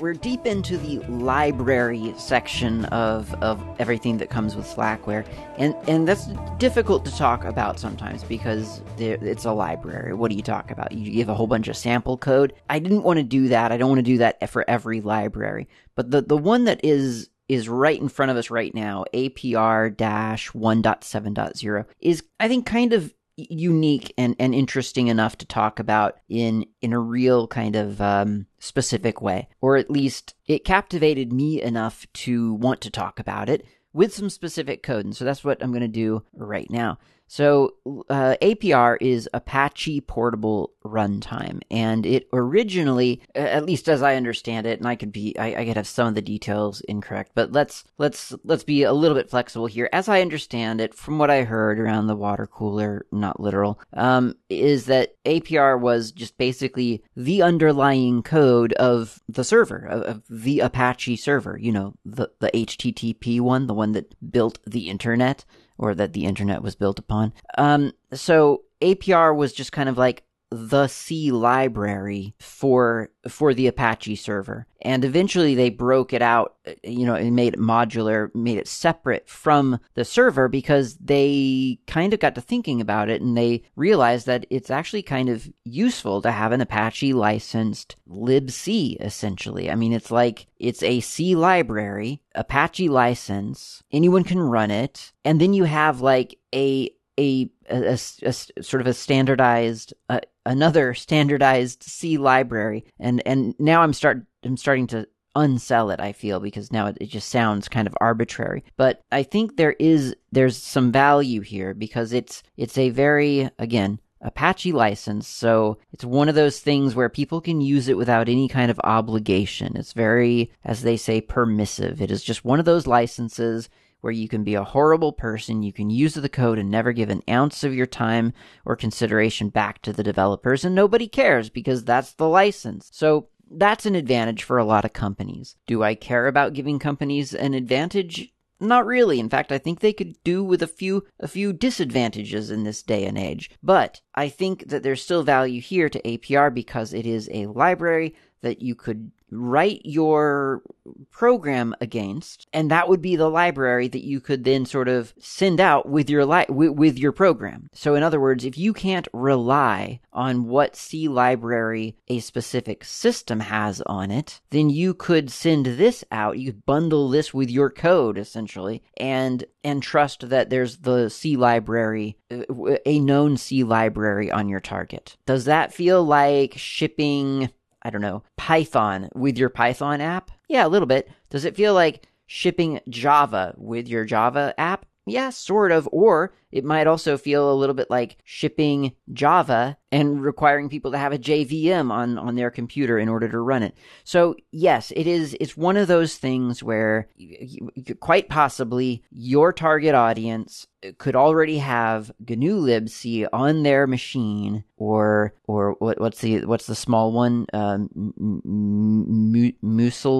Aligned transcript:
We're 0.00 0.14
deep 0.14 0.46
into 0.46 0.78
the 0.78 1.00
library 1.10 2.14
section 2.16 2.86
of, 2.86 3.34
of 3.42 3.62
everything 3.78 4.16
that 4.16 4.30
comes 4.30 4.56
with 4.56 4.64
Slackware, 4.66 5.26
and, 5.58 5.74
and 5.86 6.08
that's 6.08 6.28
difficult 6.56 7.04
to 7.04 7.14
talk 7.14 7.44
about 7.44 7.78
sometimes 7.78 8.24
because 8.24 8.80
it's 8.96 9.44
a 9.44 9.52
library. 9.52 10.14
What 10.14 10.30
do 10.30 10.38
you 10.38 10.42
talk 10.42 10.70
about? 10.70 10.92
You 10.92 11.12
give 11.12 11.28
a 11.28 11.34
whole 11.34 11.46
bunch 11.46 11.68
of 11.68 11.76
sample 11.76 12.16
code. 12.16 12.54
I 12.70 12.78
didn't 12.78 13.02
want 13.02 13.18
to 13.18 13.22
do 13.22 13.48
that. 13.48 13.72
I 13.72 13.76
don't 13.76 13.90
want 13.90 13.98
to 13.98 14.02
do 14.02 14.16
that 14.18 14.48
for 14.48 14.64
every 14.66 15.02
library. 15.02 15.68
But 15.96 16.10
the, 16.10 16.22
the 16.22 16.36
one 16.38 16.64
that 16.64 16.80
is 16.82 17.28
is 17.50 17.68
right 17.68 18.00
in 18.00 18.08
front 18.08 18.30
of 18.30 18.36
us 18.36 18.48
right 18.48 18.72
now, 18.74 19.04
APR 19.12 19.94
1.7.0, 19.96 21.84
is 21.98 22.22
I 22.38 22.46
think 22.46 22.64
kind 22.64 22.92
of 22.92 23.12
unique 23.48 24.12
and, 24.18 24.36
and 24.38 24.54
interesting 24.54 25.08
enough 25.08 25.36
to 25.38 25.46
talk 25.46 25.78
about 25.78 26.18
in 26.28 26.66
in 26.80 26.92
a 26.92 26.98
real 26.98 27.46
kind 27.46 27.76
of 27.76 28.00
um, 28.00 28.46
specific 28.58 29.22
way, 29.22 29.48
or 29.60 29.76
at 29.76 29.90
least 29.90 30.34
it 30.46 30.64
captivated 30.64 31.32
me 31.32 31.62
enough 31.62 32.06
to 32.12 32.54
want 32.54 32.80
to 32.82 32.90
talk 32.90 33.18
about 33.18 33.48
it 33.48 33.64
with 33.92 34.14
some 34.14 34.30
specific 34.30 34.82
code. 34.82 35.04
And 35.04 35.16
so 35.16 35.24
that's 35.24 35.44
what 35.44 35.62
I'm 35.62 35.72
going 35.72 35.80
to 35.80 35.88
do 35.88 36.24
right 36.32 36.70
now. 36.70 36.98
So 37.32 37.74
uh, 38.08 38.34
APR 38.42 38.96
is 39.00 39.28
Apache 39.32 40.00
Portable 40.00 40.72
Runtime, 40.84 41.60
and 41.70 42.04
it 42.04 42.28
originally, 42.32 43.22
at 43.36 43.64
least 43.64 43.88
as 43.88 44.02
I 44.02 44.16
understand 44.16 44.66
it, 44.66 44.80
and 44.80 44.88
I 44.88 44.96
could 44.96 45.12
be, 45.12 45.38
I, 45.38 45.60
I, 45.60 45.64
could 45.64 45.76
have 45.76 45.86
some 45.86 46.08
of 46.08 46.16
the 46.16 46.22
details 46.22 46.80
incorrect, 46.88 47.30
but 47.36 47.52
let's 47.52 47.84
let's 47.98 48.34
let's 48.42 48.64
be 48.64 48.82
a 48.82 48.92
little 48.92 49.16
bit 49.16 49.30
flexible 49.30 49.66
here. 49.66 49.88
As 49.92 50.08
I 50.08 50.22
understand 50.22 50.80
it, 50.80 50.92
from 50.92 51.18
what 51.18 51.30
I 51.30 51.44
heard 51.44 51.78
around 51.78 52.08
the 52.08 52.16
water 52.16 52.48
cooler, 52.48 53.06
not 53.12 53.38
literal, 53.38 53.80
um, 53.92 54.34
is 54.48 54.86
that 54.86 55.14
APR 55.24 55.78
was 55.78 56.10
just 56.10 56.36
basically 56.36 57.04
the 57.14 57.42
underlying 57.42 58.24
code 58.24 58.72
of 58.72 59.22
the 59.28 59.44
server 59.44 59.86
of, 59.88 60.02
of 60.02 60.22
the 60.28 60.58
Apache 60.58 61.14
server. 61.14 61.56
You 61.60 61.70
know, 61.70 61.94
the 62.04 62.26
the 62.40 62.50
HTTP 62.50 63.40
one, 63.40 63.68
the 63.68 63.74
one 63.74 63.92
that 63.92 64.32
built 64.32 64.58
the 64.66 64.88
internet 64.88 65.44
or 65.80 65.94
that 65.94 66.12
the 66.12 66.26
internet 66.26 66.62
was 66.62 66.76
built 66.76 66.98
upon. 66.98 67.32
Um, 67.56 67.92
so 68.12 68.62
APR 68.82 69.34
was 69.34 69.52
just 69.52 69.72
kind 69.72 69.88
of 69.88 69.96
like 69.96 70.22
the 70.50 70.88
C 70.88 71.30
library 71.30 72.34
for 72.40 73.10
for 73.28 73.54
the 73.54 73.68
Apache 73.68 74.16
server. 74.16 74.66
And 74.82 75.04
eventually 75.04 75.54
they 75.54 75.70
broke 75.70 76.12
it 76.12 76.22
out, 76.22 76.56
you 76.82 77.04
know, 77.06 77.14
and 77.14 77.36
made 77.36 77.54
it 77.54 77.60
modular, 77.60 78.34
made 78.34 78.58
it 78.58 78.66
separate 78.66 79.28
from 79.28 79.78
the 79.94 80.04
server 80.04 80.48
because 80.48 80.96
they 80.96 81.78
kind 81.86 82.14
of 82.14 82.20
got 82.20 82.34
to 82.34 82.40
thinking 82.40 82.80
about 82.80 83.10
it 83.10 83.20
and 83.20 83.36
they 83.36 83.62
realized 83.76 84.26
that 84.26 84.46
it's 84.50 84.70
actually 84.70 85.02
kind 85.02 85.28
of 85.28 85.52
useful 85.64 86.22
to 86.22 86.32
have 86.32 86.52
an 86.52 86.62
Apache 86.62 87.12
licensed 87.12 87.96
libc 88.08 88.96
essentially. 89.00 89.70
I 89.70 89.74
mean, 89.76 89.92
it's 89.92 90.10
like 90.10 90.46
it's 90.58 90.82
a 90.82 91.00
C 91.00 91.36
library, 91.36 92.22
Apache 92.34 92.88
license, 92.88 93.82
anyone 93.92 94.24
can 94.24 94.40
run 94.40 94.70
it, 94.70 95.12
and 95.24 95.40
then 95.40 95.52
you 95.52 95.64
have 95.64 96.00
like 96.00 96.38
a 96.54 96.90
a, 97.18 97.50
a, 97.70 97.74
a, 97.74 97.98
a, 98.22 98.32
sort 98.32 98.80
of 98.80 98.86
a 98.86 98.94
standardized 98.94 99.92
uh, 100.08 100.20
another 100.50 100.94
standardized 100.94 101.82
C 101.84 102.18
library, 102.18 102.84
and 102.98 103.22
and 103.24 103.54
now 103.58 103.82
I'm 103.82 103.92
start 103.92 104.26
I'm 104.44 104.56
starting 104.56 104.88
to 104.88 105.06
unsell 105.36 105.94
it. 105.94 106.00
I 106.00 106.12
feel 106.12 106.40
because 106.40 106.72
now 106.72 106.86
it, 106.86 106.98
it 107.00 107.06
just 107.06 107.28
sounds 107.28 107.68
kind 107.68 107.86
of 107.86 107.94
arbitrary, 108.00 108.64
but 108.76 109.02
I 109.12 109.22
think 109.22 109.56
there 109.56 109.76
is 109.78 110.14
there's 110.32 110.56
some 110.56 110.90
value 110.90 111.40
here 111.40 111.72
because 111.72 112.12
it's 112.12 112.42
it's 112.56 112.76
a 112.76 112.90
very 112.90 113.48
again 113.58 114.00
Apache 114.22 114.72
license, 114.72 115.26
so 115.26 115.78
it's 115.92 116.04
one 116.04 116.28
of 116.28 116.34
those 116.34 116.60
things 116.60 116.94
where 116.94 117.08
people 117.08 117.40
can 117.40 117.62
use 117.62 117.88
it 117.88 117.96
without 117.96 118.28
any 118.28 118.48
kind 118.48 118.70
of 118.70 118.78
obligation. 118.84 119.74
It's 119.76 119.94
very, 119.94 120.50
as 120.62 120.82
they 120.82 120.98
say, 120.98 121.22
permissive. 121.22 122.02
It 122.02 122.10
is 122.10 122.22
just 122.22 122.44
one 122.44 122.58
of 122.58 122.66
those 122.66 122.86
licenses 122.86 123.70
where 124.00 124.12
you 124.12 124.28
can 124.28 124.44
be 124.44 124.54
a 124.54 124.64
horrible 124.64 125.12
person, 125.12 125.62
you 125.62 125.72
can 125.72 125.90
use 125.90 126.14
the 126.14 126.28
code 126.28 126.58
and 126.58 126.70
never 126.70 126.92
give 126.92 127.10
an 127.10 127.22
ounce 127.28 127.64
of 127.64 127.74
your 127.74 127.86
time 127.86 128.32
or 128.64 128.76
consideration 128.76 129.48
back 129.48 129.82
to 129.82 129.92
the 129.92 130.02
developers, 130.02 130.64
and 130.64 130.74
nobody 130.74 131.08
cares 131.08 131.50
because 131.50 131.84
that's 131.84 132.14
the 132.14 132.28
license. 132.28 132.90
So 132.92 133.28
that's 133.50 133.86
an 133.86 133.94
advantage 133.94 134.42
for 134.42 134.58
a 134.58 134.64
lot 134.64 134.84
of 134.84 134.92
companies. 134.92 135.56
Do 135.66 135.82
I 135.82 135.94
care 135.94 136.26
about 136.26 136.54
giving 136.54 136.78
companies 136.78 137.34
an 137.34 137.54
advantage? 137.54 138.32
Not 138.60 138.86
really. 138.86 139.18
In 139.18 139.30
fact, 139.30 139.50
I 139.50 139.58
think 139.58 139.80
they 139.80 139.94
could 139.94 140.22
do 140.22 140.44
with 140.44 140.62
a 140.62 140.66
few 140.66 141.06
a 141.18 141.26
few 141.26 141.52
disadvantages 141.52 142.50
in 142.50 142.64
this 142.64 142.82
day 142.82 143.06
and 143.06 143.16
age. 143.16 143.50
But 143.62 144.02
I 144.14 144.28
think 144.28 144.68
that 144.68 144.82
there's 144.82 145.02
still 145.02 145.22
value 145.22 145.62
here 145.62 145.88
to 145.88 146.02
APR 146.02 146.52
because 146.52 146.92
it 146.92 147.06
is 147.06 147.28
a 147.32 147.46
library 147.46 148.14
that 148.42 148.62
you 148.62 148.74
could 148.74 149.10
write 149.30 149.80
your 149.84 150.62
program 151.10 151.74
against 151.80 152.46
and 152.52 152.70
that 152.70 152.88
would 152.88 153.00
be 153.00 153.16
the 153.16 153.28
library 153.28 153.88
that 153.88 154.04
you 154.04 154.20
could 154.20 154.44
then 154.44 154.66
sort 154.66 154.88
of 154.88 155.14
send 155.18 155.60
out 155.60 155.88
with 155.88 156.10
your 156.10 156.26
li- 156.26 156.46
with, 156.48 156.70
with 156.70 156.98
your 156.98 157.12
program. 157.12 157.68
So 157.72 157.94
in 157.94 158.02
other 158.02 158.20
words 158.20 158.44
if 158.44 158.58
you 158.58 158.72
can't 158.72 159.08
rely 159.12 160.00
on 160.12 160.46
what 160.46 160.76
c 160.76 161.08
library 161.08 161.96
a 162.08 162.18
specific 162.20 162.84
system 162.84 163.40
has 163.40 163.80
on 163.82 164.10
it 164.10 164.40
then 164.50 164.68
you 164.68 164.94
could 164.94 165.30
send 165.30 165.66
this 165.66 166.04
out 166.10 166.38
you 166.38 166.52
could 166.52 166.66
bundle 166.66 167.08
this 167.08 167.32
with 167.32 167.50
your 167.50 167.70
code 167.70 168.18
essentially 168.18 168.82
and 168.96 169.44
and 169.62 169.82
trust 169.82 170.28
that 170.28 170.50
there's 170.50 170.78
the 170.78 171.08
c 171.08 171.36
library 171.36 172.16
uh, 172.30 172.42
a 172.86 172.98
known 172.98 173.36
c 173.36 173.62
library 173.62 174.30
on 174.30 174.48
your 174.48 174.60
target. 174.60 175.16
Does 175.26 175.44
that 175.44 175.72
feel 175.72 176.02
like 176.02 176.54
shipping 176.56 177.50
I 177.82 177.90
don't 177.90 178.00
know, 178.00 178.22
Python 178.36 179.08
with 179.14 179.38
your 179.38 179.48
Python 179.48 180.00
app? 180.00 180.30
Yeah, 180.48 180.66
a 180.66 180.68
little 180.68 180.86
bit. 180.86 181.08
Does 181.30 181.44
it 181.44 181.56
feel 181.56 181.74
like 181.74 182.06
shipping 182.26 182.80
Java 182.88 183.54
with 183.56 183.88
your 183.88 184.04
Java 184.04 184.54
app? 184.58 184.86
Yeah, 185.06 185.30
sort 185.30 185.72
of. 185.72 185.88
Or 185.92 186.32
it 186.52 186.64
might 186.64 186.86
also 186.86 187.16
feel 187.16 187.50
a 187.50 187.54
little 187.54 187.74
bit 187.74 187.90
like 187.90 188.18
shipping 188.24 188.92
Java 189.12 189.76
and 189.90 190.22
requiring 190.22 190.68
people 190.68 190.92
to 190.92 190.98
have 190.98 191.12
a 191.12 191.18
JVM 191.18 191.90
on, 191.90 192.18
on 192.18 192.34
their 192.34 192.50
computer 192.50 192.98
in 192.98 193.08
order 193.08 193.28
to 193.28 193.40
run 193.40 193.62
it. 193.62 193.74
So 194.04 194.36
yes, 194.52 194.92
it 194.94 195.06
is, 195.06 195.36
it's 195.40 195.56
one 195.56 195.76
of 195.76 195.88
those 195.88 196.16
things 196.16 196.62
where 196.62 197.08
you, 197.16 197.70
you, 197.74 197.94
quite 197.94 198.28
possibly 198.28 199.02
your 199.10 199.52
target 199.52 199.94
audience 199.94 200.66
could 200.98 201.16
already 201.16 201.58
have 201.58 202.10
GNU 202.26 202.60
libc 202.60 203.26
on 203.32 203.62
their 203.62 203.86
machine 203.86 204.64
or, 204.76 205.34
or 205.46 205.72
what, 205.78 206.00
what's 206.00 206.20
the, 206.20 206.44
what's 206.46 206.66
the 206.66 206.74
small 206.74 207.12
one? 207.12 207.46
Um, 207.52 207.88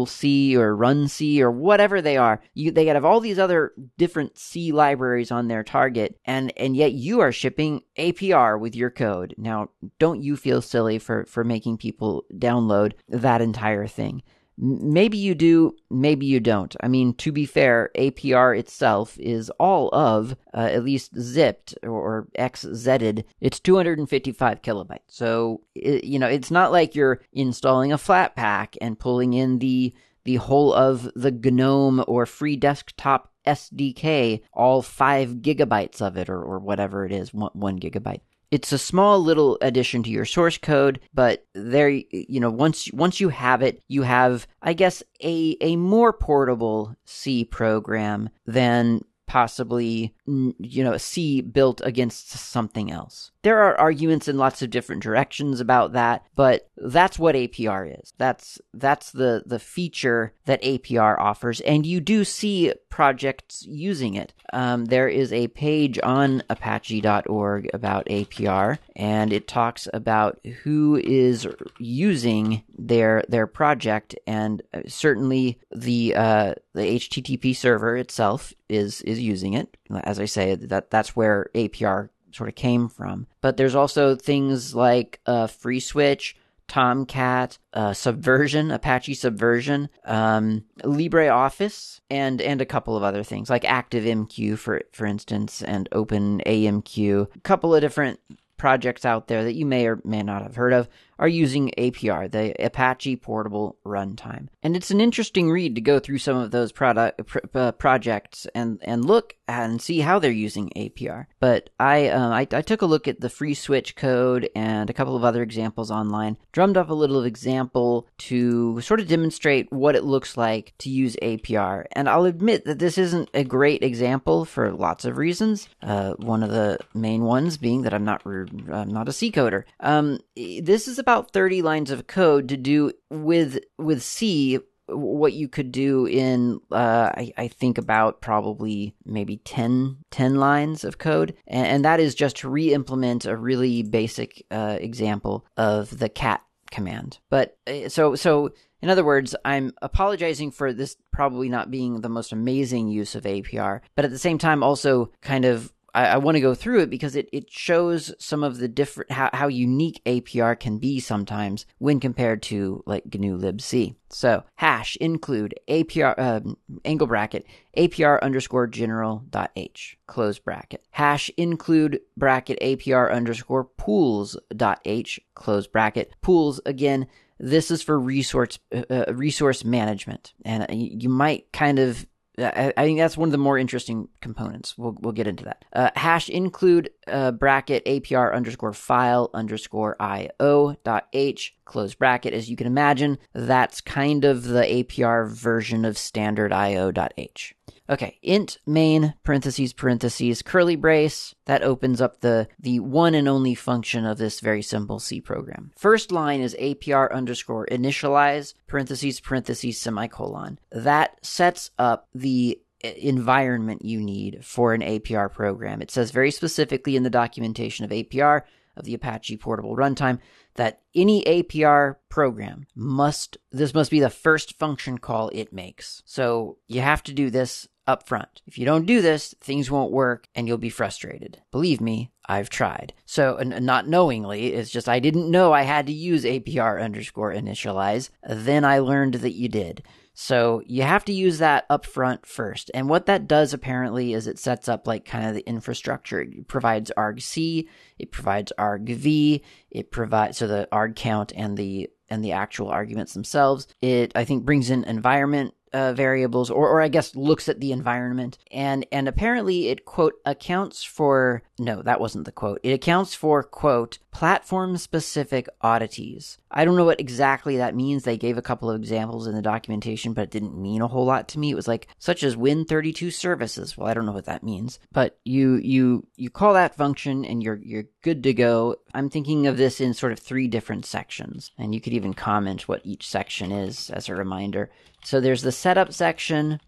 C 0.07 0.57
or 0.57 0.77
Run 0.77 1.09
C 1.09 1.43
or 1.43 1.51
whatever 1.51 2.03
they 2.03 2.17
are. 2.17 2.41
You, 2.55 2.71
they 2.71 2.87
have 2.87 3.05
all 3.05 3.21
these 3.21 3.39
other 3.39 3.73
different 3.97 4.37
C 4.39 4.73
libraries 4.73 5.31
on 5.31 5.49
their 5.49 5.63
target 5.63 6.19
and 6.25 6.53
and 6.57 6.77
yet 6.77 6.93
you 6.93 7.21
are 7.21 7.33
shipping 7.33 7.83
APR 7.99 8.59
with 8.59 8.77
your 8.77 8.91
code. 8.91 9.35
Now, 9.39 9.71
don't 9.99 10.23
you 10.23 10.37
feel 10.37 10.63
silly 10.63 10.99
for 10.99 11.25
for 11.27 11.45
making 11.45 11.79
people 11.79 12.25
download 12.33 12.93
that 13.09 13.41
entire 13.41 13.87
thing? 13.87 14.23
Maybe 14.63 15.17
you 15.17 15.35
do, 15.35 15.75
maybe 15.91 16.27
you 16.27 16.39
don't. 16.39 16.77
I 16.83 16.89
mean, 16.89 17.15
to 17.15 17.33
be 17.33 17.47
fair, 17.47 17.91
APR 17.97 18.59
itself 18.59 19.19
is 19.19 19.49
all 19.59 19.89
of, 19.95 20.37
uh, 20.53 20.69
at 20.71 20.85
least 20.85 21.19
zipped 21.19 21.79
or 21.83 22.29
XZed, 22.39 23.25
it's 23.41 23.59
255 23.59 24.61
kilobytes. 24.61 24.99
So, 25.09 25.63
it, 25.75 26.05
you 26.05 26.19
know, 26.19 26.29
it's 26.29 26.51
not 26.51 26.73
like 26.73 26.95
you're 26.95 27.23
installing 27.33 27.91
a 27.91 27.97
Flatpak 27.97 28.77
and 28.83 28.99
pulling 28.99 29.33
in 29.33 29.61
the 29.61 29.95
the 30.25 30.37
whole 30.37 30.75
of 30.75 31.11
the 31.17 31.31
GNOME 31.31 32.05
or 32.07 32.27
free 32.27 32.55
desktop 32.55 33.33
SDK, 33.47 34.43
all 34.53 34.83
five 34.83 35.37
gigabytes 35.37 36.03
of 36.03 36.19
it, 36.19 36.29
or, 36.29 36.43
or 36.43 36.59
whatever 36.59 37.07
it 37.07 37.13
is, 37.13 37.33
one, 37.33 37.51
one 37.55 37.79
gigabyte. 37.79 38.21
It's 38.51 38.73
a 38.73 38.79
small 38.79 39.21
little 39.21 39.59
addition 39.63 40.03
to 40.03 40.11
your 40.11 40.25
source 40.25 40.59
code, 40.59 41.01
but 41.15 41.47
there, 41.55 41.89
you 41.89 42.41
know, 42.41 42.51
once 42.51 42.93
once 42.93 43.21
you 43.21 43.29
have 43.29 43.63
it, 43.63 43.83
you 43.89 44.03
have, 44.03 44.47
I 44.61 44.73
guess, 44.73 45.03
a 45.23 45.57
a 45.61 45.77
more 45.77 46.13
portable 46.13 46.97
C 47.05 47.45
program 47.45 48.29
than 48.47 49.03
possibly, 49.31 50.13
you 50.27 50.83
know, 50.83 50.97
see 50.97 51.41
built 51.41 51.81
against 51.85 52.31
something 52.31 52.91
else. 52.91 53.31
There 53.43 53.61
are 53.61 53.79
arguments 53.79 54.27
in 54.27 54.37
lots 54.37 54.61
of 54.61 54.71
different 54.71 55.05
directions 55.05 55.61
about 55.61 55.93
that, 55.93 56.27
but 56.35 56.69
that's 56.77 57.17
what 57.17 57.37
APR 57.37 58.01
is. 58.03 58.13
That's 58.19 58.61
that's 58.75 59.13
the 59.13 59.45
the 59.47 59.61
feature 59.61 60.33
that 60.47 60.61
APR 60.63 61.17
offers, 61.17 61.61
and 61.61 61.87
you 61.87 62.01
do 62.01 62.25
see 62.25 62.75
projects 62.89 63.65
using 63.67 64.15
it. 64.15 64.35
Um, 64.53 64.87
there 64.87 65.09
is 65.09 65.33
a 65.33 65.47
page 65.49 66.01
on 66.03 66.43
Apache.org 66.51 67.71
about 67.73 68.07
APR, 68.07 68.79
and 68.97 69.33
it 69.33 69.47
talks 69.47 69.87
about 69.95 70.45
who 70.65 71.01
is 71.03 71.47
using 71.79 72.65
their 72.77 73.23
their 73.29 73.47
project, 73.47 74.17
and 74.27 74.61
uh, 74.75 74.81
certainly 74.89 75.61
the 75.71 76.17
uh, 76.17 76.55
the 76.75 76.83
HTTP 76.83 77.55
server 77.55 77.97
itself 77.97 78.53
is 78.69 79.03
is 79.03 79.21
using 79.21 79.55
it. 79.55 79.77
As 80.05 80.21
I 80.21 80.27
say, 80.27 80.55
that 80.55 80.91
that's 80.91 81.17
where 81.17 81.51
APR 81.55 82.11
sort 82.33 82.49
of 82.49 82.55
came 82.55 82.89
from. 82.89 83.27
But 83.41 83.57
there's 83.57 83.75
also 83.75 84.15
things 84.15 84.75
like 84.75 85.21
uh, 85.27 85.47
FreeSWITCH, 85.47 86.35
Tomcat, 86.69 87.59
uh, 87.73 87.93
Subversion, 87.93 88.71
Apache 88.71 89.15
Subversion, 89.15 89.89
um, 90.05 90.65
LibreOffice, 90.85 92.01
and 92.09 92.41
and 92.41 92.61
a 92.61 92.67
couple 92.67 92.97
of 92.97 93.03
other 93.03 93.25
things 93.25 93.51
like 93.51 93.63
ActiveMQ 93.63 94.57
for 94.59 94.83
for 94.93 95.07
instance, 95.07 95.63
and 95.63 95.91
OpenAMQ. 95.91 97.35
A 97.35 97.41
couple 97.41 97.75
of 97.75 97.81
different 97.81 98.21
projects 98.57 99.07
out 99.07 99.27
there 99.27 99.43
that 99.43 99.55
you 99.55 99.65
may 99.65 99.87
or 99.87 100.01
may 100.05 100.23
not 100.23 100.43
have 100.43 100.55
heard 100.55 100.75
of 100.75 100.87
are 101.21 101.29
using 101.29 101.71
APR, 101.79 102.31
the 102.31 102.55
Apache 102.65 103.17
Portable 103.17 103.77
Runtime. 103.87 104.49
And 104.63 104.75
it's 104.75 104.91
an 104.91 105.01
interesting 105.01 105.51
read 105.51 105.75
to 105.77 105.81
go 105.81 106.01
through 106.01 106.19
some 106.19 106.37
of 106.37 106.51
those 106.51 106.73
product 106.73 107.27
pr- 107.27 107.39
uh, 107.55 107.73
projects 107.73 108.47
and 108.55 108.79
and 108.83 109.05
look 109.05 109.37
and 109.51 109.83
see 109.83 110.01
how 110.01 110.19
they're 110.19 110.31
using 110.31 110.71
APR. 110.77 111.27
But 111.41 111.71
I, 111.81 112.09
um, 112.09 112.33
I, 112.33 112.47
I 112.53 112.63
took 112.63 112.83
a 112.83 112.87
look 112.87 113.09
at 113.09 113.21
the 113.21 113.29
FreeSWITCH 113.29 113.97
code 113.97 114.49
and 114.55 114.89
a 114.89 114.93
couple 114.93 115.17
of 115.17 115.25
other 115.25 115.43
examples 115.43 115.91
online, 115.91 116.37
drummed 116.53 116.77
up 116.77 116.89
a 116.89 116.95
little 116.95 117.25
example 117.25 118.07
to 118.19 118.81
sort 118.81 119.01
of 119.01 119.09
demonstrate 119.09 119.73
what 119.73 119.97
it 119.97 120.05
looks 120.05 120.37
like 120.37 120.73
to 120.79 120.89
use 120.89 121.17
APR. 121.21 121.87
And 121.93 122.09
I'll 122.09 122.27
admit 122.27 122.65
that 122.65 122.79
this 122.79 122.97
isn't 122.97 123.29
a 123.35 123.43
great 123.43 123.83
example 123.83 124.45
for 124.45 124.71
lots 124.71 125.05
of 125.05 125.17
reasons. 125.17 125.69
Uh, 125.83 126.13
one 126.15 126.45
of 126.45 126.51
the 126.51 126.79
main 126.95 127.25
ones 127.25 127.57
being 127.57 127.83
that 127.83 127.95
I'm 127.95 128.05
not 128.05 128.25
I'm 128.25 128.93
not 128.93 129.09
a 129.09 129.13
C 129.13 129.33
coder. 129.33 129.65
Um, 129.81 130.21
this 130.37 130.87
is 130.87 131.01
about 131.01 131.10
30 131.19 131.63
lines 131.63 131.91
of 131.91 132.07
code 132.07 132.49
to 132.49 132.57
do 132.57 132.93
with 133.11 133.59
with 133.79 134.03
C 134.03 134.59
what 134.93 135.33
you 135.33 135.49
could 135.49 135.71
do 135.71 136.07
in 136.07 136.61
uh, 136.73 137.11
I, 137.15 137.33
I, 137.37 137.49
think 137.49 137.79
about 137.79 138.21
probably 138.21 138.95
maybe 139.05 139.37
10, 139.37 139.99
10 140.11 140.35
lines 140.35 140.83
of 140.83 140.99
code. 140.99 141.37
And, 141.47 141.67
and, 141.67 141.85
that 141.85 142.01
is 142.01 142.13
just 142.13 142.39
to 142.39 142.49
re-implement 142.49 143.25
a 143.25 143.37
really 143.37 143.85
basic 143.85 144.45
uh, 144.51 144.79
example 144.81 145.47
of 145.57 145.97
the 145.97 146.09
cat 146.09 146.43
command. 146.73 147.19
But 147.29 147.57
uh, 147.69 147.89
so 147.89 148.17
so 148.17 148.53
in 148.83 148.89
other 148.89 149.05
words 149.05 149.35
i'm 149.45 149.73
apologizing 149.83 150.51
for 150.51 150.73
this 150.73 150.97
probably 151.13 151.49
not 151.49 151.71
being 151.71 152.01
the 152.01 152.09
most 152.09 152.33
amazing 152.33 152.89
use 152.89 153.15
of 153.15 153.25
apr 153.25 153.81
but 153.95 154.05
at 154.05 154.11
the 154.11 154.19
same 154.19 154.39
time 154.39 154.63
also 154.63 155.11
kind 155.21 155.45
of 155.45 155.73
I, 155.95 156.07
I 156.07 156.17
want 156.19 156.37
to 156.37 156.41
go 156.41 156.55
through 156.55 156.81
it 156.81 156.91
because 156.91 157.17
it, 157.17 157.29
it 157.33 157.51
shows 157.51 158.15
some 158.19 158.43
of 158.43 158.59
the 158.59 158.69
different 158.69 159.11
how, 159.11 159.31
how 159.33 159.49
unique 159.49 160.01
APR 160.07 160.59
can 160.59 160.79
be 160.79 161.01
sometimes 161.01 161.67
when 161.79 162.01
compared 162.01 162.43
to 162.45 162.83
like 162.87 163.05
GNU 163.13 163.39
libc. 163.39 163.95
So 164.11 164.45
hash 164.57 164.97
include 164.97 165.55
APR 165.69 166.19
um, 166.19 166.57
angle 166.85 167.07
bracket 167.07 167.47
APR 167.77 168.21
underscore 168.23 168.67
general 168.67 169.25
dot 169.31 169.51
h 169.57 169.97
close 170.07 170.39
bracket 170.39 170.83
hash 170.91 171.31
include 171.37 172.01
bracket 172.17 172.59
APR 172.61 173.13
underscore 173.13 173.65
pools 173.65 174.37
dot 174.57 174.81
h 174.85 175.21
close 175.35 175.67
bracket 175.67 176.13
pools 176.23 176.61
again. 176.67 177.07
This 177.39 177.71
is 177.71 177.83
for 177.83 177.99
resource 177.99 178.59
uh, 178.75 178.83
uh 178.91 179.15
resource 179.15 179.65
management, 179.65 180.35
and 180.45 180.67
you 180.71 181.09
might 181.09 181.51
kind 181.53 181.79
of 181.79 182.07
I, 182.39 182.73
I, 182.77 182.85
think 182.85 182.99
that's 182.99 183.17
one 183.17 183.29
of 183.29 183.33
the 183.33 183.39
more 183.39 183.59
interesting 183.59 184.09
components. 184.21 184.79
We'll, 184.79 184.97
we'll 185.01 185.13
get 185.13 185.27
into 185.27 185.45
that. 185.45 185.65
Uh, 185.73 185.91
hash 185.95 186.29
include 186.29 186.91
uh, 187.07 187.33
bracket 187.33 187.85
APR 187.85 188.35
underscore 188.35 188.73
file 188.73 189.31
underscore 189.35 189.97
IO 190.01 190.77
dot 190.85 191.09
H 191.13 191.57
close 191.65 191.95
bracket. 191.95 192.33
As 192.35 192.49
you 192.49 192.57
can 192.57 192.67
imagine, 192.67 193.19
that's 193.35 193.81
kind 193.81 194.25
of 194.25 194.45
the 194.45 194.63
APR 194.63 195.31
version 195.31 195.85
of 195.85 195.99
standard 195.99 196.53
IO 196.53 196.91
dot 196.91 197.13
H. 197.17 197.55
Okay, 197.91 198.19
int 198.23 198.59
main 198.67 199.15
parentheses 199.25 199.73
parentheses 199.73 200.43
curly 200.43 200.77
brace. 200.77 201.35
That 201.47 201.65
opens 201.65 202.01
up 202.01 202.21
the 202.21 202.47
the 202.59 202.79
one 202.79 203.15
and 203.17 203.27
only 203.27 203.57
function 203.57 204.07
of 204.07 204.17
this 204.17 204.39
very 204.39 204.63
simple 204.63 205.01
C 205.01 205.21
program. 205.21 205.73
First 205.77 206.13
line 206.13 206.41
is 206.41 206.55
APR 206.61 207.13
underscore 207.13 207.67
initialize 207.67 208.55
parentheses 208.69 209.19
parentheses 209.19 209.81
semicolon. 209.81 210.61
That 210.71 211.19
sets 211.27 211.73
up 211.79 212.09
the 212.15 212.61
uh, 212.85 212.89
environment 212.97 213.85
you 213.85 214.01
need 214.01 214.45
for 214.45 214.73
an 214.73 214.83
APR 214.83 215.33
program. 215.33 215.83
It 215.83 215.91
says 215.91 216.13
very 216.13 216.31
specifically 216.31 216.95
in 216.95 217.03
the 217.03 217.11
documentation 217.11 217.85
of 217.85 217.91
APR 217.91 218.43
of 218.77 218.85
the 218.85 218.95
Apache 218.95 219.37
portable 219.39 219.77
runtime 219.77 220.21
that 220.55 220.81
any 220.95 221.23
APR 221.25 221.97
program 222.09 222.67
must 222.75 223.37
this 223.51 223.75
must 223.75 223.91
be 223.91 224.01
the 224.01 224.11
first 224.11 224.59
function 224.59 224.99
call 224.99 225.31
it 225.33 225.53
makes. 225.53 226.03
So 226.05 226.59
you 226.67 226.81
have 226.81 227.03
to 227.05 227.13
do 227.13 227.31
this 227.31 227.69
up 227.87 228.07
front. 228.07 228.43
If 228.47 228.59
you 228.59 228.65
don't 228.65 228.87
do 228.87 229.03
this, 229.03 229.35
things 229.41 229.71
won't 229.71 229.93
work 229.93 230.27
and 230.35 230.47
you'll 230.47 230.59
be 230.59 230.71
frustrated. 230.71 231.43
Believe 231.51 231.81
me, 231.81 232.11
I've 232.27 232.51
tried. 232.51 232.93
So, 233.07 233.37
and 233.37 233.65
not 233.67 233.89
knowingly, 233.89 234.53
it's 234.53 234.71
just 234.71 234.89
I 234.89 235.01
didn't 235.01 235.31
know 235.31 235.53
I 235.53 235.63
had 235.63 235.87
to 235.87 235.93
use 235.93 236.25
APR 236.25 236.83
underscore 236.83 237.33
initialize. 237.33 238.11
Then 238.29 238.65
I 238.65 238.79
learned 238.79 239.15
that 239.15 239.35
you 239.35 239.49
did. 239.49 239.83
So 240.23 240.63
you 240.67 240.83
have 240.83 241.05
to 241.07 241.13
use 241.13 241.39
that 241.39 241.65
up 241.71 241.87
front 241.87 242.27
first. 242.27 242.71
And 242.75 242.89
what 242.89 243.07
that 243.07 243.27
does 243.27 243.55
apparently 243.55 244.13
is 244.13 244.27
it 244.27 244.39
sets 244.39 244.69
up 244.69 244.87
like 244.87 245.05
kind 245.05 245.27
of 245.27 245.35
the 245.35 245.49
infrastructure. 245.49 246.21
It 246.21 246.47
provides 246.47 246.93
argc, 246.97 247.67
it 247.99 248.13
provides 248.13 248.53
argv, 248.59 249.43
it 249.71 249.91
provides 249.91 250.39
so 250.39 250.47
the 250.47 250.69
arg 250.71 250.95
count 250.95 251.33
and 251.35 251.57
the 251.57 251.89
and 252.11 252.25
the 252.25 252.33
actual 252.33 252.69
arguments 252.69 253.15
themselves. 253.15 253.67
It 253.81 254.13
I 254.15 254.25
think 254.25 254.45
brings 254.45 254.69
in 254.69 254.85
environment 254.85 255.55
uh, 255.73 255.93
variables, 255.93 256.51
or, 256.51 256.69
or 256.69 256.81
I 256.81 256.89
guess 256.89 257.15
looks 257.15 257.49
at 257.49 257.61
the 257.61 257.73
environment, 257.73 258.39
and 258.51 258.87
and 258.91 259.09
apparently 259.09 259.69
it 259.69 259.85
quote 259.85 260.15
accounts 260.25 260.83
for 260.83 261.43
no, 261.59 261.83
that 261.83 262.01
wasn't 262.01 262.25
the 262.25 262.33
quote. 262.33 262.61
It 262.63 262.73
accounts 262.73 263.15
for 263.15 263.43
quote 263.43 263.99
platform 264.11 264.77
specific 264.77 265.49
oddities. 265.61 266.39
I 266.51 266.65
don't 266.65 266.77
know 266.77 266.85
what 266.85 267.01
exactly 267.01 267.59
that 267.59 267.77
means. 267.77 268.03
They 268.03 268.17
gave 268.17 268.37
a 268.37 268.43
couple 268.43 268.71
of 268.71 268.81
examples 268.81 269.27
in 269.27 269.35
the 269.35 269.43
documentation, 269.43 270.13
but 270.13 270.23
it 270.23 270.31
didn't 270.31 270.61
mean 270.61 270.83
a 270.83 270.89
whole 270.89 271.05
lot 271.05 271.29
to 271.29 271.39
me. 271.39 271.51
It 271.51 271.57
was 271.57 271.69
like 271.69 271.87
such 271.99 272.23
as 272.23 272.35
Win32 272.35 273.13
services. 273.13 273.77
Well, 273.77 273.89
I 273.89 273.95
don't 273.95 274.07
know 274.07 274.13
what 274.13 274.25
that 274.25 274.43
means, 274.43 274.81
but 274.93 275.19
you 275.25 275.57
you 275.57 276.07
you 276.17 276.31
call 276.31 276.55
that 276.55 276.77
function 276.77 277.25
and 277.25 277.43
you're 277.43 277.61
you're 277.63 277.85
good 278.03 278.23
to 278.25 278.35
go. 278.35 278.77
I'm 278.95 279.11
thinking 279.11 279.47
of 279.47 279.57
this 279.57 279.81
in 279.81 279.95
sort 279.95 280.13
of 280.13 280.19
three 280.19 280.49
different 280.49 280.87
sections, 280.87 281.53
and 281.59 281.75
you 281.75 281.81
could 281.81 281.93
even 281.93 282.15
comment 282.15 282.69
what 282.69 282.81
each 282.85 283.09
section 283.09 283.53
is 283.53 283.91
as 283.91 284.09
a 284.09 284.15
reminder. 284.15 284.71
So 285.05 285.21
there's 285.21 285.43
the 285.43 285.53
setup 285.53 285.93
section, 285.93 286.61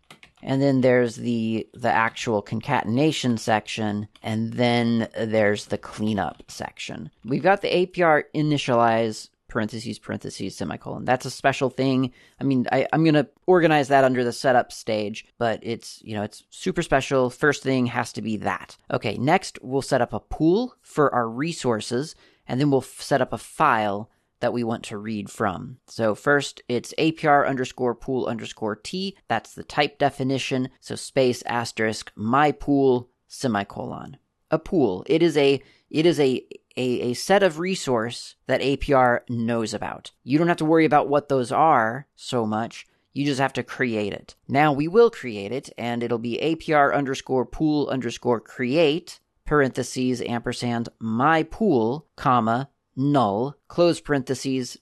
and 0.43 0.61
then 0.61 0.81
there's 0.81 1.17
the 1.17 1.67
the 1.73 1.91
actual 1.91 2.43
concatenation 2.43 3.39
section 3.39 4.09
and 4.23 4.53
then 4.55 5.09
there's 5.19 5.67
the 5.67 5.79
cleanup 5.79 6.43
section. 6.49 7.11
We've 7.25 7.43
got 7.43 7.63
the 7.63 7.87
apr 7.87 8.25
initialize 8.35 9.29
parentheses 9.49 9.99
parentheses 9.99 10.57
semicolon. 10.57 11.05
That's 11.05 11.27
a 11.27 11.31
special 11.31 11.71
thing. 11.71 12.13
I 12.41 12.45
mean 12.45 12.67
I, 12.73 12.87
i'm 12.93 13.05
going 13.05 13.15
to 13.15 13.29
organize 13.47 13.89
that 13.89 14.05
under 14.05 14.25
the 14.25 14.33
setup 14.33 14.73
stage 14.73 15.27
but 15.39 15.61
it's 15.63 16.01
you 16.03 16.15
know 16.15 16.23
it's 16.23 16.45
super 16.51 16.83
special. 16.83 17.31
First 17.31 17.63
thing 17.63 17.87
has 17.87 18.13
to 18.15 18.23
be 18.23 18.37
that. 18.39 18.77
Okay 18.93 19.17
next 19.19 19.59
we'll 19.63 19.83
set 19.83 20.01
up 20.01 20.13
a 20.13 20.21
pool 20.21 20.75
for 20.83 21.15
our 21.15 21.29
resources 21.29 22.15
and 22.49 22.61
then 22.61 22.71
we'll 22.71 22.83
set 22.83 23.21
up 23.21 23.33
a 23.33 23.39
file 23.39 24.11
that 24.43 24.53
we 24.53 24.63
want 24.63 24.83
to 24.85 24.99
read 24.99 25.31
from. 25.31 25.79
So 25.87 26.15
first, 26.15 26.61
it's 26.69 26.93
APR 26.99 27.49
underscore 27.49 27.95
pool 27.95 28.27
underscore 28.27 28.77
T. 28.77 29.17
That's 29.29 29.55
the 29.55 29.63
type 29.63 29.99
definition. 29.99 30.69
So 30.81 30.97
space 30.97 31.43
asterisk 31.47 32.13
my 32.15 32.53
pool 32.53 33.09
semicolon. 33.29 34.19
A 34.51 34.59
pool. 34.59 35.05
It 35.07 35.23
is 35.23 35.39
a 35.39 35.63
it 35.89 36.05
is 36.05 36.21
a 36.21 36.45
a, 36.77 37.01
a 37.01 37.15
set 37.15 37.43
of 37.43 37.59
resource 37.59 38.35
that 38.47 38.61
APR 38.61 39.21
knows 39.29 39.73
about. 39.73 40.11
You 40.25 40.39
don't 40.39 40.49
have 40.49 40.57
to 40.59 40.65
worry 40.65 40.85
about 40.85 41.09
what 41.09 41.29
those 41.29 41.53
are 41.53 42.07
so 42.17 42.45
much. 42.45 42.87
You 43.13 43.25
just 43.25 43.41
have 43.41 43.53
to 43.55 43.63
create 43.63 44.13
it. 44.13 44.35
Now 44.49 44.73
we 44.73 44.89
will 44.89 45.11
create 45.11 45.53
it, 45.53 45.71
and 45.79 46.03
it'll 46.03 46.19
be 46.19 46.39
APR 46.43 46.95
underscore 46.95 47.47
pool 47.47 47.89
underscore 47.89 48.41
create 48.41 49.21
parentheses 49.45 50.23
ampersand 50.23 50.89
my 50.99 51.43
pool 51.43 52.07
comma 52.17 52.71
null, 52.97 53.57
close 53.69 54.01
parentheses, 54.01 54.79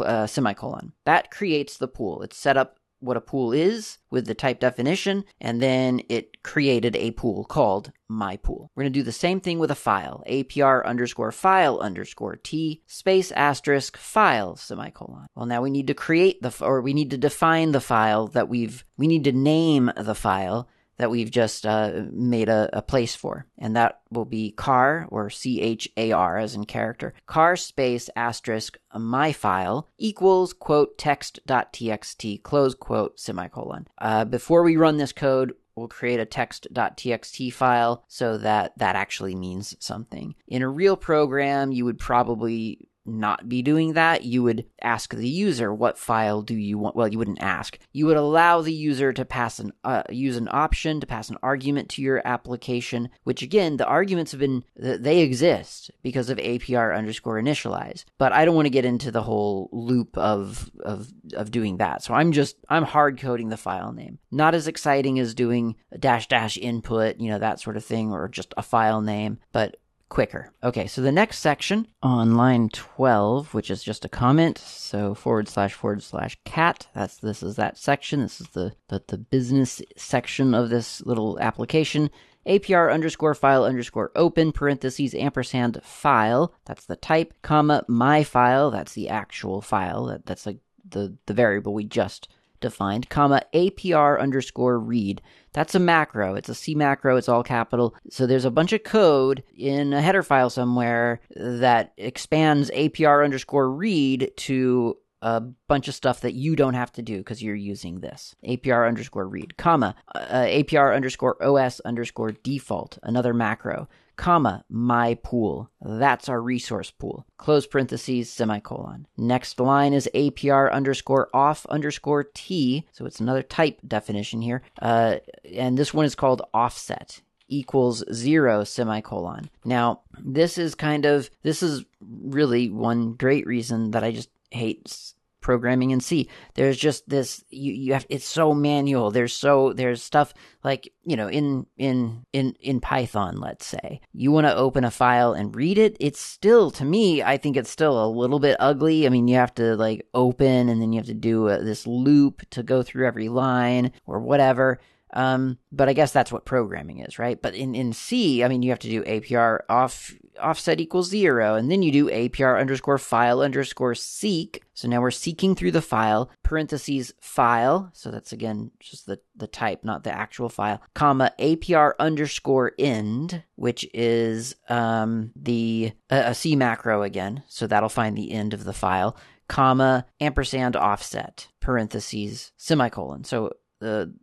uh, 0.00 0.26
semicolon. 0.26 0.92
That 1.04 1.30
creates 1.30 1.76
the 1.76 1.88
pool. 1.88 2.22
It's 2.22 2.36
set 2.36 2.56
up 2.56 2.80
what 3.00 3.16
a 3.16 3.20
pool 3.20 3.52
is 3.52 3.98
with 4.10 4.26
the 4.26 4.34
type 4.34 4.60
definition, 4.60 5.24
and 5.40 5.60
then 5.60 6.02
it 6.08 6.42
created 6.42 6.94
a 6.96 7.10
pool 7.12 7.44
called 7.44 7.92
my 8.08 8.36
pool. 8.36 8.70
We're 8.74 8.84
going 8.84 8.92
to 8.92 8.98
do 8.98 9.04
the 9.04 9.12
same 9.12 9.40
thing 9.40 9.58
with 9.58 9.70
a 9.70 9.74
file. 9.74 10.22
APR 10.28 10.84
underscore 10.84 11.32
file 11.32 11.80
underscore 11.80 12.36
T 12.36 12.82
space 12.86 13.32
asterisk 13.32 13.96
file 13.96 14.54
semicolon. 14.56 15.26
Well, 15.34 15.46
now 15.46 15.62
we 15.62 15.70
need 15.70 15.86
to 15.86 15.94
create 15.94 16.42
the, 16.42 16.54
or 16.60 16.80
we 16.82 16.92
need 16.92 17.10
to 17.10 17.18
define 17.18 17.72
the 17.72 17.80
file 17.80 18.28
that 18.28 18.48
we've, 18.48 18.84
we 18.96 19.06
need 19.06 19.24
to 19.24 19.32
name 19.32 19.90
the 19.96 20.14
file 20.14 20.68
that 21.00 21.10
we've 21.10 21.30
just 21.30 21.64
uh, 21.64 22.02
made 22.12 22.48
a, 22.48 22.68
a 22.74 22.82
place 22.82 23.14
for. 23.14 23.46
And 23.58 23.74
that 23.74 24.00
will 24.10 24.26
be 24.26 24.52
car 24.52 25.06
or 25.10 25.30
C 25.30 25.60
H 25.60 25.88
A 25.96 26.12
R 26.12 26.36
as 26.36 26.54
in 26.54 26.66
character. 26.66 27.14
Car 27.26 27.56
space 27.56 28.10
asterisk 28.14 28.78
my 28.94 29.32
file 29.32 29.88
equals 29.98 30.52
quote 30.52 30.98
text.txt 30.98 32.42
close 32.42 32.74
quote 32.74 33.18
semicolon. 33.18 33.88
Uh, 33.98 34.24
before 34.26 34.62
we 34.62 34.76
run 34.76 34.98
this 34.98 35.12
code, 35.12 35.54
we'll 35.74 35.88
create 35.88 36.20
a 36.20 36.26
text.txt 36.26 37.52
file 37.54 38.04
so 38.06 38.36
that 38.36 38.76
that 38.76 38.96
actually 38.96 39.34
means 39.34 39.74
something. 39.80 40.34
In 40.46 40.60
a 40.60 40.68
real 40.68 40.96
program, 40.96 41.72
you 41.72 41.86
would 41.86 41.98
probably 41.98 42.89
not 43.10 43.48
be 43.48 43.62
doing 43.62 43.94
that, 43.94 44.24
you 44.24 44.42
would 44.42 44.66
ask 44.82 45.14
the 45.14 45.28
user 45.28 45.72
what 45.72 45.98
file 45.98 46.42
do 46.42 46.54
you 46.54 46.78
want. 46.78 46.96
Well, 46.96 47.08
you 47.08 47.18
wouldn't 47.18 47.42
ask. 47.42 47.78
You 47.92 48.06
would 48.06 48.16
allow 48.16 48.60
the 48.60 48.72
user 48.72 49.12
to 49.12 49.24
pass 49.24 49.58
an 49.58 49.72
uh, 49.84 50.02
use 50.10 50.36
an 50.36 50.48
option 50.50 51.00
to 51.00 51.06
pass 51.06 51.30
an 51.30 51.38
argument 51.42 51.88
to 51.90 52.02
your 52.02 52.22
application. 52.24 53.10
Which 53.24 53.42
again, 53.42 53.76
the 53.76 53.86
arguments 53.86 54.32
have 54.32 54.40
been 54.40 54.64
they 54.76 55.20
exist 55.20 55.90
because 56.02 56.30
of 56.30 56.38
APR 56.38 56.96
underscore 56.96 57.40
initialize. 57.40 58.04
But 58.18 58.32
I 58.32 58.44
don't 58.44 58.54
want 58.54 58.66
to 58.66 58.70
get 58.70 58.84
into 58.84 59.10
the 59.10 59.22
whole 59.22 59.68
loop 59.72 60.16
of 60.16 60.70
of 60.80 61.12
of 61.34 61.50
doing 61.50 61.78
that. 61.78 62.02
So 62.02 62.14
I'm 62.14 62.32
just 62.32 62.56
I'm 62.68 62.84
hard 62.84 63.18
coding 63.18 63.48
the 63.48 63.56
file 63.56 63.92
name. 63.92 64.18
Not 64.30 64.54
as 64.54 64.68
exciting 64.68 65.18
as 65.18 65.34
doing 65.34 65.76
dash 65.98 66.28
dash 66.28 66.56
input, 66.56 67.18
you 67.18 67.30
know 67.30 67.38
that 67.38 67.60
sort 67.60 67.76
of 67.76 67.84
thing, 67.84 68.12
or 68.12 68.28
just 68.28 68.54
a 68.56 68.62
file 68.62 69.00
name. 69.00 69.38
But 69.52 69.76
quicker. 70.10 70.52
Okay, 70.62 70.86
so 70.86 71.00
the 71.00 71.10
next 71.10 71.38
section 71.38 71.86
on 72.02 72.34
line 72.34 72.68
12, 72.68 73.54
which 73.54 73.70
is 73.70 73.82
just 73.82 74.04
a 74.04 74.08
comment, 74.08 74.58
so 74.58 75.14
forward 75.14 75.48
slash 75.48 75.72
forward 75.72 76.02
slash 76.02 76.36
cat, 76.44 76.88
that's 76.94 77.16
this 77.16 77.42
is 77.42 77.56
that 77.56 77.78
section. 77.78 78.20
This 78.20 78.42
is 78.42 78.48
the, 78.48 78.74
the, 78.88 79.02
the 79.06 79.16
business 79.16 79.80
section 79.96 80.52
of 80.52 80.68
this 80.68 81.00
little 81.06 81.38
application. 81.40 82.10
APR 82.46 82.92
underscore 82.92 83.34
file 83.34 83.64
underscore 83.64 84.10
open 84.16 84.52
parentheses 84.52 85.14
ampersand 85.14 85.80
file, 85.82 86.52
that's 86.66 86.86
the 86.86 86.96
type, 86.96 87.32
comma 87.42 87.84
my 87.86 88.24
file, 88.24 88.70
that's 88.70 88.94
the 88.94 89.08
actual 89.08 89.60
file, 89.60 90.06
that, 90.06 90.26
that's 90.26 90.46
like 90.46 90.58
the, 90.88 91.16
the 91.26 91.34
variable 91.34 91.72
we 91.72 91.84
just 91.84 92.28
defined, 92.60 93.08
comma 93.08 93.42
APR 93.54 94.20
underscore 94.20 94.78
read. 94.78 95.20
That's 95.52 95.74
a 95.74 95.80
macro. 95.80 96.34
It's 96.34 96.48
a 96.48 96.54
C 96.54 96.74
macro. 96.74 97.16
It's 97.16 97.28
all 97.28 97.42
capital. 97.42 97.94
So 98.10 98.26
there's 98.26 98.44
a 98.44 98.50
bunch 98.50 98.72
of 98.72 98.84
code 98.84 99.42
in 99.56 99.92
a 99.92 100.00
header 100.00 100.22
file 100.22 100.50
somewhere 100.50 101.20
that 101.34 101.92
expands 101.96 102.70
APR 102.70 103.24
underscore 103.24 103.70
read 103.70 104.30
to 104.36 104.96
a 105.22 105.40
bunch 105.40 105.86
of 105.88 105.94
stuff 105.94 106.20
that 106.22 106.32
you 106.32 106.56
don't 106.56 106.74
have 106.74 106.92
to 106.92 107.02
do 107.02 107.18
because 107.18 107.42
you're 107.42 107.54
using 107.54 108.00
this 108.00 108.34
APR 108.46 108.88
underscore 108.88 109.28
read, 109.28 109.56
comma, 109.56 109.94
uh, 110.14 110.44
APR 110.44 110.94
underscore 110.94 111.42
OS 111.42 111.80
underscore 111.80 112.32
default, 112.42 112.98
another 113.02 113.34
macro, 113.34 113.88
comma, 114.20 114.62
my 114.68 115.14
pool. 115.22 115.70
That's 115.80 116.28
our 116.28 116.42
resource 116.42 116.90
pool. 116.90 117.24
Close 117.38 117.66
parentheses, 117.66 118.30
semicolon. 118.30 119.06
Next 119.16 119.58
line 119.58 119.94
is 119.94 120.10
APR 120.14 120.70
underscore 120.70 121.30
off 121.32 121.64
underscore 121.66 122.24
T. 122.24 122.86
So 122.92 123.06
it's 123.06 123.20
another 123.20 123.42
type 123.42 123.80
definition 123.88 124.42
here. 124.42 124.60
Uh, 124.80 125.16
and 125.50 125.78
this 125.78 125.94
one 125.94 126.04
is 126.04 126.14
called 126.14 126.42
offset 126.52 127.22
equals 127.48 128.04
zero 128.12 128.62
semicolon. 128.62 129.48
Now, 129.64 130.02
this 130.18 130.58
is 130.58 130.74
kind 130.74 131.06
of, 131.06 131.30
this 131.42 131.62
is 131.62 131.86
really 132.06 132.68
one 132.68 133.14
great 133.14 133.46
reason 133.46 133.92
that 133.92 134.04
I 134.04 134.12
just 134.12 134.28
hate 134.50 135.14
programming 135.40 135.90
in 135.90 136.00
C. 136.00 136.28
There's 136.54 136.76
just 136.76 137.08
this 137.08 137.44
you 137.50 137.72
you 137.72 137.92
have 137.92 138.06
it's 138.08 138.26
so 138.26 138.54
manual. 138.54 139.10
There's 139.10 139.32
so 139.32 139.72
there's 139.72 140.02
stuff 140.02 140.34
like, 140.62 140.92
you 141.04 141.16
know, 141.16 141.28
in 141.28 141.66
in 141.76 142.26
in 142.32 142.54
in 142.60 142.80
Python, 142.80 143.40
let's 143.40 143.66
say. 143.66 144.00
You 144.12 144.30
want 144.32 144.46
to 144.46 144.54
open 144.54 144.84
a 144.84 144.90
file 144.90 145.32
and 145.32 145.54
read 145.54 145.78
it, 145.78 145.96
it's 146.00 146.20
still 146.20 146.70
to 146.72 146.84
me, 146.84 147.22
I 147.22 147.36
think 147.36 147.56
it's 147.56 147.70
still 147.70 148.04
a 148.04 148.08
little 148.08 148.40
bit 148.40 148.56
ugly. 148.60 149.06
I 149.06 149.08
mean, 149.08 149.28
you 149.28 149.36
have 149.36 149.54
to 149.54 149.76
like 149.76 150.06
open 150.14 150.68
and 150.68 150.80
then 150.80 150.92
you 150.92 150.98
have 150.98 151.06
to 151.06 151.14
do 151.14 151.48
a, 151.48 151.62
this 151.62 151.86
loop 151.86 152.48
to 152.50 152.62
go 152.62 152.82
through 152.82 153.06
every 153.06 153.28
line 153.28 153.92
or 154.06 154.20
whatever. 154.20 154.80
Um, 155.12 155.58
but 155.72 155.88
I 155.88 155.92
guess 155.92 156.12
that's 156.12 156.32
what 156.32 156.44
programming 156.44 157.00
is, 157.00 157.18
right? 157.18 157.40
But 157.40 157.54
in, 157.54 157.74
in 157.74 157.92
C, 157.92 158.44
I 158.44 158.48
mean, 158.48 158.62
you 158.62 158.70
have 158.70 158.78
to 158.80 158.88
do 158.88 159.02
APR 159.02 159.60
off 159.68 160.14
offset 160.38 160.80
equals 160.80 161.08
zero, 161.08 161.54
and 161.54 161.70
then 161.70 161.82
you 161.82 161.92
do 161.92 162.08
APR 162.08 162.58
underscore 162.58 162.98
file 162.98 163.40
underscore 163.40 163.94
seek. 163.94 164.62
So 164.74 164.88
now 164.88 165.00
we're 165.00 165.10
seeking 165.10 165.54
through 165.54 165.72
the 165.72 165.82
file, 165.82 166.30
parentheses 166.42 167.12
file. 167.20 167.90
So 167.92 168.10
that's 168.10 168.32
again 168.32 168.70
just 168.80 169.06
the, 169.06 169.20
the 169.36 169.46
type, 169.46 169.84
not 169.84 170.04
the 170.04 170.12
actual 170.12 170.48
file, 170.48 170.80
comma 170.94 171.32
APR 171.38 171.92
underscore 171.98 172.72
end, 172.78 173.42
which 173.56 173.86
is 173.92 174.56
um, 174.68 175.32
the 175.36 175.92
a 176.08 176.34
C 176.34 176.56
macro 176.56 177.02
again. 177.02 177.42
So 177.48 177.66
that'll 177.66 177.88
find 177.88 178.16
the 178.16 178.32
end 178.32 178.54
of 178.54 178.64
the 178.64 178.72
file, 178.72 179.16
comma 179.48 180.06
ampersand 180.20 180.76
offset, 180.76 181.48
parentheses 181.60 182.52
semicolon. 182.56 183.24
So 183.24 183.52
the 183.80 184.14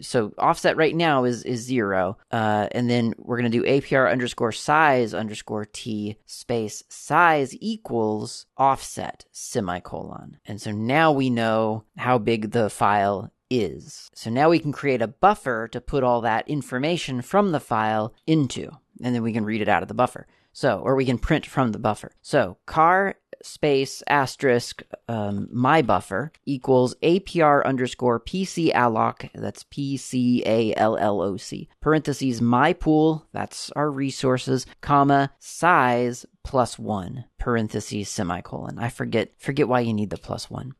so 0.00 0.32
offset 0.38 0.76
right 0.76 0.94
now 0.94 1.24
is 1.24 1.42
is 1.44 1.60
zero, 1.60 2.16
uh, 2.30 2.68
and 2.72 2.88
then 2.88 3.14
we're 3.18 3.36
gonna 3.36 3.48
do 3.48 3.64
APR 3.64 4.10
underscore 4.10 4.52
size 4.52 5.14
underscore 5.14 5.64
t 5.64 6.16
space 6.26 6.84
size 6.88 7.56
equals 7.60 8.46
offset 8.56 9.24
semicolon, 9.32 10.38
and 10.46 10.60
so 10.60 10.70
now 10.70 11.12
we 11.12 11.30
know 11.30 11.84
how 11.96 12.18
big 12.18 12.50
the 12.52 12.70
file 12.70 13.32
is. 13.50 14.10
So 14.14 14.30
now 14.30 14.48
we 14.48 14.58
can 14.58 14.72
create 14.72 15.02
a 15.02 15.08
buffer 15.08 15.68
to 15.68 15.80
put 15.80 16.02
all 16.02 16.22
that 16.22 16.48
information 16.48 17.20
from 17.22 17.52
the 17.52 17.60
file 17.60 18.14
into, 18.26 18.70
and 19.02 19.14
then 19.14 19.22
we 19.22 19.32
can 19.32 19.44
read 19.44 19.60
it 19.60 19.68
out 19.68 19.82
of 19.82 19.88
the 19.88 19.94
buffer. 19.94 20.26
So, 20.52 20.80
or 20.80 20.94
we 20.94 21.06
can 21.06 21.18
print 21.18 21.46
from 21.46 21.72
the 21.72 21.78
buffer. 21.78 22.12
So, 22.20 22.58
car 22.66 23.16
space 23.42 24.02
asterisk 24.08 24.82
um, 25.08 25.48
my 25.52 25.82
buffer 25.82 26.32
equals 26.46 26.94
APR 27.02 27.64
underscore 27.64 28.20
PC 28.20 28.72
alloc, 28.72 29.28
that's 29.34 29.64
P 29.70 29.96
C 29.96 30.42
A 30.46 30.74
L 30.76 30.96
L 30.96 31.20
O 31.20 31.36
C, 31.36 31.68
parentheses 31.80 32.40
my 32.40 32.72
pool, 32.72 33.26
that's 33.32 33.70
our 33.72 33.90
resources, 33.90 34.66
comma, 34.80 35.32
size 35.38 36.26
plus 36.44 36.78
one, 36.78 37.24
parentheses 37.38 38.08
semicolon. 38.08 38.78
I 38.78 38.88
forget 38.88 39.32
forget 39.38 39.68
why 39.68 39.80
you 39.80 39.94
need 39.94 40.10
the 40.10 40.18
plus 40.18 40.50
one. 40.50 40.74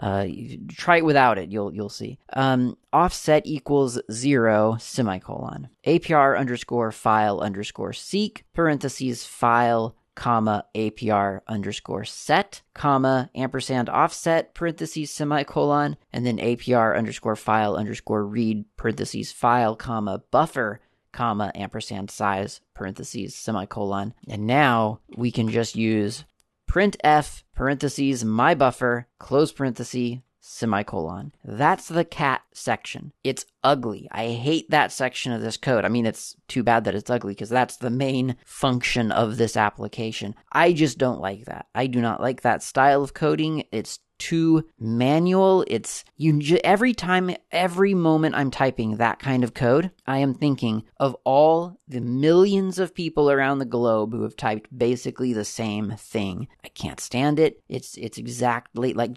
Uh, 0.00 0.26
try 0.68 0.98
it 0.98 1.04
without 1.04 1.38
it. 1.38 1.50
You'll 1.50 1.74
you'll 1.74 1.88
see. 1.88 2.18
Um, 2.32 2.76
offset 2.92 3.42
equals 3.46 4.00
zero 4.12 4.76
semicolon. 4.78 5.70
APR 5.86 6.38
underscore 6.38 6.92
file 6.92 7.40
underscore 7.40 7.92
seek 7.92 8.44
parentheses 8.54 9.24
file 9.24 9.96
comma 10.18 10.64
APR 10.74 11.42
underscore 11.46 12.04
set, 12.04 12.62
comma 12.74 13.30
ampersand 13.36 13.88
offset 13.88 14.52
parentheses 14.52 15.12
semicolon, 15.12 15.96
and 16.12 16.26
then 16.26 16.38
APR 16.38 16.98
underscore 16.98 17.36
file 17.36 17.76
underscore 17.76 18.26
read 18.26 18.64
parentheses 18.76 19.30
file 19.30 19.76
comma 19.76 20.20
buffer 20.32 20.80
comma 21.12 21.52
ampersand 21.54 22.10
size 22.10 22.60
parentheses 22.74 23.36
semicolon. 23.36 24.12
And 24.26 24.44
now 24.44 24.98
we 25.16 25.30
can 25.30 25.50
just 25.50 25.76
use 25.76 26.24
printf 26.68 27.44
parentheses 27.54 28.24
my 28.24 28.56
buffer 28.56 29.06
close 29.20 29.52
parenthesis 29.52 30.18
semicolon. 30.48 31.32
That's 31.44 31.88
the 31.88 32.04
cat 32.04 32.42
section. 32.52 33.12
It's 33.22 33.44
ugly. 33.62 34.08
I 34.10 34.28
hate 34.28 34.70
that 34.70 34.92
section 34.92 35.32
of 35.32 35.42
this 35.42 35.56
code. 35.56 35.84
I 35.84 35.88
mean, 35.88 36.06
it's 36.06 36.36
too 36.48 36.62
bad 36.62 36.84
that 36.84 36.94
it's 36.94 37.10
ugly 37.10 37.32
because 37.32 37.50
that's 37.50 37.76
the 37.76 37.90
main 37.90 38.36
function 38.44 39.12
of 39.12 39.36
this 39.36 39.56
application. 39.56 40.34
I 40.52 40.72
just 40.72 40.98
don't 40.98 41.20
like 41.20 41.44
that. 41.44 41.66
I 41.74 41.86
do 41.86 42.00
not 42.00 42.20
like 42.20 42.42
that 42.42 42.62
style 42.62 43.02
of 43.02 43.14
coding. 43.14 43.64
It's 43.72 44.00
too 44.18 44.64
manual. 44.78 45.64
It's 45.68 46.04
you 46.16 46.40
every 46.64 46.92
time, 46.92 47.34
every 47.50 47.94
moment 47.94 48.34
I'm 48.34 48.50
typing 48.50 48.96
that 48.96 49.18
kind 49.18 49.44
of 49.44 49.54
code, 49.54 49.90
I 50.06 50.18
am 50.18 50.34
thinking 50.34 50.84
of 50.98 51.16
all 51.24 51.78
the 51.86 52.00
millions 52.00 52.78
of 52.78 52.94
people 52.94 53.30
around 53.30 53.58
the 53.58 53.64
globe 53.64 54.12
who 54.12 54.22
have 54.22 54.36
typed 54.36 54.76
basically 54.76 55.32
the 55.32 55.44
same 55.44 55.94
thing. 55.96 56.48
I 56.64 56.68
can't 56.68 57.00
stand 57.00 57.38
it. 57.38 57.62
It's 57.68 57.96
it's 57.96 58.18
exactly 58.18 58.92
like 58.92 59.16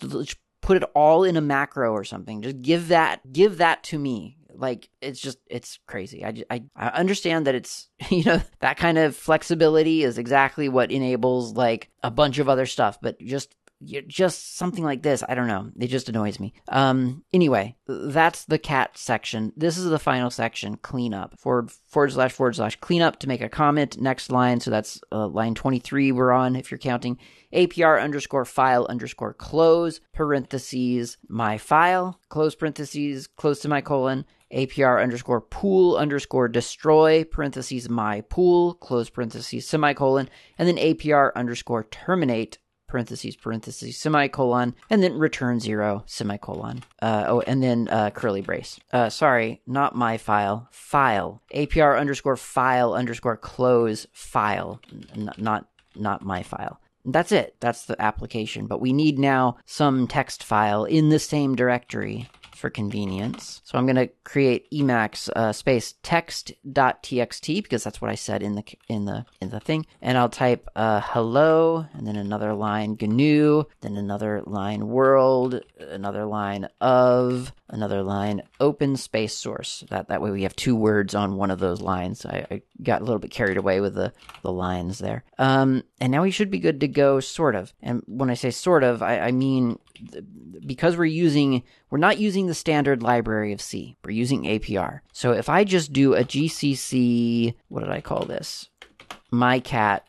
put 0.61 0.77
it 0.77 0.83
all 0.95 1.23
in 1.23 1.37
a 1.37 1.41
macro 1.41 1.91
or 1.91 2.03
something. 2.03 2.41
Just 2.41 2.61
give 2.61 2.87
that 2.89 3.31
give 3.31 3.57
that 3.57 3.83
to 3.85 3.99
me. 3.99 4.37
Like 4.53 4.89
it's 5.01 5.19
just 5.19 5.39
it's 5.47 5.79
crazy. 5.87 6.25
I, 6.25 6.43
I 6.49 6.63
I 6.75 6.87
understand 6.89 7.47
that 7.47 7.55
it's 7.55 7.89
you 8.09 8.23
know 8.23 8.41
that 8.59 8.77
kind 8.77 8.97
of 8.97 9.15
flexibility 9.15 10.03
is 10.03 10.17
exactly 10.17 10.69
what 10.69 10.91
enables 10.91 11.53
like 11.53 11.89
a 12.03 12.11
bunch 12.11 12.39
of 12.39 12.47
other 12.47 12.65
stuff, 12.65 12.99
but 13.01 13.19
just 13.19 13.55
just 13.83 14.57
something 14.57 14.83
like 14.83 15.03
this. 15.03 15.23
I 15.27 15.35
don't 15.35 15.47
know. 15.47 15.69
It 15.79 15.87
just 15.87 16.09
annoys 16.09 16.39
me. 16.39 16.53
Um. 16.69 17.23
Anyway, 17.33 17.75
that's 17.87 18.45
the 18.45 18.59
cat 18.59 18.97
section. 18.97 19.51
This 19.57 19.77
is 19.77 19.89
the 19.89 19.99
final 19.99 20.29
section. 20.29 20.77
Cleanup. 20.77 21.39
Forward 21.39 21.71
forward 21.87 22.13
slash 22.13 22.31
forward 22.31 22.55
slash 22.55 22.77
cleanup 22.77 23.19
to 23.19 23.27
make 23.27 23.41
a 23.41 23.49
comment. 23.49 23.99
Next 23.99 24.31
line. 24.31 24.59
So 24.61 24.71
that's 24.71 25.01
uh, 25.11 25.27
line 25.27 25.55
twenty 25.55 25.79
three. 25.79 26.11
We're 26.11 26.31
on 26.31 26.55
if 26.55 26.71
you're 26.71 26.77
counting. 26.77 27.17
APR 27.53 28.01
underscore 28.01 28.45
file 28.45 28.87
underscore 28.89 29.33
close 29.33 29.99
parentheses 30.13 31.17
my 31.27 31.57
file 31.57 32.17
close 32.29 32.55
parentheses 32.55 33.27
close 33.27 33.59
to 33.59 33.67
my 33.67 33.81
semicolon 33.81 34.25
APR 34.53 35.01
underscore 35.01 35.41
pool 35.41 35.95
underscore 35.95 36.47
destroy, 36.47 37.23
parentheses 37.23 37.89
my 37.89 38.21
pool, 38.21 38.73
close 38.73 39.09
parentheses, 39.09 39.67
semicolon, 39.67 40.29
and 40.57 40.67
then 40.67 40.75
APR 40.75 41.31
underscore 41.35 41.85
terminate, 41.85 42.57
parentheses, 42.91 43.37
parentheses, 43.37 43.97
semicolon, 43.97 44.75
and 44.89 45.01
then 45.01 45.17
return 45.17 45.59
zero, 45.59 46.03
semicolon. 46.05 46.83
Uh, 47.01 47.23
oh, 47.27 47.39
and 47.41 47.63
then 47.63 47.87
uh, 47.89 48.09
curly 48.09 48.41
brace. 48.41 48.79
Uh, 48.91 49.09
sorry, 49.09 49.61
not 49.65 49.95
my 49.95 50.17
file. 50.17 50.67
File. 50.71 51.41
APR 51.55 51.97
underscore 51.97 52.35
file 52.35 52.93
underscore 52.93 53.37
close 53.37 54.05
file. 54.11 54.81
N- 55.15 55.31
not 55.37 55.67
not 55.95 56.21
my 56.21 56.43
file. 56.43 56.79
That's 57.05 57.31
it. 57.31 57.55
That's 57.59 57.85
the 57.85 57.99
application. 58.01 58.67
But 58.67 58.81
we 58.81 58.93
need 58.93 59.17
now 59.17 59.57
some 59.65 60.07
text 60.07 60.43
file 60.43 60.83
in 60.85 61.09
the 61.09 61.19
same 61.19 61.55
directory 61.55 62.27
for 62.61 62.69
convenience. 62.69 63.61
So 63.65 63.77
I'm 63.77 63.85
going 63.85 63.95
to 63.97 64.07
create 64.23 64.71
Emacs 64.71 65.29
uh, 65.35 65.51
space 65.51 65.95
text.txt 66.03 67.63
because 67.63 67.83
that's 67.83 67.99
what 67.99 68.11
I 68.11 68.15
said 68.15 68.43
in 68.43 68.55
the 68.55 68.63
in 68.87 69.05
the 69.05 69.25
in 69.41 69.49
the 69.49 69.59
thing, 69.59 69.85
and 70.01 70.17
I'll 70.17 70.29
type 70.29 70.69
uh, 70.75 71.01
hello 71.03 71.85
and 71.93 72.07
then 72.07 72.15
another 72.15 72.53
line 72.53 72.97
GNU, 73.01 73.63
then 73.81 73.97
another 73.97 74.41
line 74.45 74.87
world, 74.87 75.61
another 75.79 76.25
line 76.25 76.69
of, 76.79 77.51
another 77.67 78.03
line 78.03 78.43
open 78.59 78.95
space 78.95 79.33
source. 79.33 79.83
That 79.89 80.07
that 80.09 80.21
way 80.21 80.31
we 80.31 80.43
have 80.43 80.55
two 80.55 80.75
words 80.75 81.15
on 81.15 81.35
one 81.35 81.51
of 81.51 81.59
those 81.59 81.81
lines. 81.81 82.25
I, 82.25 82.45
I 82.49 82.61
got 82.83 83.01
a 83.01 83.03
little 83.03 83.19
bit 83.19 83.31
carried 83.31 83.57
away 83.57 83.81
with 83.81 83.95
the 83.95 84.13
the 84.43 84.51
lines 84.51 84.99
there. 84.99 85.23
Um, 85.39 85.83
and 85.99 86.11
now 86.11 86.21
we 86.21 86.31
should 86.31 86.51
be 86.51 86.59
good 86.59 86.79
to 86.81 86.87
go, 86.87 87.19
sort 87.19 87.55
of. 87.55 87.73
And 87.81 88.03
when 88.05 88.29
I 88.29 88.35
say 88.35 88.51
sort 88.51 88.83
of, 88.83 89.01
I, 89.01 89.19
I 89.19 89.31
mean 89.31 89.79
because 90.65 90.97
we're 90.97 91.05
using 91.05 91.63
we're 91.89 91.97
not 91.97 92.17
using 92.17 92.47
the 92.51 92.55
standard 92.55 93.01
library 93.01 93.53
of 93.53 93.61
C. 93.61 93.95
We're 94.03 94.11
using 94.11 94.43
APR. 94.43 94.99
So 95.13 95.31
if 95.31 95.47
I 95.47 95.63
just 95.63 95.93
do 95.93 96.15
a 96.15 96.25
GCC, 96.25 97.53
what 97.69 97.79
did 97.79 97.89
I 97.89 98.01
call 98.01 98.25
this? 98.25 98.67
mycat.c, 99.31 100.03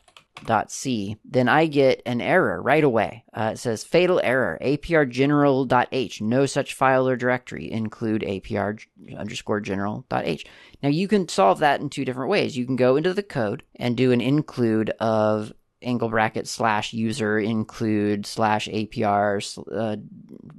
then 1.23 1.47
I 1.47 1.67
get 1.67 2.01
an 2.05 2.19
error 2.19 2.61
right 2.61 2.83
away. 2.83 3.23
Uh, 3.33 3.51
it 3.53 3.59
says 3.59 3.85
fatal 3.85 4.19
error, 4.21 4.57
APR 4.61 5.09
general.h, 5.09 6.21
no 6.21 6.45
such 6.45 6.73
file 6.73 7.07
or 7.07 7.15
directory, 7.15 7.71
include 7.71 8.23
APR 8.23 8.77
underscore 9.17 9.61
general.h. 9.61 10.45
Now 10.81 10.89
you 10.89 11.07
can 11.07 11.29
solve 11.29 11.59
that 11.59 11.79
in 11.79 11.89
two 11.89 12.03
different 12.03 12.29
ways. 12.29 12.57
You 12.57 12.65
can 12.65 12.75
go 12.75 12.97
into 12.97 13.13
the 13.13 13.23
code 13.23 13.63
and 13.77 13.95
do 13.95 14.11
an 14.11 14.19
include 14.19 14.89
of 14.99 15.53
angle 15.83 16.09
bracket 16.09 16.47
slash 16.47 16.93
user 16.93 17.39
include 17.39 18.25
slash 18.25 18.67
APR 18.67 19.59
uh, 19.71 19.97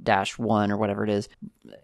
dash 0.01 0.37
one 0.37 0.71
or 0.71 0.77
whatever 0.77 1.03
it 1.03 1.09
is, 1.09 1.29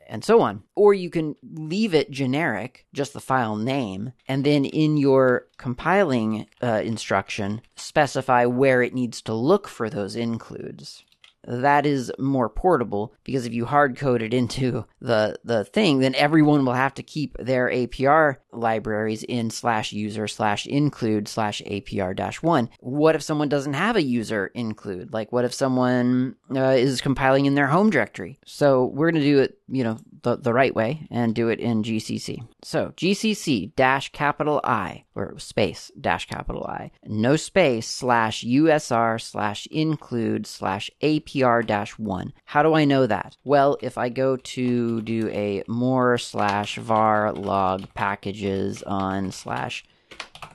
and 0.07 0.23
so 0.23 0.41
on. 0.41 0.63
Or 0.75 0.93
you 0.93 1.09
can 1.09 1.35
leave 1.43 1.93
it 1.93 2.11
generic, 2.11 2.85
just 2.93 3.13
the 3.13 3.19
file 3.19 3.55
name, 3.55 4.13
and 4.27 4.43
then 4.43 4.65
in 4.65 4.97
your 4.97 5.47
compiling 5.57 6.47
uh, 6.61 6.81
instruction, 6.83 7.61
specify 7.75 8.45
where 8.45 8.81
it 8.81 8.93
needs 8.93 9.21
to 9.23 9.33
look 9.33 9.67
for 9.67 9.89
those 9.89 10.15
includes 10.15 11.03
that 11.45 11.85
is 11.85 12.11
more 12.19 12.49
portable 12.49 13.13
because 13.23 13.45
if 13.45 13.53
you 13.53 13.65
hard 13.65 13.97
code 13.97 14.21
it 14.21 14.33
into 14.33 14.85
the 14.99 15.39
the 15.43 15.65
thing, 15.65 15.99
then 15.99 16.15
everyone 16.15 16.65
will 16.65 16.73
have 16.73 16.93
to 16.95 17.03
keep 17.03 17.37
their 17.37 17.69
APR 17.69 18.37
libraries 18.51 19.23
in 19.23 19.49
slash 19.49 19.91
user 19.91 20.27
slash 20.27 20.65
include 20.65 21.27
slash 21.27 21.61
APR 21.65 22.15
dash 22.15 22.41
one. 22.41 22.69
What 22.79 23.15
if 23.15 23.23
someone 23.23 23.49
doesn't 23.49 23.73
have 23.73 23.95
a 23.95 24.03
user 24.03 24.47
include? 24.53 25.13
Like 25.13 25.31
what 25.31 25.45
if 25.45 25.53
someone 25.53 26.35
uh, 26.53 26.75
is 26.77 27.01
compiling 27.01 27.45
in 27.45 27.55
their 27.55 27.67
home 27.67 27.89
directory? 27.89 28.39
So 28.45 28.85
we're 28.85 29.11
going 29.11 29.23
to 29.23 29.27
do 29.29 29.39
it, 29.39 29.57
you 29.67 29.83
know, 29.83 29.97
the, 30.23 30.37
the 30.37 30.53
right 30.53 30.75
way 30.75 31.07
and 31.09 31.33
do 31.33 31.49
it 31.49 31.59
in 31.59 31.83
GCC. 31.83 32.47
So 32.63 32.93
GCC 32.95 33.75
dash 33.75 34.11
capital 34.11 34.61
I 34.63 35.05
or 35.15 35.37
space 35.39 35.91
dash 35.99 36.27
capital 36.27 36.65
I, 36.65 36.91
no 37.05 37.35
space 37.35 37.87
slash 37.87 38.43
USR 38.43 39.19
slash 39.19 39.65
include 39.67 40.45
slash 40.45 40.91
APR 41.01 41.30
dash 41.65 41.97
one. 41.97 42.33
How 42.45 42.63
do 42.63 42.73
I 42.73 42.85
know 42.85 43.07
that? 43.07 43.37
Well, 43.43 43.77
if 43.81 43.97
I 43.97 44.09
go 44.09 44.37
to 44.37 45.01
do 45.01 45.29
a 45.29 45.63
more 45.67 46.17
slash 46.17 46.77
var 46.77 47.33
log 47.33 47.93
packages 47.93 48.83
on 48.83 49.31
slash 49.31 49.83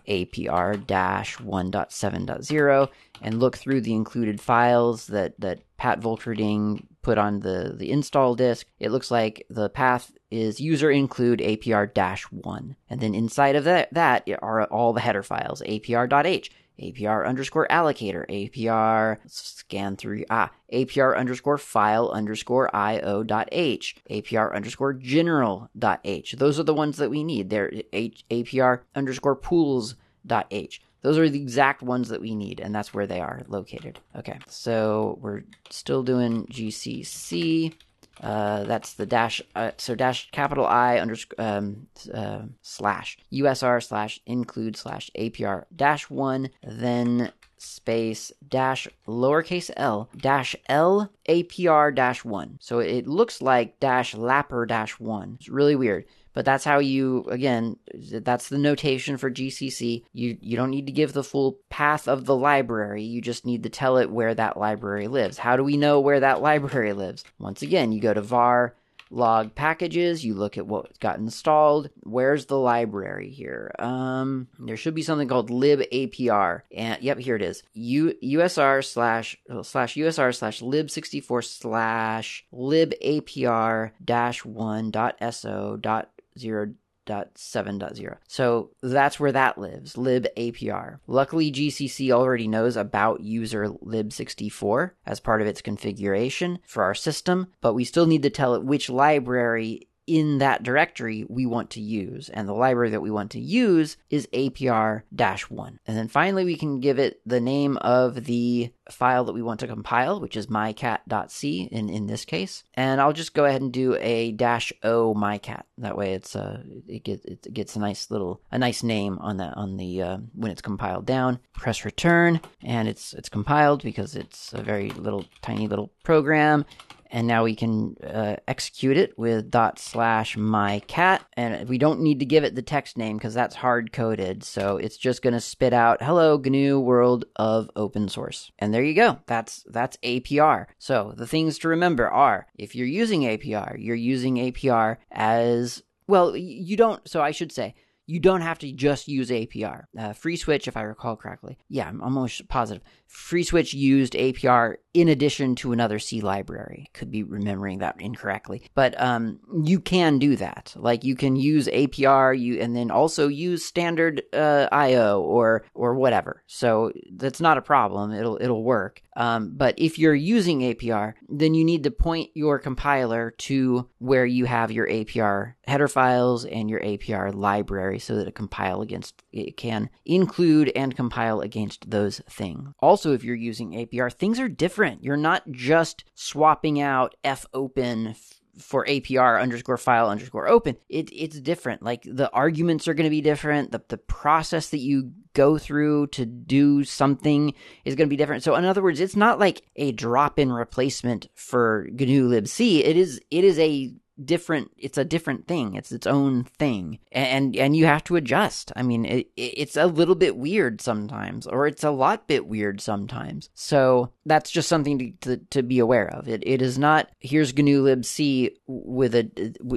APR 0.09 0.87
dash 0.87 1.37
1.7.0 1.39 2.89
and 3.23 3.41
look 3.41 3.57
through 3.57 3.81
the 3.81 3.95
included 3.95 4.41
files 4.41 5.07
that, 5.09 5.39
that 5.41 5.61
Pat 5.77 6.01
Volkerding 6.01 6.87
put 7.03 7.19
on 7.19 7.41
the, 7.41 7.75
the 7.77 7.91
install 7.91 8.35
disk, 8.35 8.67
it 8.81 8.91
looks 8.91 9.11
like 9.11 9.47
the 9.49 9.69
path 9.69 10.13
is 10.31 10.61
user 10.61 10.91
include 10.91 11.39
APR 11.39 11.93
dash 11.93 12.25
one. 12.25 12.77
And 12.91 13.01
then 13.01 13.15
inside 13.15 13.57
of 13.57 13.65
that, 13.65 13.93
that 13.95 14.29
are 14.43 14.65
all 14.65 14.93
the 14.93 15.01
header 15.01 15.23
files, 15.23 15.63
APR.h, 15.63 16.51
APR 16.81 17.27
underscore 17.27 17.67
allocator, 17.69 18.27
APR 18.29 19.19
scan 19.27 19.97
through, 19.97 20.25
ah, 20.31 20.51
APR 20.73 21.17
underscore 21.17 21.59
file 21.59 22.11
underscore 22.11 22.75
IO 22.75 23.23
dot 23.23 23.49
H, 23.53 23.97
APR 24.11 24.55
underscore 24.55 24.93
general 24.93 25.71
dot 25.79 26.01
H. 26.05 26.33
Those 26.39 26.59
are 26.61 26.65
the 26.65 26.75
ones 26.75 26.97
that 26.99 27.11
we 27.11 27.25
need. 27.25 27.51
They're 27.51 27.73
H, 27.93 28.25
APR 28.31 28.81
underscore 28.95 29.37
pools 29.37 29.97
dot 30.27 30.47
H. 30.51 30.81
Those 31.03 31.19
are 31.19 31.29
the 31.29 31.41
exact 31.41 31.83
ones 31.83 32.09
that 32.09 32.21
we 32.21 32.35
need, 32.35 32.59
and 32.59 32.75
that's 32.75 32.93
where 32.93 33.07
they 33.07 33.21
are 33.21 33.43
located. 33.47 34.01
Okay, 34.17 34.39
so 34.49 35.19
we're 35.21 35.43
still 35.71 36.03
doing 36.03 36.47
GCC. 36.47 37.75
Uh, 38.21 38.65
that's 38.65 38.95
the 38.95 39.07
dash, 39.07 39.43
uh, 39.55 39.73
so 39.77 39.95
dash 39.95 40.31
capital 40.31 40.67
I 40.67 40.99
underscore 40.99 41.45
um, 41.45 41.87
uh, 42.13 42.43
slash 42.63 43.19
USR 43.33 43.83
slash 43.83 44.21
include 44.27 44.77
slash 44.77 45.11
APR 45.19 45.65
dash 45.75 46.09
one, 46.09 46.51
then 46.63 47.33
space 47.59 48.33
dash 48.47 48.87
lowercase 49.07 49.71
l 49.77 50.09
dash 50.17 50.55
L 50.69 51.11
APR 51.29 51.95
dash 51.95 52.25
one. 52.25 52.59
So 52.61 52.79
it 52.79 53.07
looks 53.07 53.43
like 53.43 53.81
dash 53.81 54.15
lapper 54.15 54.67
dash 54.67 54.99
one. 54.99 55.37
It's 55.39 55.49
really 55.49 55.77
weird. 55.77 56.05
But 56.37 56.45
that's 56.45 56.67
how 56.67 56.81
you 56.81 57.25
again 57.31 57.79
that's 57.95 58.51
the 58.51 58.59
notation 58.59 59.17
for 59.17 59.31
GCC. 59.31 60.05
You 60.13 60.37
you 60.43 60.55
don't 60.55 60.71
need 60.71 60.85
to 60.85 60.93
give 60.93 61.15
the 61.15 61.25
full 61.25 61.59
path 61.71 62.07
of 62.07 62.27
the 62.27 62.37
library. 62.37 63.05
You 63.05 63.23
just 63.23 63.47
need 63.47 63.63
to 63.63 63.71
tell 63.71 63.97
it 63.97 64.11
where 64.11 64.35
that 64.35 64.59
library 64.59 65.09
lives. 65.09 65.39
How 65.39 65.57
do 65.57 65.65
we 65.65 65.79
know 65.79 65.99
where 65.99 66.21
that 66.21 66.43
library 66.51 66.93
lives? 66.93 67.25
Once 67.39 67.63
again, 67.63 67.91
you 67.91 68.03
go 68.03 68.13
to 68.13 68.21
var 68.21 68.75
log 69.11 69.55
packages, 69.55 70.27
you 70.27 70.35
look 70.35 70.59
at 70.59 70.67
what 70.67 71.01
got 71.01 71.19
installed. 71.19 71.89
Where's 72.03 72.47
the 72.47 72.59
library 72.59 73.31
here? 73.31 73.73
Um, 73.79 74.49
there 74.59 74.77
should 74.77 74.95
be 74.95 75.03
something 75.03 75.29
called 75.29 75.49
libapr. 75.49 76.63
And 76.71 77.03
yep, 77.03 77.19
here 77.19 77.37
it 77.37 77.43
is. 77.43 77.63
U, 77.73 78.15
USR 78.23 78.85
slash 78.85 79.39
oh, 79.49 79.63
slash 79.63 79.95
USR 79.95 80.35
slash 80.35 80.61
lib64 80.61 81.45
slash 81.45 82.45
libapr 82.53 83.93
dash 84.05 84.45
one 84.45 84.91
dot 84.91 85.17
so 85.33 85.79
dot 85.81 86.11
0.7.0. 86.37 88.17
So 88.27 88.71
that's 88.83 89.19
where 89.21 89.33
that 89.33 89.59
lives, 89.59 89.95
libapr. 89.95 90.99
Luckily, 91.07 91.53
GCC 91.53 92.11
already 92.11 92.49
knows 92.49 92.77
about 92.77 93.21
user 93.21 93.69
lib64 93.69 94.93
as 95.07 95.21
part 95.21 95.43
of 95.43 95.49
its 95.49 95.63
configuration 95.63 96.59
for 96.67 96.83
our 96.83 96.95
system, 96.95 97.49
but 97.61 97.75
we 97.75 97.85
still 97.85 98.07
need 98.07 98.23
to 98.23 98.31
tell 98.31 98.55
it 98.55 98.65
which 98.65 98.89
library 98.91 99.89
in 100.07 100.39
that 100.39 100.63
directory 100.63 101.27
we 101.29 101.47
want 101.47 101.71
to 101.71 101.81
use. 101.81 102.29
And 102.29 102.49
the 102.49 102.53
library 102.53 102.91
that 102.91 103.01
we 103.01 103.11
want 103.11 103.31
to 103.33 103.41
use 103.41 103.97
is 104.11 104.29
APR 104.33 105.03
1. 105.49 105.81
And 105.87 105.97
then 105.97 106.09
finally, 106.09 106.45
we 106.45 106.57
can 106.57 106.81
give 106.81 106.99
it 106.99 107.21
the 107.27 107.41
name 107.41 107.77
of 107.79 108.25
the 108.25 108.73
file 108.91 109.25
that 109.25 109.33
we 109.33 109.43
want 109.43 109.61
to 109.61 109.67
compile, 109.67 110.21
which 110.21 110.37
is 110.37 110.47
mycat.c 110.47 111.69
in, 111.73 111.89
in 111.89 112.07
this 112.07 112.25
case. 112.25 112.63
And 112.75 113.01
I'll 113.01 113.13
just 113.13 113.35
go 113.35 113.45
ahead 113.45 113.63
and 113.63 113.73
do 113.73 113.97
a 114.01 114.33
dash 114.33 114.73
o 114.83 115.15
mycat. 115.15 115.63
That 115.79 115.97
way 115.97 116.15
it's 116.15 116.37
uh 116.37 116.63
it 116.89 117.05
gets 117.05 117.25
it 117.25 117.53
gets 117.53 117.77
a 117.77 117.81
nice 117.81 118.11
little 118.11 118.41
a 118.51 118.59
nice 118.59 118.83
name 118.83 119.19
on 119.19 119.39
that 119.39 119.57
on 119.57 119.77
the 119.77 120.03
uh, 120.03 120.19
when 120.35 120.51
it's 120.51 120.63
compiled 120.63 121.07
down. 121.07 121.41
Press 121.53 121.85
return 121.85 122.41
and 122.63 122.89
it's 122.89 123.13
it's 123.13 123.29
compiled 123.29 123.83
because 123.83 124.15
it's 124.15 124.53
a 124.53 124.63
very 124.63 124.91
little 124.91 125.25
tiny 125.43 125.67
little 125.67 125.91
program 126.05 126.65
and 127.11 127.27
now 127.27 127.45
we 127.45 127.55
can 127.55 127.97
uh, 128.03 128.37
execute 128.49 128.97
it 128.97 129.19
with 129.19 129.51
dot 129.51 129.79
slash 129.79 130.37
my 130.37 130.81
cat 130.87 131.25
and 131.35 131.69
we 131.69 131.79
don't 131.79 132.01
need 132.01 132.21
to 132.21 132.27
give 132.27 132.45
it 132.45 132.55
the 132.55 132.63
text 132.63 132.97
name 132.97 133.17
because 133.17 133.35
that's 133.35 133.57
hard 133.57 133.93
coded 133.93 134.43
so 134.45 134.77
it's 134.77 134.97
just 134.97 135.23
going 135.23 135.35
to 135.35 135.41
spit 135.41 135.73
out 135.73 136.03
hello 136.03 136.37
gnu 136.39 136.81
world 136.81 137.25
of 137.37 137.71
open 137.77 138.09
source. 138.09 138.51
And 138.59 138.73
there 138.73 138.85
you 138.85 138.95
go. 138.95 139.19
That's 139.27 139.65
that's 139.69 139.97
apr 139.99 140.67
so 140.79 141.15
the 141.17 141.27
things 141.27 141.59
to 141.59 141.69
remember 141.69 142.09
are 142.09 142.47
if 142.55 142.75
you're 142.75 142.87
using 142.87 143.23
apr 143.23 143.77
you're 143.79 143.97
using 143.97 144.37
apr 144.37 144.97
as 145.11 145.83
well 146.07 146.37
you 146.37 146.77
don't 146.77 147.07
so 147.09 147.21
i 147.21 147.31
should 147.31 147.53
say 147.53 147.75
you 148.07 148.21
don't 148.21 148.41
have 148.41 148.59
to 148.61 148.73
just 148.73 149.09
use 149.09 149.31
APR. 149.31 149.85
Uh, 149.99 150.11
FreeSWITCH, 150.11 150.69
if 150.69 150.77
I 150.77 150.83
recall 150.83 151.17
correctly, 151.17 151.59
yeah, 151.69 151.89
I'm 151.89 152.01
almost 152.01 152.49
positive. 152.49 152.83
FreeSWITCH 153.07 153.75
used 153.75 154.15
APR 154.15 154.77
in 154.97 155.09
addition 155.09 155.55
to 155.57 155.73
another 155.73 155.99
C 155.99 156.23
library. 156.23 156.89
Could 156.95 157.11
be 157.11 157.23
remembering 157.23 157.81
that 157.81 158.01
incorrectly, 158.01 158.63
but 158.75 158.99
um, 159.01 159.41
you 159.63 159.79
can 159.79 160.19
do 160.19 160.37
that. 160.37 160.73
Like 160.75 161.05
you 161.05 161.15
can 161.15 161.37
use 161.37 161.67
APR, 161.69 162.39
you 162.39 162.59
and 162.61 162.75
then 162.75 162.91
also 162.91 163.29
use 163.29 163.65
standard 163.65 164.23
uh, 164.33 164.69
I/O 164.73 165.21
or 165.21 165.65
or 165.75 165.95
whatever. 165.95 166.43
So 166.47 166.93
that's 167.13 167.41
not 167.41 167.59
a 167.59 167.63
problem. 167.63 168.13
It'll 168.13 168.39
it'll 168.41 168.65
work. 168.65 169.03
Um, 169.17 169.53
but 169.55 169.75
if 169.79 169.99
you're 169.99 170.15
using 170.15 170.61
APR, 170.61 171.15
then 171.29 171.55
you 171.55 171.65
need 171.65 171.85
to 171.85 171.91
point 171.91 172.31
your 172.35 172.59
compiler 172.59 173.33
to 173.39 173.89
where 173.99 174.27
you 174.27 174.45
have 174.45 174.71
your 174.71 174.87
APR 174.87 175.55
header 175.67 175.89
files 175.89 176.45
and 176.45 176.69
your 176.71 176.81
APR 176.81 177.35
library 177.35 177.99
so 177.99 178.17
that 178.17 178.29
it 178.29 178.35
compile 178.35 178.83
against 178.83 179.23
it 179.33 179.57
can 179.57 179.91
include 180.05 180.71
and 180.77 180.97
compile 180.97 181.41
against 181.41 181.91
those 181.91 182.21
things. 182.31 182.73
Also, 182.81 182.96
if 183.13 183.25
you're 183.25 183.35
using 183.35 183.73
APR, 183.73 184.13
things 184.13 184.41
are 184.41 184.49
different. 184.49 185.05
You're 185.05 185.17
not 185.17 185.51
just 185.51 186.05
swapping 186.15 186.81
out 186.81 187.15
fopen 187.53 188.15
for 188.59 188.87
APR 188.87 189.41
underscore 189.41 189.77
file 189.77 190.09
underscore 190.09 190.49
open, 190.49 190.77
it, 190.89 191.11
it's 191.13 191.41
different. 191.41 191.83
Like 191.83 192.03
the 192.05 192.31
arguments 192.33 192.89
are 192.89 192.95
going 192.95 193.05
to 193.05 193.11
be 193.11 193.21
different. 193.21 193.71
The, 193.73 193.83
the 193.89 193.99
process 193.99 194.71
that 194.71 194.79
you 194.79 195.13
go 195.35 195.59
through 195.59 196.09
to 196.09 196.25
do 196.25 196.85
something 196.85 197.53
is 197.85 197.95
going 197.95 198.09
to 198.09 198.11
be 198.11 198.17
different. 198.17 198.43
So 198.43 198.55
in 198.55 198.65
other 198.65 198.83
words, 198.83 199.01
it's 199.01 199.17
not 199.17 199.39
like 199.39 199.63
a 199.77 199.93
drop 199.93 200.39
in 200.39 200.51
replacement 200.51 201.29
for 201.35 201.89
GNU 201.93 202.31
libc. 202.31 202.81
It 202.81 202.97
is, 202.97 203.21
it 203.31 203.45
is 203.45 203.59
a 203.59 203.93
different 204.23 204.71
it's 204.79 204.99
a 204.99 205.05
different 205.05 205.47
thing. 205.47 205.75
It's 205.75 205.93
its 205.93 206.07
own 206.07 206.45
thing. 206.45 206.99
And 207.13 207.57
and 207.57 207.77
you 207.77 207.87
have 207.87 208.05
to 208.05 208.17
adjust. 208.17 208.73
I 208.77 208.83
mean 208.83 209.05
it, 209.05 209.29
it's 209.37 209.77
a 209.77 209.87
little 209.87 210.15
bit 210.15 210.37
weird 210.37 210.81
sometimes 210.81 211.47
or 211.47 211.67
it's 211.67 211.85
a 211.85 211.91
lot 211.91 212.27
bit 212.27 212.47
weird 212.47 212.81
sometimes. 212.81 213.51
So 213.55 214.13
that's 214.25 214.51
just 214.51 214.69
something 214.69 214.99
to, 214.99 215.37
to, 215.37 215.45
to 215.51 215.63
be 215.63 215.79
aware 215.79 216.09
of. 216.09 216.29
It 216.29 216.43
it 216.47 216.63
is 216.63 216.79
not 216.79 217.09
here's 217.21 217.53
gnu 217.53 217.85
libc 217.85 218.53
with 218.67 219.15
a 219.15 219.31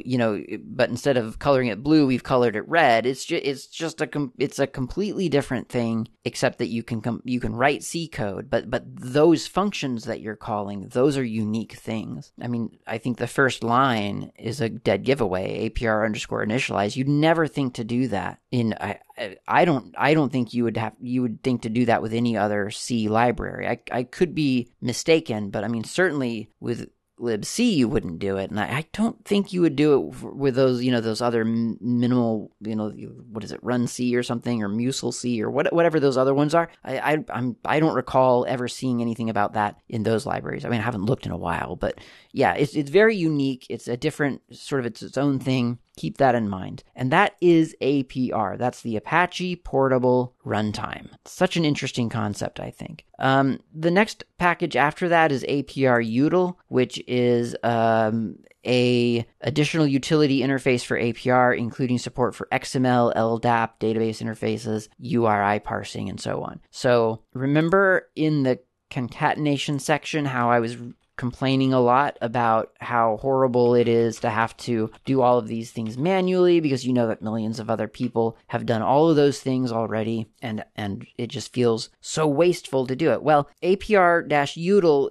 you 0.03 0.17
know 0.17 0.41
but 0.63 0.89
instead 0.89 1.17
of 1.17 1.39
coloring 1.39 1.67
it 1.67 1.83
blue 1.83 2.07
we've 2.07 2.23
colored 2.23 2.55
it 2.55 2.67
red. 2.67 3.05
It's 3.05 3.25
just 3.25 3.45
it's 3.45 3.67
just 3.67 4.01
a 4.01 4.29
it's 4.37 4.59
a 4.59 4.67
completely 4.67 5.29
different 5.29 5.69
thing 5.69 6.07
except 6.23 6.59
that 6.59 6.67
you 6.67 6.83
can 6.83 7.01
com- 7.01 7.21
you 7.25 7.39
can 7.39 7.55
write 7.55 7.83
c 7.83 8.07
code 8.07 8.49
but 8.49 8.69
but 8.69 8.83
those 8.85 9.47
functions 9.47 10.05
that 10.05 10.21
you're 10.21 10.35
calling 10.35 10.87
those 10.89 11.17
are 11.17 11.23
unique 11.23 11.73
things. 11.73 12.31
I 12.41 12.47
mean 12.47 12.77
i 12.87 12.97
think 12.97 13.17
the 13.17 13.27
first 13.27 13.63
line 13.63 14.28
is 14.37 14.61
a 14.61 14.69
dead 14.69 15.03
giveaway. 15.03 15.69
APR 15.69 16.05
underscore 16.05 16.45
initialize. 16.45 16.95
You'd 16.95 17.07
never 17.07 17.47
think 17.47 17.75
to 17.75 17.83
do 17.83 18.07
that 18.09 18.39
in. 18.51 18.73
I, 18.79 18.99
I 19.47 19.65
don't. 19.65 19.93
I 19.97 20.13
don't 20.13 20.31
think 20.31 20.53
you 20.53 20.63
would 20.65 20.77
have. 20.77 20.93
You 21.01 21.21
would 21.21 21.43
think 21.43 21.63
to 21.63 21.69
do 21.69 21.85
that 21.85 22.01
with 22.01 22.13
any 22.13 22.37
other 22.37 22.69
C 22.69 23.07
library. 23.09 23.67
I 23.67 23.79
I 23.91 24.03
could 24.03 24.35
be 24.35 24.69
mistaken, 24.81 25.49
but 25.49 25.63
I 25.63 25.67
mean 25.67 25.83
certainly 25.83 26.49
with 26.59 26.89
libc 27.19 27.59
you 27.59 27.87
wouldn't 27.87 28.19
do 28.19 28.37
it. 28.37 28.49
And 28.49 28.59
I, 28.59 28.77
I, 28.77 28.85
don't 28.93 29.23
think 29.25 29.51
you 29.53 29.61
would 29.61 29.75
do 29.75 29.93
it 29.93 30.23
with 30.33 30.55
those 30.55 30.83
you 30.83 30.91
know 30.91 31.01
those 31.01 31.21
other 31.21 31.43
minimal 31.45 32.51
you 32.61 32.75
know 32.75 32.89
what 33.31 33.43
is 33.43 33.51
it 33.51 33.59
run 33.61 33.87
c 33.87 34.15
or 34.15 34.23
something 34.23 34.63
or 34.63 34.69
musl 34.69 35.13
c 35.13 35.41
or 35.43 35.49
what, 35.49 35.71
whatever 35.73 35.99
those 35.99 36.17
other 36.17 36.33
ones 36.33 36.55
are. 36.55 36.69
I, 36.83 36.99
I 36.99 37.25
i'm 37.29 37.55
i 37.65 37.79
don't 37.79 37.95
recall 37.95 38.45
ever 38.47 38.67
seeing 38.67 39.01
anything 39.01 39.29
about 39.29 39.53
that 39.53 39.77
in 39.89 40.03
those 40.03 40.25
libraries. 40.25 40.65
I 40.65 40.69
mean 40.69 40.81
i 40.81 40.83
haven't 40.83 41.05
looked 41.05 41.25
in 41.25 41.31
a 41.31 41.37
while 41.37 41.75
but 41.75 41.99
yeah 42.31 42.53
it's 42.53 42.75
it's 42.75 42.89
very 42.89 43.15
unique. 43.15 43.65
It's 43.69 43.87
a 43.87 43.97
different 43.97 44.41
sort 44.51 44.79
of 44.79 44.85
it's 44.85 45.01
its 45.01 45.17
own 45.17 45.39
thing 45.39 45.79
Keep 45.99 46.17
that 46.19 46.33
in 46.33 46.47
mind. 46.47 46.81
And 46.95 47.11
that 47.11 47.35
is 47.41 47.75
APR. 47.81 48.57
That's 48.57 48.83
the 48.83 48.95
Apache 48.95 49.57
Portable 49.57 50.33
Runtime. 50.45 51.09
Such 51.25 51.57
an 51.57 51.65
interesting 51.65 52.07
concept, 52.07 52.61
I 52.61 52.71
think. 52.71 53.03
Um, 53.19 53.59
the 53.75 53.91
next 53.91 54.23
package 54.37 54.77
after 54.77 55.09
that 55.09 55.33
is 55.33 55.43
APR 55.43 56.01
Util, 56.01 56.55
which 56.69 57.03
is 57.05 57.53
um, 57.63 58.37
a 58.65 59.27
additional 59.41 59.85
utility 59.85 60.39
interface 60.39 60.85
for 60.85 60.97
APR, 60.97 61.57
including 61.57 61.97
support 61.97 62.33
for 62.33 62.47
XML, 62.49 63.13
LDAP, 63.13 63.71
database 63.81 64.23
interfaces, 64.23 64.87
URI 64.99 65.59
parsing, 65.59 66.07
and 66.07 66.21
so 66.21 66.43
on. 66.43 66.61
So 66.71 67.23
remember 67.33 68.07
in 68.15 68.43
the 68.43 68.59
concatenation 68.89 69.79
section 69.79 70.25
how 70.25 70.49
I 70.49 70.59
was 70.59 70.77
complaining 71.19 71.73
a 71.73 71.81
lot 71.81 72.17
about 72.21 72.71
how 72.79 73.17
horrible 73.17 73.75
it 73.75 73.89
is 73.89 74.21
to 74.21 74.29
have 74.29 74.55
to 74.55 74.89
do 75.03 75.21
all 75.21 75.37
of 75.37 75.49
these 75.49 75.69
things 75.69 75.97
manually 75.97 76.61
because 76.61 76.87
you 76.87 76.93
know 76.93 77.07
that 77.07 77.21
millions 77.21 77.59
of 77.59 77.69
other 77.69 77.89
people 77.89 78.37
have 78.47 78.65
done 78.65 78.81
all 78.81 79.09
of 79.09 79.17
those 79.17 79.41
things 79.41 79.69
already 79.69 80.29
and 80.41 80.63
and 80.77 81.05
it 81.17 81.27
just 81.27 81.51
feels 81.51 81.89
so 81.99 82.25
wasteful 82.25 82.87
to 82.87 82.95
do 82.95 83.11
it. 83.11 83.21
Well, 83.21 83.49
APR-util 83.61 85.09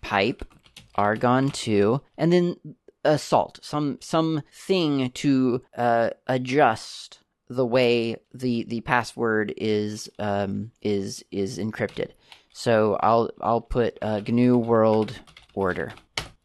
pipe 0.00 0.44
argon 0.94 1.50
2 1.50 2.00
and 2.16 2.32
then 2.32 2.54
a 3.04 3.18
salt 3.18 3.58
some 3.62 3.98
some 4.00 4.42
thing 4.52 5.10
to 5.10 5.60
uh, 5.76 6.10
adjust 6.28 7.18
the 7.48 7.66
way 7.66 8.14
the 8.32 8.62
the 8.68 8.80
password 8.82 9.52
is 9.56 10.08
um, 10.20 10.70
is 10.82 11.24
is 11.32 11.58
encrypted. 11.58 12.10
So 12.52 12.96
i'll 13.02 13.30
i'll 13.40 13.60
put 13.60 13.98
uh, 14.02 14.20
gnu 14.20 14.56
world 14.56 15.18
order 15.54 15.92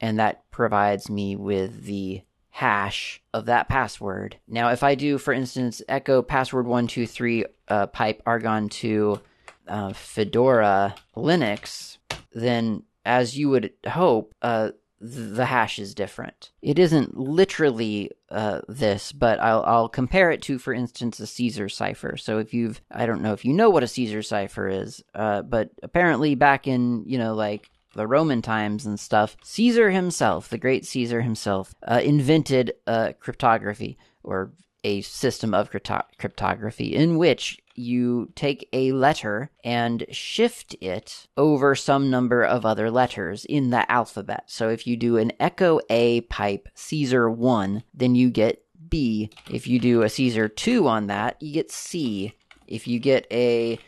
and 0.01 0.17
that 0.17 0.49
provides 0.49 1.11
me 1.11 1.35
with 1.35 1.83
the 1.83 2.23
hash 2.55 3.21
of 3.33 3.47
that 3.47 3.67
password. 3.67 4.37
Now, 4.47 4.69
if 4.69 4.81
I 4.81 4.95
do, 4.95 5.17
for 5.17 5.33
instance, 5.33 5.81
echo 5.89 6.21
password 6.21 6.65
one 6.65 6.87
two 6.87 7.05
three 7.05 7.43
uh, 7.67 7.87
pipe 7.87 8.21
argon 8.25 8.69
2 8.69 9.19
uh, 9.67 9.91
Fedora 9.91 10.95
Linux, 11.17 11.97
then 12.31 12.83
as 13.03 13.37
you 13.37 13.49
would 13.49 13.73
hope, 13.85 14.33
uh, 14.41 14.69
the 15.01 15.45
hash 15.45 15.79
is 15.79 15.93
different. 15.93 16.51
It 16.61 16.79
isn't 16.79 17.17
literally 17.17 18.11
uh, 18.29 18.61
this, 18.69 19.11
but 19.11 19.41
I'll, 19.41 19.63
I'll 19.63 19.89
compare 19.89 20.31
it 20.31 20.41
to, 20.43 20.57
for 20.57 20.73
instance, 20.73 21.19
a 21.19 21.27
Caesar 21.27 21.67
cipher. 21.67 22.15
So 22.15 22.39
if 22.39 22.53
you've, 22.53 22.79
I 22.89 23.05
don't 23.05 23.21
know 23.21 23.33
if 23.33 23.43
you 23.43 23.51
know 23.51 23.69
what 23.69 23.83
a 23.83 23.87
Caesar 23.87 24.21
cipher 24.21 24.69
is, 24.69 25.03
uh, 25.13 25.41
but 25.41 25.71
apparently 25.83 26.35
back 26.35 26.67
in, 26.67 27.03
you 27.05 27.17
know, 27.17 27.35
like 27.35 27.69
the 27.95 28.07
Roman 28.07 28.41
times 28.41 28.85
and 28.85 28.99
stuff, 28.99 29.37
Caesar 29.43 29.91
himself, 29.91 30.49
the 30.49 30.57
great 30.57 30.85
Caesar 30.85 31.21
himself, 31.21 31.73
uh, 31.87 32.01
invented 32.03 32.73
uh, 32.85 33.13
cryptography 33.19 33.97
or 34.23 34.51
a 34.83 35.01
system 35.01 35.53
of 35.53 35.71
crypto- 35.71 36.05
cryptography 36.19 36.95
in 36.95 37.17
which 37.17 37.59
you 37.73 38.31
take 38.35 38.69
a 38.71 38.91
letter 38.91 39.49
and 39.63 40.05
shift 40.11 40.75
it 40.79 41.27
over 41.35 41.75
some 41.75 42.09
number 42.09 42.43
of 42.43 42.65
other 42.65 42.91
letters 42.91 43.45
in 43.45 43.71
the 43.71 43.89
alphabet. 43.91 44.43
So 44.45 44.69
if 44.69 44.85
you 44.85 44.95
do 44.95 45.17
an 45.17 45.33
echo 45.39 45.79
A 45.89 46.21
pipe 46.21 46.69
Caesar 46.75 47.29
1, 47.29 47.83
then 47.93 48.15
you 48.15 48.29
get 48.29 48.63
B. 48.87 49.31
If 49.49 49.67
you 49.67 49.79
do 49.79 50.03
a 50.03 50.09
Caesar 50.09 50.47
2 50.47 50.87
on 50.87 51.07
that, 51.07 51.41
you 51.41 51.51
get 51.51 51.71
C. 51.71 52.33
If 52.67 52.87
you 52.87 52.99
get 52.99 53.27
a 53.31 53.79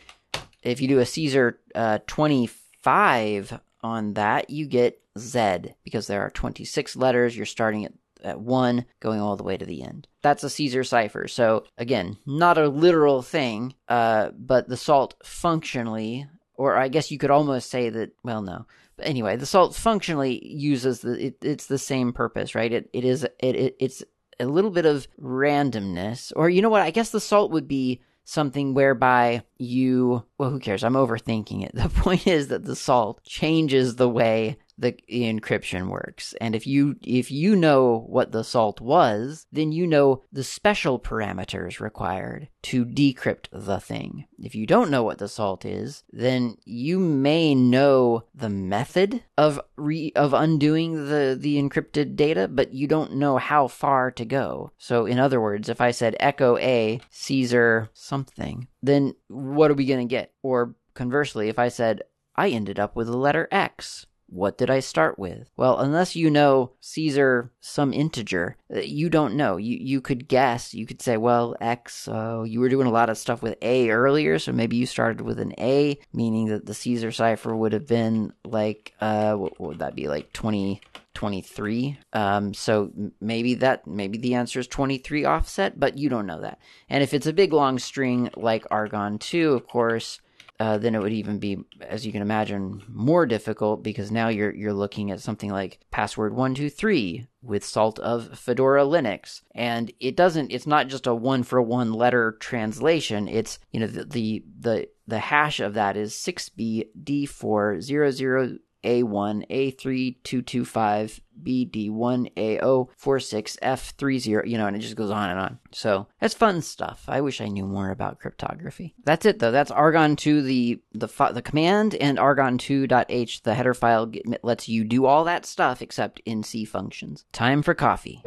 if 0.62 0.80
you 0.80 0.88
do 0.88 0.98
a 0.98 1.06
Caesar 1.06 1.60
uh, 1.74 1.98
25 2.06 3.60
on 3.82 4.14
that, 4.14 4.50
you 4.50 4.66
get 4.66 5.00
Z 5.18 5.74
because 5.84 6.06
there 6.06 6.22
are 6.22 6.30
26 6.30 6.96
letters. 6.96 7.36
You're 7.36 7.46
starting 7.46 7.84
at, 7.84 7.92
at 8.22 8.40
1, 8.40 8.84
going 9.00 9.20
all 9.20 9.36
the 9.36 9.44
way 9.44 9.56
to 9.56 9.64
the 9.64 9.82
end. 9.82 10.08
That's 10.22 10.44
a 10.44 10.50
Caesar 10.50 10.84
cipher. 10.84 11.28
So, 11.28 11.64
again, 11.76 12.18
not 12.26 12.58
a 12.58 12.68
literal 12.68 13.22
thing, 13.22 13.74
uh, 13.88 14.30
but 14.36 14.68
the 14.68 14.76
salt 14.76 15.14
functionally, 15.22 16.26
or 16.54 16.76
I 16.76 16.88
guess 16.88 17.10
you 17.10 17.18
could 17.18 17.30
almost 17.30 17.70
say 17.70 17.90
that, 17.90 18.12
well, 18.22 18.42
no. 18.42 18.66
But 18.96 19.06
anyway, 19.06 19.36
the 19.36 19.46
salt 19.46 19.74
functionally 19.74 20.44
uses 20.44 21.00
the, 21.00 21.26
it, 21.26 21.36
it's 21.42 21.66
the 21.66 21.78
same 21.78 22.12
purpose, 22.12 22.54
right? 22.54 22.72
It, 22.72 22.90
it 22.92 23.04
is, 23.04 23.24
it, 23.24 23.56
it, 23.56 23.76
it's 23.78 24.02
a 24.40 24.46
little 24.46 24.70
bit 24.70 24.86
of 24.86 25.06
randomness, 25.20 26.32
or 26.34 26.48
you 26.50 26.62
know 26.62 26.68
what? 26.68 26.82
I 26.82 26.90
guess 26.90 27.10
the 27.10 27.20
salt 27.20 27.50
would 27.52 27.68
be 27.68 28.00
something 28.28 28.74
whereby 28.74 29.42
you, 29.56 30.22
well, 30.36 30.50
who 30.50 30.60
cares? 30.60 30.84
I'm 30.84 30.94
overthinking 30.94 31.64
it. 31.64 31.72
The 31.78 31.88
point 31.88 32.26
is 32.26 32.48
that 32.48 32.64
the 32.64 32.76
salt 32.76 33.24
changes 33.24 33.96
the 33.96 34.08
way 34.08 34.58
the 34.78 34.96
encryption 35.10 35.88
works. 35.88 36.34
And 36.40 36.54
if 36.54 36.66
you 36.66 36.96
if 37.02 37.30
you 37.30 37.56
know 37.56 38.04
what 38.06 38.32
the 38.32 38.44
salt 38.44 38.80
was, 38.80 39.46
then 39.50 39.72
you 39.72 39.86
know 39.86 40.22
the 40.32 40.44
special 40.44 40.98
parameters 40.98 41.80
required 41.80 42.48
to 42.62 42.84
decrypt 42.84 43.48
the 43.52 43.80
thing. 43.80 44.26
If 44.38 44.54
you 44.54 44.66
don't 44.66 44.90
know 44.90 45.02
what 45.02 45.18
the 45.18 45.28
salt 45.28 45.64
is, 45.64 46.04
then 46.12 46.56
you 46.64 46.98
may 46.98 47.54
know 47.54 48.24
the 48.34 48.48
method 48.48 49.24
of 49.36 49.60
re- 49.76 50.12
of 50.14 50.32
undoing 50.32 51.08
the 51.08 51.36
the 51.38 51.60
encrypted 51.60 52.14
data, 52.14 52.46
but 52.46 52.72
you 52.72 52.86
don't 52.86 53.16
know 53.16 53.38
how 53.38 53.66
far 53.66 54.10
to 54.12 54.24
go. 54.24 54.70
So 54.78 55.06
in 55.06 55.18
other 55.18 55.40
words, 55.40 55.68
if 55.68 55.80
I 55.80 55.90
said 55.90 56.16
echo 56.20 56.56
A 56.58 57.00
Caesar 57.10 57.90
something, 57.92 58.68
then 58.82 59.14
what 59.26 59.70
are 59.70 59.74
we 59.74 59.86
going 59.86 60.06
to 60.06 60.10
get? 60.10 60.32
Or 60.42 60.74
conversely, 60.94 61.48
if 61.48 61.58
I 61.58 61.68
said 61.68 62.02
I 62.36 62.50
ended 62.50 62.78
up 62.78 62.94
with 62.94 63.08
the 63.08 63.16
letter 63.16 63.48
X, 63.50 64.06
what 64.28 64.58
did 64.58 64.70
I 64.70 64.80
start 64.80 65.18
with? 65.18 65.50
Well, 65.56 65.78
unless 65.78 66.14
you 66.14 66.30
know 66.30 66.72
Caesar 66.80 67.50
some 67.60 67.92
integer, 67.92 68.56
uh, 68.74 68.80
you 68.80 69.08
don't 69.08 69.34
know. 69.34 69.56
You 69.56 69.78
you 69.80 70.00
could 70.00 70.28
guess. 70.28 70.74
You 70.74 70.86
could 70.86 71.00
say, 71.00 71.16
well, 71.16 71.56
X. 71.60 72.06
Uh, 72.08 72.42
you 72.46 72.60
were 72.60 72.68
doing 72.68 72.86
a 72.86 72.92
lot 72.92 73.10
of 73.10 73.18
stuff 73.18 73.42
with 73.42 73.56
A 73.62 73.90
earlier, 73.90 74.38
so 74.38 74.52
maybe 74.52 74.76
you 74.76 74.86
started 74.86 75.22
with 75.22 75.38
an 75.38 75.54
A, 75.58 75.98
meaning 76.12 76.46
that 76.46 76.66
the 76.66 76.74
Caesar 76.74 77.10
cipher 77.10 77.56
would 77.56 77.72
have 77.72 77.86
been 77.86 78.32
like, 78.44 78.94
uh, 79.00 79.34
what, 79.34 79.58
what 79.58 79.68
would 79.70 79.78
that 79.80 79.94
be 79.94 80.08
like 80.08 80.32
twenty? 80.32 80.80
23 81.14 81.98
um, 82.12 82.54
so 82.54 82.92
maybe 83.20 83.54
that 83.54 83.84
maybe 83.88 84.18
the 84.18 84.34
answer 84.34 84.60
is 84.60 84.68
23 84.68 85.24
offset 85.24 85.80
but 85.80 85.98
you 85.98 86.08
don't 86.08 86.26
know 86.28 86.40
that 86.40 86.60
and 86.88 87.02
if 87.02 87.12
it's 87.12 87.26
a 87.26 87.32
big 87.32 87.52
long 87.52 87.76
string 87.76 88.30
like 88.36 88.64
argon 88.70 89.18
2 89.18 89.52
of 89.52 89.66
course 89.66 90.20
uh, 90.60 90.76
then 90.76 90.94
it 90.94 91.00
would 91.00 91.12
even 91.12 91.38
be, 91.38 91.58
as 91.80 92.04
you 92.04 92.10
can 92.10 92.22
imagine, 92.22 92.82
more 92.88 93.26
difficult 93.26 93.82
because 93.82 94.10
now 94.10 94.28
you're 94.28 94.52
you're 94.52 94.72
looking 94.72 95.10
at 95.10 95.20
something 95.20 95.50
like 95.50 95.78
password 95.90 96.34
one 96.34 96.54
two 96.54 96.68
three 96.68 97.28
with 97.42 97.64
salt 97.64 97.98
of 98.00 98.36
Fedora 98.36 98.82
Linux, 98.82 99.42
and 99.54 99.92
it 100.00 100.16
doesn't. 100.16 100.50
It's 100.50 100.66
not 100.66 100.88
just 100.88 101.06
a 101.06 101.14
one 101.14 101.44
for 101.44 101.62
one 101.62 101.92
letter 101.92 102.32
translation. 102.40 103.28
It's 103.28 103.60
you 103.70 103.78
know 103.78 103.86
the 103.86 104.04
the 104.04 104.44
the, 104.58 104.88
the 105.06 105.18
hash 105.20 105.60
of 105.60 105.74
that 105.74 105.96
is 105.96 106.14
six 106.14 106.48
B 106.48 106.86
D 107.00 107.24
four 107.24 107.80
zero 107.80 108.10
zero 108.10 108.58
a1, 108.84 109.48
A3225, 109.50 111.20
BD1, 111.42 112.32
A046, 112.34 113.58
F30, 113.60 114.48
you 114.48 114.58
know, 114.58 114.66
and 114.66 114.76
it 114.76 114.80
just 114.80 114.96
goes 114.96 115.10
on 115.10 115.30
and 115.30 115.38
on. 115.38 115.58
So 115.72 116.06
that's 116.20 116.34
fun 116.34 116.62
stuff. 116.62 117.04
I 117.08 117.20
wish 117.20 117.40
I 117.40 117.48
knew 117.48 117.66
more 117.66 117.90
about 117.90 118.18
cryptography. 118.18 118.94
That's 119.04 119.26
it 119.26 119.38
though. 119.38 119.52
That's 119.52 119.70
Argon 119.70 120.16
2, 120.16 120.42
the 120.42 120.80
the 120.92 121.08
the 121.32 121.42
command, 121.42 121.94
and 121.96 122.18
Argon2.h, 122.18 123.42
the 123.42 123.54
header 123.54 123.74
file, 123.74 124.10
lets 124.42 124.68
you 124.68 124.84
do 124.84 125.06
all 125.06 125.24
that 125.24 125.46
stuff 125.46 125.82
except 125.82 126.20
in 126.24 126.42
C 126.42 126.64
functions. 126.64 127.24
Time 127.32 127.62
for 127.62 127.74
coffee. 127.74 128.22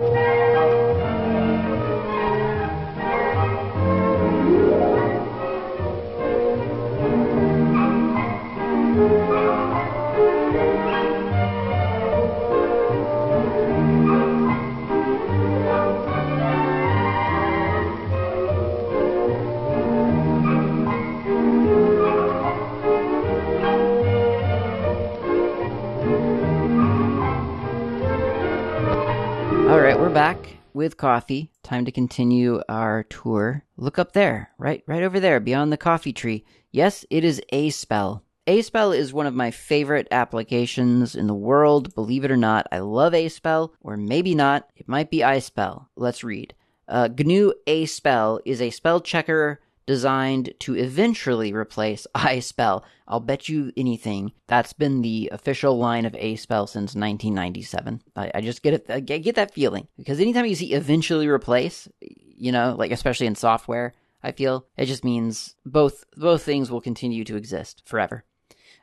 With 30.74 30.98
coffee. 30.98 31.52
Time 31.64 31.86
to 31.86 31.92
continue 31.92 32.62
our 32.70 33.04
tour. 33.04 33.66
Look 33.78 34.00
up 34.00 34.14
there, 34.14 34.52
right 34.58 34.84
right 34.88 35.04
over 35.04 35.20
there, 35.20 35.40
beyond 35.40 35.72
the 35.72 35.78
coffee 35.78 36.14
tree. 36.14 36.46
Yes, 36.72 37.06
it 37.10 37.24
is 37.24 37.42
a 37.50 37.70
spell. 37.72 38.24
Aspell 38.48 38.92
is 38.92 39.14
one 39.14 39.28
of 39.28 39.36
my 39.36 39.52
favorite 39.52 40.08
applications 40.12 41.16
in 41.16 41.28
the 41.28 41.34
world, 41.34 41.94
believe 41.94 42.26
it 42.26 42.32
or 42.32 42.38
not. 42.38 42.68
I 42.72 42.80
love 42.80 43.14
Aspell 43.14 43.74
or 43.82 43.98
maybe 43.98 44.34
not. 44.34 44.68
It 44.76 44.88
might 44.88 45.12
be 45.12 45.22
Ispell. 45.22 45.90
Let's 45.96 46.24
read. 46.24 46.56
Uh, 46.88 47.08
GNU 47.08 47.54
Aspell 47.68 48.40
is 48.46 48.62
a 48.62 48.70
spell 48.72 49.00
checker 49.00 49.62
designed 49.86 50.54
to 50.60 50.76
eventually 50.76 51.54
replace 51.54 52.08
iSpell. 52.16 52.84
I'll 53.08 53.20
bet 53.20 53.50
you 53.50 53.72
anything 53.76 54.32
that's 54.48 54.74
been 54.74 55.02
the 55.02 55.30
official 55.32 55.78
line 55.78 56.06
of 56.06 56.14
Aspell 56.14 56.68
since 56.68 56.96
1997. 56.96 58.02
I, 58.16 58.32
I 58.36 58.42
just 58.42 58.62
get 58.62 58.74
it, 58.74 58.86
I 58.90 59.00
get 59.00 59.36
that 59.36 59.54
feeling 59.54 59.88
because 59.98 60.20
anytime 60.20 60.46
you 60.46 60.56
see 60.56 60.74
eventually 60.74 61.28
replace, 61.28 61.88
you 62.02 62.52
know, 62.52 62.76
like 62.78 62.92
especially 62.92 63.28
in 63.28 63.36
software. 63.36 63.94
I 64.24 64.32
feel 64.32 64.68
it 64.78 64.86
just 64.86 65.04
means 65.04 65.56
both 65.66 66.06
both 66.16 66.44
things 66.44 66.70
will 66.70 66.80
continue 66.80 67.24
to 67.24 67.36
exist 67.36 67.82
forever. 67.86 68.24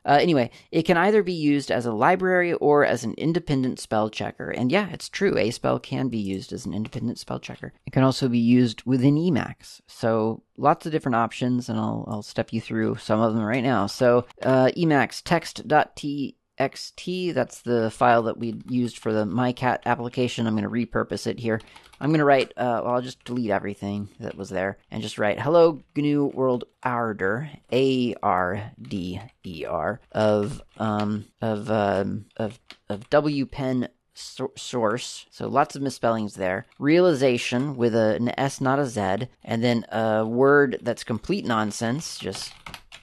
Uh, 0.08 0.18
anyway, 0.22 0.50
it 0.72 0.84
can 0.84 0.96
either 0.96 1.22
be 1.22 1.34
used 1.34 1.70
as 1.70 1.84
a 1.84 1.92
library 1.92 2.54
or 2.54 2.82
as 2.82 3.04
an 3.04 3.12
independent 3.18 3.78
spell 3.78 4.08
checker. 4.08 4.48
And 4.48 4.72
yeah, 4.72 4.88
it's 4.90 5.10
true. 5.10 5.36
Aspell 5.36 5.78
can 5.78 6.08
be 6.08 6.18
used 6.18 6.50
as 6.50 6.64
an 6.64 6.72
independent 6.72 7.18
spell 7.18 7.38
checker. 7.38 7.74
It 7.86 7.92
can 7.92 8.02
also 8.02 8.26
be 8.26 8.38
used 8.38 8.84
within 8.84 9.16
Emacs. 9.16 9.82
So 9.86 10.42
lots 10.56 10.86
of 10.86 10.92
different 10.92 11.16
options, 11.16 11.68
and 11.68 11.78
I'll, 11.78 12.06
I'll 12.08 12.22
step 12.22 12.54
you 12.54 12.60
through 12.60 12.96
some 12.96 13.20
of 13.20 13.34
them 13.34 13.44
right 13.44 13.62
now. 13.62 13.86
So 13.86 14.24
uh, 14.42 14.70
Emacs 14.76 15.20
text.t 15.22 16.37
xt. 16.58 17.34
That's 17.34 17.60
the 17.62 17.90
file 17.90 18.22
that 18.24 18.38
we 18.38 18.60
used 18.68 18.98
for 18.98 19.12
the 19.12 19.24
MyCat 19.24 19.80
application. 19.86 20.46
I'm 20.46 20.56
going 20.56 20.64
to 20.64 20.70
repurpose 20.70 21.26
it 21.26 21.38
here. 21.38 21.60
I'm 22.00 22.10
going 22.10 22.18
to 22.18 22.24
write, 22.24 22.52
uh, 22.56 22.82
well, 22.84 22.94
I'll 22.94 23.02
just 23.02 23.24
delete 23.24 23.50
everything 23.50 24.08
that 24.20 24.36
was 24.36 24.50
there 24.50 24.78
and 24.90 25.02
just 25.02 25.18
write 25.18 25.40
hello 25.40 25.82
GNU 25.96 26.26
World 26.26 26.64
Arder, 26.82 27.50
A 27.72 28.14
R 28.22 28.72
D 28.80 29.20
E 29.44 29.64
R, 29.64 30.00
of, 30.12 30.62
um, 30.78 31.26
of, 31.40 31.70
um, 31.70 32.26
of, 32.36 32.60
of 32.88 33.10
WPen 33.10 33.88
source. 34.14 35.26
So 35.30 35.48
lots 35.48 35.76
of 35.76 35.82
misspellings 35.82 36.34
there. 36.34 36.66
Realization 36.78 37.76
with 37.76 37.94
a, 37.94 38.16
an 38.16 38.38
S, 38.38 38.60
not 38.60 38.78
a 38.78 38.86
Z. 38.86 39.28
And 39.44 39.62
then 39.62 39.84
a 39.90 40.24
word 40.26 40.78
that's 40.82 41.04
complete 41.04 41.44
nonsense, 41.44 42.18
just 42.18 42.52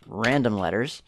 random 0.07 0.57
letters. 0.57 1.01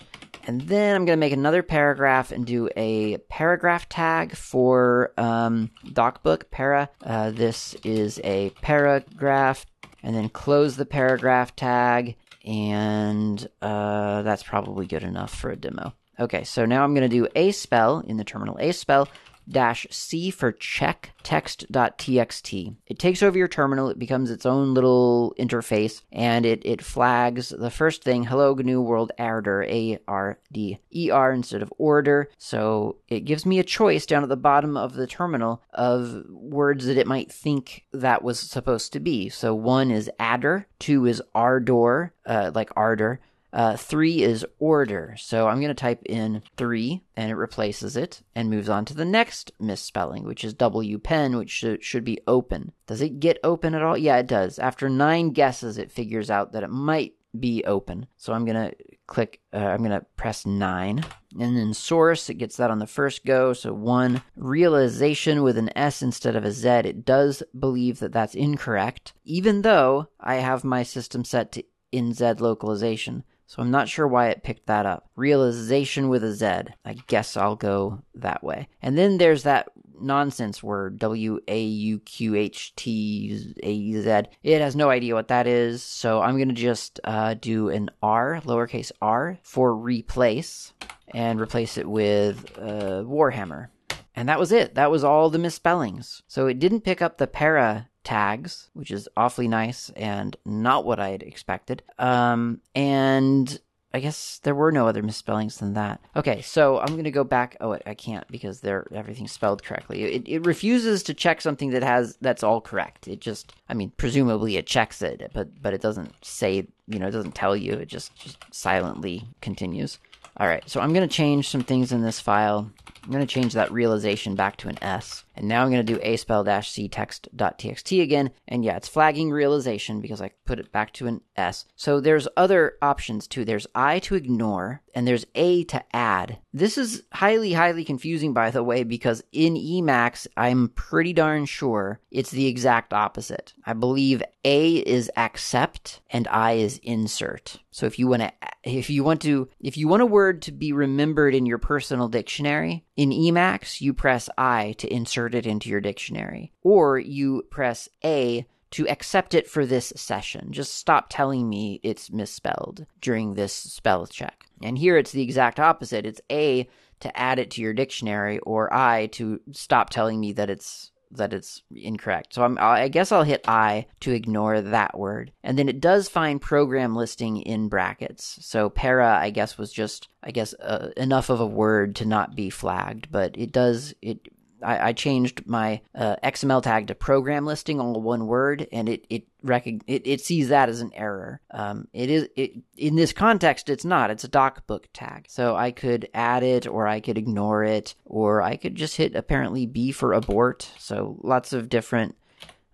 And 0.48 0.62
then 0.62 0.96
I'm 0.96 1.04
going 1.04 1.18
to 1.18 1.20
make 1.20 1.34
another 1.34 1.62
paragraph 1.62 2.32
and 2.32 2.46
do 2.46 2.70
a 2.78 3.18
paragraph 3.30 3.90
tag 3.90 4.34
for 4.34 5.12
um, 5.18 5.72
DocBook 5.86 6.50
para. 6.52 6.90
Uh, 7.04 7.32
this 7.32 7.76
is 7.84 8.22
a 8.24 8.52
paragraph, 8.62 9.66
and 10.02 10.16
then 10.16 10.30
close 10.30 10.78
the 10.78 10.86
paragraph 10.86 11.54
tag, 11.54 12.16
and 12.46 13.46
uh, 13.62 14.22
that's 14.22 14.44
probably 14.44 14.88
good 14.88 15.04
enough 15.04 15.36
for 15.36 15.52
a 15.52 15.58
demo. 15.58 15.94
Okay, 16.18 16.46
so 16.46 16.66
now 16.66 16.84
I'm 16.84 16.96
going 16.96 17.08
to 17.08 17.16
do 17.16 17.28
Aspell 17.36 18.00
in 18.08 18.16
the 18.16 18.24
terminal, 18.24 18.58
Aspell, 18.58 19.10
dash 19.50 19.88
C 19.90 20.30
for 20.30 20.52
check 20.52 21.12
text.txt. 21.24 22.76
It 22.86 23.00
takes 23.00 23.22
over 23.22 23.38
your 23.38 23.48
terminal, 23.48 23.90
it 23.90 24.00
becomes 24.00 24.32
its 24.32 24.46
own 24.46 24.74
little 24.74 25.36
interface, 25.38 26.02
and 26.12 26.46
it, 26.46 26.62
it 26.66 26.82
flags 26.82 27.50
the 27.50 27.70
first 27.70 28.04
thing, 28.04 28.24
hello 28.24 28.56
GNU 28.56 28.82
World 28.82 29.12
Arder, 29.20 29.64
A 29.64 30.00
R 30.08 30.40
D 30.52 30.80
E 30.94 31.10
R 31.12 31.34
instead 31.34 31.62
of 31.62 31.74
order. 31.78 32.30
So 32.38 32.98
it 33.10 33.26
gives 33.26 33.46
me 33.46 33.60
a 33.60 33.64
choice 33.64 34.06
down 34.06 34.24
at 34.24 34.30
the 34.30 34.38
bottom 34.38 34.78
of 34.78 34.94
the 34.94 35.08
terminal 35.08 35.62
of 35.74 36.24
words 36.30 36.86
that 36.86 36.98
it 36.98 37.08
might 37.08 37.32
think 37.32 37.86
that 37.92 38.24
was 38.24 38.40
supposed 38.40 38.94
to 38.94 39.00
be. 39.00 39.28
So 39.30 39.54
one 39.54 39.92
is 39.92 40.10
adder, 40.20 40.68
two 40.80 41.06
is 41.06 41.22
ardor, 41.36 42.14
uh, 42.26 42.52
like 42.54 42.70
ardor. 42.76 43.20
Uh, 43.54 43.78
three 43.78 44.24
is 44.24 44.46
order. 44.60 45.16
So 45.18 45.48
I'm 45.48 45.60
going 45.60 45.70
to 45.70 45.74
type 45.74 46.04
in 46.06 46.44
three 46.58 47.04
and 47.16 47.32
it 47.32 47.36
replaces 47.36 47.96
it 47.96 48.22
and 48.36 48.50
moves 48.50 48.70
on 48.70 48.86
to 48.86 48.94
the 48.94 49.06
next 49.06 49.52
misspelling, 49.60 50.24
which 50.26 50.44
is 50.44 50.54
W 50.56 51.00
pen, 51.00 51.38
which 51.38 51.50
should, 51.50 51.84
should 51.84 52.04
be 52.04 52.20
open. 52.28 52.74
Does 52.86 53.02
it 53.02 53.20
get 53.20 53.40
open 53.44 53.74
at 53.74 53.82
all? 53.82 53.98
Yeah, 53.98 54.18
it 54.18 54.28
does. 54.28 54.60
After 54.60 54.90
nine 54.90 55.32
guesses, 55.32 55.78
it 55.78 55.92
figures 55.92 56.30
out 56.30 56.52
that 56.52 56.64
it 56.64 56.70
might 56.70 57.14
be 57.40 57.64
open. 57.66 58.08
So 58.18 58.34
I'm 58.34 58.46
going 58.46 58.70
to 58.70 58.76
click, 59.06 59.42
uh, 59.54 59.58
I'm 59.58 59.80
going 59.80 59.92
to 59.92 60.06
press 60.16 60.46
nine. 60.46 61.04
And 61.40 61.56
then 61.56 61.74
source, 61.74 62.30
it 62.30 62.36
gets 62.36 62.58
that 62.58 62.72
on 62.72 62.80
the 62.80 62.88
first 62.88 63.26
go. 63.26 63.54
So 63.54 63.74
one, 63.74 64.24
realization 64.36 65.44
with 65.44 65.58
an 65.58 65.70
S 65.78 66.02
instead 66.02 66.36
of 66.36 66.44
a 66.44 66.52
Z. 66.52 66.68
It 66.68 67.06
does 67.06 67.44
believe 67.58 68.00
that 68.00 68.12
that's 68.12 68.36
incorrect, 68.36 69.14
even 69.24 69.62
though 69.62 70.10
I 70.20 70.36
have 70.36 70.64
my 70.64 70.84
system 70.84 71.24
set 71.24 71.52
to 71.54 71.64
in 71.92 72.14
Z 72.14 72.34
localization. 72.40 73.24
So 73.48 73.62
I'm 73.62 73.72
not 73.72 73.88
sure 73.88 74.08
why 74.08 74.28
it 74.28 74.44
picked 74.44 74.68
that 74.68 74.86
up. 74.86 75.10
Realization 75.16 76.10
with 76.10 76.24
a 76.24 76.34
Z. 76.34 76.46
I 76.86 76.94
guess 77.08 77.38
I'll 77.38 77.56
go 77.56 78.04
that 78.16 78.44
way. 78.44 78.68
And 78.82 78.98
then 78.98 79.18
there's 79.18 79.44
that 79.44 79.70
nonsense 80.00 80.62
word, 80.62 81.00
W 81.00 81.40
A 81.48 81.64
U 81.64 82.00
Q 82.00 82.36
H 82.36 82.76
T 82.76 83.56
A 83.64 84.02
Z. 84.02 84.30
It 84.44 84.62
has 84.62 84.76
no 84.76 84.90
idea 84.90 85.16
what 85.16 85.30
that 85.30 85.48
is, 85.48 85.82
so 85.82 86.22
I'm 86.22 86.36
going 86.36 86.50
to 86.50 86.54
just 86.54 87.00
uh, 87.06 87.36
do 87.36 87.70
an 87.70 87.90
R, 88.04 88.42
lowercase 88.44 88.92
r, 89.02 89.40
for 89.44 89.74
replace, 89.74 90.74
and 91.14 91.40
replace 91.40 91.78
it 91.78 91.88
with 91.88 92.58
uh, 92.60 93.04
Warhammer. 93.04 93.70
And 94.14 94.28
that 94.30 94.40
was 94.40 94.52
it. 94.52 94.76
That 94.76 94.92
was 94.92 95.04
all 95.04 95.30
the 95.30 95.40
misspellings. 95.40 96.24
So 96.28 96.48
it 96.48 96.60
didn't 96.60 96.82
pick 96.82 97.02
up 97.02 97.18
the 97.18 97.28
para 97.28 97.88
tags, 98.08 98.70
which 98.74 98.90
is 98.90 99.10
awfully 99.18 99.50
nice 99.50 99.92
and 99.98 100.38
not 100.46 100.86
what 100.86 100.98
I 100.98 101.10
had 101.10 101.22
expected. 101.22 101.84
Um, 102.00 102.62
and 102.74 103.60
I 103.94 104.00
guess 104.00 104.40
there 104.44 104.56
were 104.56 104.72
no 104.72 104.88
other 104.88 105.04
misspellings 105.04 105.58
than 105.58 105.74
that. 105.74 106.00
Okay, 106.16 106.42
so 106.42 106.80
I'm 106.80 106.96
to 107.04 107.12
go 107.12 107.26
back. 107.26 107.58
Oh, 107.60 107.78
I 107.86 107.94
can't 107.96 108.26
because 108.30 108.62
they're 108.62 108.88
everything's 108.94 109.34
spelled 109.34 109.62
correctly. 109.62 110.04
It, 110.04 110.24
it 110.26 110.46
refuses 110.46 111.04
to 111.04 111.14
check 111.14 111.42
something 111.42 111.72
that 111.72 111.84
has 111.84 112.18
that's 112.22 112.44
all 112.44 112.62
correct. 112.62 113.10
It 113.10 113.20
just, 113.20 113.52
I 113.68 113.74
mean, 113.74 113.92
presumably 113.98 114.56
it 114.56 114.68
checks 114.68 115.02
it, 115.02 115.30
but 115.34 115.62
but 115.62 115.74
it 115.74 115.82
doesn't 115.82 116.14
say, 116.22 116.66
you 116.88 117.00
know, 117.00 117.08
it 117.08 117.12
doesn't 117.12 117.36
tell 117.36 117.58
you. 117.58 117.74
It 117.74 117.90
just 117.90 118.16
just 118.16 118.38
silently 118.52 119.28
continues. 119.42 120.00
All 120.38 120.48
right, 120.48 120.64
so 120.70 120.80
I'm 120.80 120.94
to 121.08 121.14
change 121.14 121.50
some 121.50 121.64
things 121.64 121.92
in 121.92 122.04
this 122.04 122.22
file. 122.22 122.72
I'm 123.04 123.12
to 123.26 123.34
change 123.34 123.54
that 123.54 123.72
realization 123.72 124.36
back 124.36 124.56
to 124.58 124.70
an 124.70 124.82
S. 124.82 125.26
And 125.38 125.48
now 125.48 125.64
I'm 125.64 125.72
going 125.72 125.86
to 125.86 125.94
do 125.94 126.00
Aspell 126.00 126.44
dash 126.44 126.72
c 126.72 126.88
text.txt 126.90 128.02
again. 128.02 128.32
And 128.48 128.64
yeah, 128.64 128.78
it's 128.78 128.88
flagging 128.88 129.32
realization 129.32 130.02
because 130.02 130.22
I 130.22 130.32
put 130.46 130.60
it 130.60 130.72
back 130.72 130.94
to 130.94 131.08
an 131.08 131.22
S. 131.36 131.66
So 131.76 132.00
there's 132.00 132.28
other 132.36 132.74
options 132.82 133.28
too. 133.28 133.46
There's 133.46 133.68
I 133.76 134.00
to 134.00 134.16
ignore 134.16 134.82
and 134.94 135.08
there's 135.08 135.28
A 135.36 135.64
to 135.66 135.84
add. 135.96 136.40
This 136.54 136.78
is 136.78 137.04
highly, 137.14 137.54
highly 137.54 137.86
confusing, 137.86 138.34
by 138.34 138.50
the 138.50 138.64
way, 138.64 138.84
because 138.84 139.24
in 139.32 139.54
Emacs, 139.54 140.26
I'm 140.36 140.70
pretty 140.70 141.14
darn 141.14 141.46
sure 141.46 142.00
it's 142.10 142.32
the 142.32 142.48
exact 142.48 142.94
opposite. 142.94 143.54
I 143.64 143.74
believe 143.74 144.24
A 144.44 144.78
is 144.78 145.12
accept 145.16 146.02
and 146.10 146.28
I 146.30 146.54
is 146.54 146.80
insert. 146.82 147.60
So 147.70 147.86
if 147.86 148.00
you 148.00 148.08
want 148.08 148.24
to, 148.24 148.32
if 148.64 148.90
you 148.90 149.04
want 149.04 149.22
to, 149.22 149.50
if 149.60 149.78
you 149.78 149.88
want 149.88 150.02
a 150.02 150.08
word 150.08 150.42
to 150.44 150.52
be 150.52 150.74
remembered 150.74 151.36
in 151.36 151.46
your 151.46 151.60
personal 151.60 152.08
dictionary, 152.08 152.84
in 152.96 153.12
Emacs, 153.12 153.80
you 153.80 153.94
press 153.94 154.30
I 154.36 154.74
to 154.80 154.92
insert 154.92 155.27
it 155.36 155.48
into 155.48 155.70
your 155.70 155.82
dictionary, 155.82 156.52
or 156.64 157.00
you 157.00 157.44
press 157.50 157.90
A 158.04 158.46
to 158.72 158.88
accept 158.90 159.34
it 159.34 159.50
for 159.50 159.66
this 159.66 159.94
session. 159.96 160.52
Just 160.52 160.76
stop 160.76 161.08
telling 161.10 161.48
me 161.48 161.80
it's 161.84 162.12
misspelled 162.12 162.86
during 163.02 163.34
this 163.34 163.54
spell 163.54 164.06
check. 164.08 164.46
And 164.62 164.78
here 164.78 164.98
it's 164.98 165.12
the 165.12 165.22
exact 165.22 165.60
opposite. 165.60 166.06
It's 166.06 166.22
A 166.30 166.68
to 167.00 167.18
add 167.18 167.40
it 167.40 167.52
to 167.52 167.62
your 167.62 167.74
dictionary, 167.74 168.40
or 168.40 168.74
I 168.74 169.08
to 169.08 169.40
stop 169.52 169.90
telling 169.90 170.20
me 170.20 170.34
that 170.34 170.50
it's 170.50 170.92
that 171.12 171.32
it's 171.32 171.64
incorrect. 171.74 172.34
So 172.34 172.44
I'm, 172.44 172.58
I 172.60 172.90
guess 172.90 173.14
I'll 173.14 173.24
hit 173.24 173.48
I 173.48 173.86
to 174.02 174.12
ignore 174.12 174.60
that 174.60 175.00
word. 175.00 175.32
And 175.42 175.58
then 175.58 175.70
it 175.70 175.80
does 175.80 176.10
find 176.10 176.42
program 176.42 176.98
listing 176.98 177.38
in 177.38 177.70
brackets. 177.70 178.38
So 178.42 178.70
para, 178.70 179.18
I 179.18 179.30
guess, 179.30 179.58
was 179.58 179.72
just, 179.72 180.10
I 180.22 180.32
guess, 180.32 180.54
uh, 180.56 180.90
enough 180.98 181.30
of 181.30 181.40
a 181.40 181.46
word 181.46 181.96
to 181.98 182.06
not 182.06 182.36
be 182.36 182.50
flagged, 182.50 183.10
but 183.10 183.38
it 183.38 183.54
does, 183.54 183.94
it 184.02 184.20
I, 184.62 184.90
I 184.90 184.94
changed 184.94 185.46
my 185.46 185.82
uh, 185.96 186.16
XML 186.24 186.62
tag 186.62 186.88
to 186.88 186.96
program 186.96 187.46
listing, 187.46 187.80
all 187.80 188.00
one 188.02 188.28
word, 188.28 188.68
and 188.72 188.90
it 188.90 189.06
it, 189.10 189.24
recog- 189.44 189.84
it 189.88 190.06
it 190.06 190.22
sees 190.22 190.50
that 190.50 190.70
as 190.70 190.82
an 190.82 190.92
error. 190.94 191.42
Um, 191.52 191.88
it 191.94 192.10
is 192.10 192.30
it 192.36 192.54
in 192.78 192.96
this 192.96 193.14
context, 193.14 193.70
it's 193.70 193.86
not. 193.86 194.12
It's 194.12 194.24
a 194.24 194.30
docbook 194.30 194.86
tag, 194.94 195.26
so 195.30 195.56
I 195.56 195.72
could 195.72 196.10
add 196.14 196.44
it, 196.44 196.68
or 196.68 196.88
I 196.88 197.00
could 197.00 197.18
ignore 197.18 197.64
it, 197.64 197.96
or 198.06 198.42
I 198.42 198.56
could 198.56 198.76
just 198.76 198.98
hit 198.98 199.16
apparently 199.16 199.66
B 199.66 199.92
for 199.92 200.14
abort. 200.14 200.72
So 200.78 201.18
lots 201.22 201.54
of 201.54 201.70
different 201.70 202.16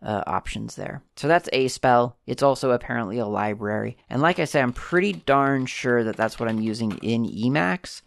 uh, 0.03 0.23
options 0.27 0.75
there. 0.75 1.01
So 1.15 1.27
that's 1.27 1.49
Aspell. 1.53 2.15
It's 2.27 2.43
also 2.43 2.71
apparently 2.71 3.17
a 3.19 3.25
library. 3.25 3.97
And 4.09 4.21
like 4.21 4.39
I 4.39 4.45
say, 4.45 4.61
I'm 4.61 4.73
pretty 4.73 5.13
darn 5.13 5.65
sure 5.65 6.03
that 6.03 6.17
that's 6.17 6.39
what 6.39 6.49
I'm 6.49 6.59
using 6.59 6.91
in 6.97 7.25
Emacs. 7.25 8.01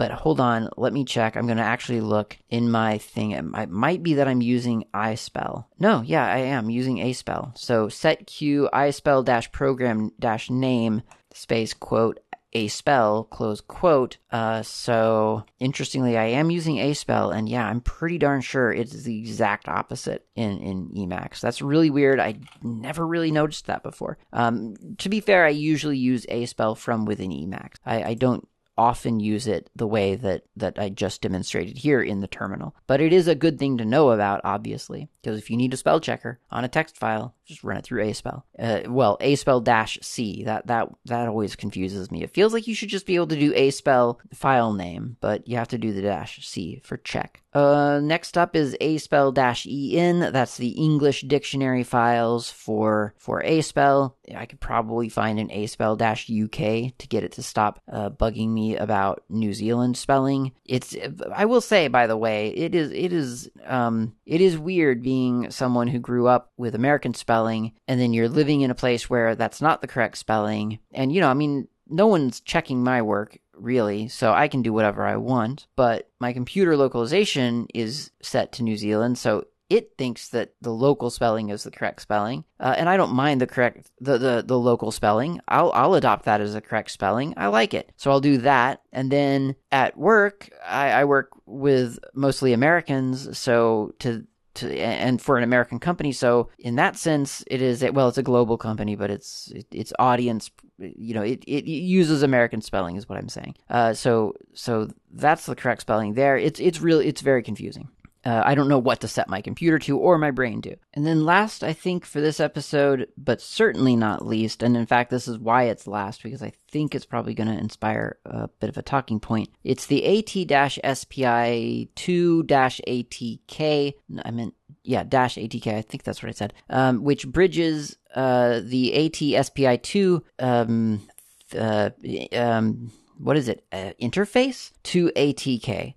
But 0.00 0.12
hold 0.12 0.40
on, 0.40 0.70
let 0.78 0.94
me 0.94 1.04
check. 1.04 1.36
I'm 1.36 1.44
going 1.44 1.58
to 1.58 1.62
actually 1.62 2.00
look 2.00 2.38
in 2.48 2.70
my 2.70 2.96
thing. 2.96 3.32
It 3.32 3.68
might 3.68 4.02
be 4.02 4.14
that 4.14 4.28
I'm 4.28 4.40
using 4.40 4.86
iSpell. 4.94 5.66
No, 5.78 6.00
yeah, 6.00 6.24
I 6.26 6.38
am 6.38 6.70
using 6.70 7.00
Aspell. 7.00 7.52
So 7.54 7.90
set 7.90 8.26
q 8.26 8.70
iSpell 8.72 9.22
dash 9.26 9.52
program 9.52 10.10
dash 10.18 10.48
name 10.48 11.02
space 11.34 11.74
quote 11.74 12.18
Aspell 12.54 13.24
close 13.24 13.60
quote 13.60 14.16
uh, 14.32 14.62
so 14.62 15.44
interestingly 15.60 16.16
i 16.16 16.24
am 16.24 16.50
using 16.50 16.80
Aspell 16.80 17.30
and 17.30 17.48
yeah 17.48 17.64
i'm 17.64 17.80
pretty 17.80 18.18
darn 18.18 18.40
sure 18.40 18.72
it's 18.72 19.04
the 19.04 19.16
exact 19.20 19.68
opposite 19.68 20.26
in 20.34 20.58
in 20.58 20.88
emacs 20.96 21.40
that's 21.40 21.62
really 21.62 21.90
weird 21.90 22.18
i 22.18 22.34
never 22.60 23.06
really 23.06 23.30
noticed 23.30 23.66
that 23.66 23.84
before 23.84 24.18
um, 24.32 24.74
to 24.98 25.08
be 25.08 25.20
fair 25.20 25.44
i 25.44 25.50
usually 25.50 25.96
use 25.96 26.26
Aspell 26.28 26.74
from 26.74 27.04
within 27.04 27.30
emacs 27.30 27.76
I, 27.86 28.02
I 28.02 28.14
don't 28.14 28.48
often 28.76 29.20
use 29.20 29.46
it 29.46 29.70
the 29.76 29.86
way 29.86 30.14
that, 30.14 30.44
that 30.56 30.78
I 30.78 30.88
just 30.88 31.22
demonstrated 31.22 31.78
here 31.78 32.00
in 32.02 32.20
the 32.20 32.26
terminal. 32.26 32.74
But 32.86 33.00
it 33.00 33.12
is 33.12 33.28
a 33.28 33.34
good 33.34 33.58
thing 33.58 33.78
to 33.78 33.84
know 33.84 34.10
about, 34.10 34.40
obviously, 34.44 35.08
because 35.22 35.38
if 35.38 35.50
you 35.50 35.56
need 35.56 35.74
a 35.74 35.76
spell 35.76 36.00
checker 36.00 36.40
on 36.50 36.64
a 36.64 36.68
text 36.68 36.96
file, 36.96 37.34
just 37.44 37.64
run 37.64 37.76
it 37.76 37.84
through 37.84 38.04
ASpell. 38.04 38.44
Uh, 38.58 38.80
well, 38.88 39.18
ASpell 39.18 39.62
dash 39.62 39.98
C. 40.02 40.44
That 40.44 40.68
that 40.68 40.88
that 41.06 41.28
always 41.28 41.56
confuses 41.56 42.10
me. 42.10 42.22
It 42.22 42.32
feels 42.32 42.52
like 42.52 42.66
you 42.66 42.74
should 42.74 42.88
just 42.88 43.06
be 43.06 43.16
able 43.16 43.26
to 43.28 43.38
do 43.38 43.52
ASpell 43.52 44.18
file 44.32 44.72
name, 44.72 45.16
but 45.20 45.48
you 45.48 45.56
have 45.56 45.68
to 45.68 45.78
do 45.78 45.92
the 45.92 46.02
dash 46.02 46.46
C 46.46 46.80
for 46.84 46.96
check. 46.96 47.42
Uh, 47.52 48.00
next 48.02 48.38
up 48.38 48.54
is 48.54 48.76
ASpell 48.80 49.36
EN. 49.66 50.32
That's 50.32 50.56
the 50.56 50.68
English 50.68 51.22
dictionary 51.22 51.82
files 51.82 52.50
for 52.50 53.14
for 53.18 53.42
ASpell. 53.42 54.14
I 54.34 54.46
could 54.46 54.60
probably 54.60 55.08
find 55.08 55.40
an 55.40 55.48
ASpell 55.48 56.00
UK 56.00 56.96
to 56.96 57.08
get 57.08 57.24
it 57.24 57.32
to 57.32 57.42
stop 57.42 57.80
uh, 57.90 58.10
bugging 58.10 58.50
me 58.50 58.76
about 58.76 59.24
New 59.28 59.52
Zealand 59.52 59.96
spelling. 59.96 60.52
It's 60.64 60.96
I 61.34 61.46
will 61.46 61.60
say 61.60 61.88
by 61.88 62.06
the 62.06 62.16
way, 62.16 62.50
it 62.50 62.74
is 62.74 62.92
it 62.92 63.12
is 63.12 63.50
um 63.66 64.14
it 64.26 64.40
is 64.40 64.56
weird 64.56 65.02
being 65.02 65.50
someone 65.50 65.88
who 65.88 65.98
grew 65.98 66.28
up 66.28 66.52
with 66.56 66.74
American 66.74 67.14
spelling 67.14 67.72
and 67.88 68.00
then 68.00 68.12
you're 68.12 68.28
living 68.28 68.60
in 68.60 68.70
a 68.70 68.76
place 68.76 69.10
where 69.10 69.34
that's 69.34 69.60
not 69.60 69.80
the 69.80 69.88
correct 69.88 70.18
spelling. 70.18 70.78
And 70.92 71.12
you 71.12 71.20
know, 71.20 71.28
I 71.28 71.34
mean, 71.34 71.66
no 71.88 72.06
one's 72.06 72.40
checking 72.40 72.84
my 72.84 73.02
work 73.02 73.38
really, 73.60 74.08
so 74.08 74.32
I 74.32 74.48
can 74.48 74.62
do 74.62 74.72
whatever 74.72 75.06
I 75.06 75.16
want. 75.16 75.66
But 75.76 76.10
my 76.20 76.32
computer 76.32 76.76
localization 76.76 77.66
is 77.74 78.10
set 78.22 78.52
to 78.52 78.62
New 78.62 78.76
Zealand, 78.76 79.18
so 79.18 79.44
it 79.70 79.92
thinks 79.96 80.28
that 80.30 80.52
the 80.60 80.72
local 80.72 81.10
spelling 81.10 81.48
is 81.48 81.62
the 81.62 81.70
correct 81.70 82.02
spelling, 82.02 82.44
uh, 82.58 82.74
and 82.76 82.88
I 82.88 82.96
don't 82.96 83.12
mind 83.12 83.40
the 83.40 83.46
correct 83.46 83.90
the, 84.00 84.18
the 84.18 84.42
the 84.44 84.58
local 84.58 84.90
spelling. 84.90 85.40
I'll 85.46 85.70
I'll 85.72 85.94
adopt 85.94 86.24
that 86.24 86.40
as 86.40 86.54
the 86.54 86.60
correct 86.60 86.90
spelling. 86.90 87.34
I 87.36 87.46
like 87.46 87.72
it, 87.72 87.92
so 87.96 88.10
I'll 88.10 88.20
do 88.20 88.38
that. 88.38 88.82
And 88.92 89.12
then 89.12 89.54
at 89.70 89.96
work, 89.96 90.50
I, 90.66 90.90
I 90.90 91.04
work 91.04 91.30
with 91.46 92.00
mostly 92.14 92.52
Americans, 92.52 93.38
so 93.38 93.94
to 94.00 94.26
to, 94.54 94.78
and 94.78 95.20
for 95.20 95.36
an 95.36 95.44
American 95.44 95.78
company. 95.78 96.12
So 96.12 96.48
in 96.58 96.76
that 96.76 96.96
sense, 96.96 97.44
it 97.46 97.62
is 97.62 97.84
well, 97.92 98.08
it's 98.08 98.18
a 98.18 98.22
global 98.22 98.56
company, 98.58 98.96
but 98.96 99.10
it's 99.10 99.50
it, 99.54 99.66
its 99.70 99.92
audience, 99.98 100.50
you 100.78 101.14
know, 101.14 101.22
it, 101.22 101.44
it 101.46 101.66
uses 101.66 102.22
American 102.22 102.60
spelling 102.60 102.96
is 102.96 103.08
what 103.08 103.18
I'm 103.18 103.28
saying. 103.28 103.54
Uh, 103.68 103.94
so 103.94 104.34
so 104.52 104.88
that's 105.12 105.46
the 105.46 105.54
correct 105.54 105.82
spelling 105.82 106.14
there. 106.14 106.36
It's 106.36 106.60
it's 106.60 106.80
really 106.80 107.06
it's 107.06 107.20
very 107.20 107.42
confusing. 107.42 107.88
Uh, 108.24 108.42
I 108.44 108.54
don't 108.54 108.68
know 108.68 108.78
what 108.78 109.00
to 109.00 109.08
set 109.08 109.28
my 109.28 109.40
computer 109.40 109.78
to 109.80 109.98
or 109.98 110.18
my 110.18 110.30
brain 110.30 110.60
to. 110.62 110.76
And 110.92 111.06
then 111.06 111.24
last, 111.24 111.64
I 111.64 111.72
think 111.72 112.04
for 112.04 112.20
this 112.20 112.38
episode, 112.40 113.08
but 113.16 113.40
certainly 113.40 113.96
not 113.96 114.26
least, 114.26 114.62
and 114.62 114.76
in 114.76 114.86
fact, 114.86 115.10
this 115.10 115.26
is 115.26 115.38
why 115.38 115.64
it's 115.64 115.86
last 115.86 116.22
because 116.22 116.42
I 116.42 116.52
think 116.70 116.94
it's 116.94 117.06
probably 117.06 117.34
going 117.34 117.48
to 117.48 117.58
inspire 117.58 118.18
a 118.26 118.48
bit 118.48 118.68
of 118.68 118.76
a 118.76 118.82
talking 118.82 119.20
point. 119.20 119.48
It's 119.64 119.86
the 119.86 120.18
AT-SPI 120.18 121.88
2-ATK. 121.96 123.94
I 124.24 124.30
meant 124.30 124.54
yeah, 124.82 125.02
dash 125.02 125.36
ATK. 125.36 125.74
I 125.74 125.82
think 125.82 126.02
that's 126.02 126.22
what 126.22 126.28
I 126.28 126.32
said. 126.32 126.54
Um, 126.68 127.04
which 127.04 127.26
bridges 127.28 127.96
uh, 128.14 128.60
the 128.62 129.06
AT-SPI 129.06 129.78
2 129.78 130.24
um, 130.38 131.08
uh, 131.56 131.90
um, 132.32 132.90
what 133.22 133.36
is 133.36 133.48
it 133.48 133.64
uh, 133.72 133.92
interface 134.00 134.72
to 134.84 135.10
ATK. 135.16 135.94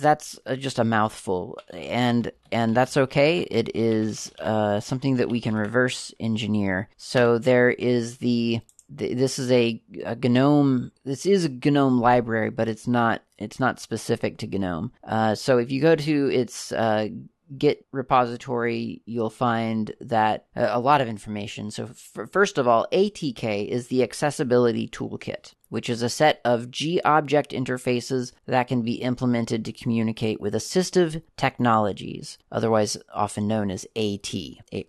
That's 0.00 0.38
uh, 0.46 0.56
just 0.56 0.78
a 0.78 0.84
mouthful, 0.84 1.58
and 1.72 2.30
and 2.52 2.76
that's 2.76 2.96
okay. 2.96 3.40
It 3.42 3.74
is 3.74 4.30
uh, 4.38 4.80
something 4.80 5.16
that 5.16 5.28
we 5.28 5.40
can 5.40 5.56
reverse 5.56 6.14
engineer. 6.20 6.88
So 6.96 7.38
there 7.38 7.70
is 7.70 8.18
the 8.18 8.60
this 8.90 9.38
is 9.38 9.50
a, 9.50 9.82
a, 10.06 10.16
GNOME. 10.16 10.92
This 11.04 11.26
is 11.26 11.44
a 11.44 11.50
GNOME 11.50 12.00
library, 12.00 12.50
but 12.50 12.68
it's 12.68 12.86
not. 12.86 13.22
It's 13.36 13.60
not 13.60 13.80
specific 13.80 14.38
to 14.38 14.46
GNOME. 14.46 14.92
Uh, 15.04 15.34
so 15.34 15.58
if 15.58 15.70
you 15.70 15.80
go 15.80 15.94
to 15.94 16.30
its 16.32 16.72
uh, 16.72 17.08
Git 17.56 17.86
repository, 17.92 19.00
you'll 19.06 19.30
find 19.30 19.94
that 20.00 20.46
uh, 20.54 20.68
a 20.70 20.80
lot 20.80 21.00
of 21.00 21.08
information. 21.08 21.70
So, 21.70 21.84
f- 21.84 22.28
first 22.30 22.58
of 22.58 22.68
all, 22.68 22.86
ATK 22.92 23.66
is 23.68 23.88
the 23.88 24.02
Accessibility 24.02 24.86
Toolkit, 24.86 25.54
which 25.68 25.88
is 25.88 26.02
a 26.02 26.08
set 26.08 26.40
of 26.44 26.70
GObject 26.70 27.50
interfaces 27.52 28.32
that 28.46 28.68
can 28.68 28.82
be 28.82 28.94
implemented 28.94 29.64
to 29.64 29.72
communicate 29.72 30.40
with 30.40 30.54
assistive 30.54 31.22
technologies, 31.36 32.38
otherwise 32.50 32.96
often 33.12 33.46
known 33.46 33.70
as 33.70 33.86
AT 33.96 34.34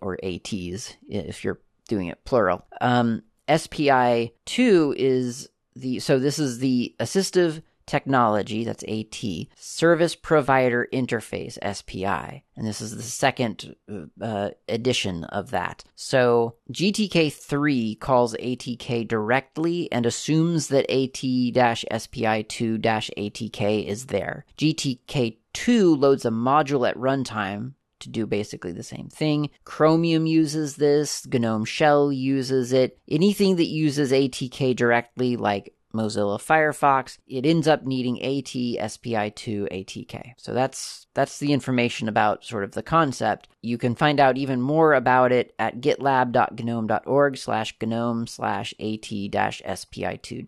or 0.00 0.18
ATs 0.22 0.96
if 1.08 1.44
you're 1.44 1.60
doing 1.88 2.08
it 2.08 2.24
plural. 2.24 2.64
Um, 2.80 3.22
SPI 3.54 4.32
2 4.46 4.94
is 4.96 5.48
the 5.76 5.98
so 6.00 6.18
this 6.18 6.38
is 6.38 6.58
the 6.58 6.94
assistive 6.98 7.62
Technology, 7.90 8.62
that's 8.62 8.84
AT, 8.84 9.16
Service 9.56 10.14
Provider 10.14 10.86
Interface, 10.92 11.58
SPI. 11.74 12.44
And 12.56 12.64
this 12.64 12.80
is 12.80 12.96
the 12.96 13.02
second 13.02 13.74
uh, 14.20 14.50
edition 14.68 15.24
of 15.24 15.50
that. 15.50 15.82
So 15.96 16.54
GTK3 16.72 17.98
calls 17.98 18.36
ATK 18.36 19.08
directly 19.08 19.90
and 19.90 20.06
assumes 20.06 20.68
that 20.68 20.88
AT-SPI2-ATK 20.88 23.86
is 23.86 24.06
there. 24.06 24.46
GTK2 24.56 26.00
loads 26.00 26.24
a 26.24 26.30
module 26.30 26.88
at 26.88 26.96
runtime 26.96 27.72
to 27.98 28.08
do 28.08 28.24
basically 28.24 28.70
the 28.70 28.84
same 28.84 29.08
thing. 29.08 29.50
Chromium 29.64 30.26
uses 30.26 30.76
this, 30.76 31.26
GNOME 31.26 31.64
Shell 31.64 32.12
uses 32.12 32.72
it. 32.72 33.00
Anything 33.08 33.56
that 33.56 33.66
uses 33.66 34.12
ATK 34.12 34.76
directly, 34.76 35.36
like 35.36 35.74
Mozilla 35.94 36.38
Firefox, 36.38 37.18
it 37.26 37.46
ends 37.46 37.66
up 37.66 37.84
needing 37.84 38.22
AT 38.22 38.44
SPI2 38.44 39.68
ATK. 39.70 40.32
So 40.36 40.54
that's 40.54 41.06
that's 41.14 41.38
the 41.38 41.52
information 41.52 42.08
about 42.08 42.44
sort 42.44 42.64
of 42.64 42.72
the 42.72 42.82
concept. 42.82 43.48
You 43.62 43.78
can 43.78 43.94
find 43.94 44.20
out 44.20 44.38
even 44.38 44.60
more 44.60 44.94
about 44.94 45.32
it 45.32 45.54
at 45.58 45.80
gitlab.gnome.org 45.80 47.36
slash 47.36 47.74
gnome 47.82 48.26
slash 48.26 48.72
AT 48.78 49.02
SPI2 49.02 50.46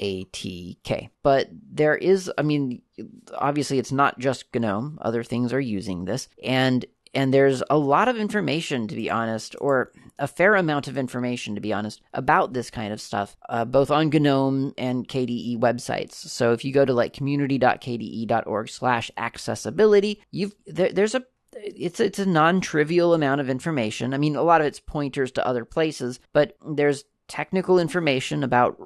ATK. 0.00 1.08
But 1.22 1.48
there 1.50 1.96
is, 1.96 2.30
I 2.38 2.42
mean, 2.42 2.82
obviously 3.36 3.78
it's 3.78 3.92
not 3.92 4.18
just 4.18 4.54
GNOME. 4.54 4.98
Other 5.02 5.24
things 5.24 5.52
are 5.52 5.60
using 5.60 6.04
this. 6.04 6.28
And 6.42 6.84
and 7.14 7.32
there's 7.32 7.62
a 7.70 7.78
lot 7.78 8.08
of 8.08 8.16
information, 8.16 8.88
to 8.88 8.94
be 8.96 9.08
honest, 9.08 9.54
or 9.60 9.92
a 10.18 10.26
fair 10.26 10.54
amount 10.54 10.88
of 10.88 10.96
information, 10.96 11.54
to 11.54 11.60
be 11.60 11.72
honest, 11.72 12.00
about 12.12 12.52
this 12.52 12.70
kind 12.70 12.92
of 12.92 13.00
stuff, 13.00 13.36
uh, 13.48 13.64
both 13.64 13.90
on 13.90 14.10
GNOME 14.10 14.74
and 14.78 15.08
KDE 15.08 15.58
websites. 15.58 16.14
So 16.14 16.52
if 16.52 16.64
you 16.64 16.72
go 16.72 16.84
to 16.84 16.92
like 16.92 17.12
community.kde.org 17.12 18.68
slash 18.68 19.10
accessibility, 19.16 20.22
you've 20.30 20.54
there, 20.66 20.92
there's 20.92 21.14
a 21.14 21.24
it's 21.56 22.00
it's 22.00 22.18
a 22.18 22.26
non-trivial 22.26 23.14
amount 23.14 23.40
of 23.40 23.50
information. 23.50 24.14
I 24.14 24.18
mean, 24.18 24.36
a 24.36 24.42
lot 24.42 24.60
of 24.60 24.66
it's 24.66 24.80
pointers 24.80 25.32
to 25.32 25.46
other 25.46 25.64
places, 25.64 26.20
but 26.32 26.56
there's 26.66 27.04
technical 27.28 27.78
information 27.78 28.44
about 28.44 28.76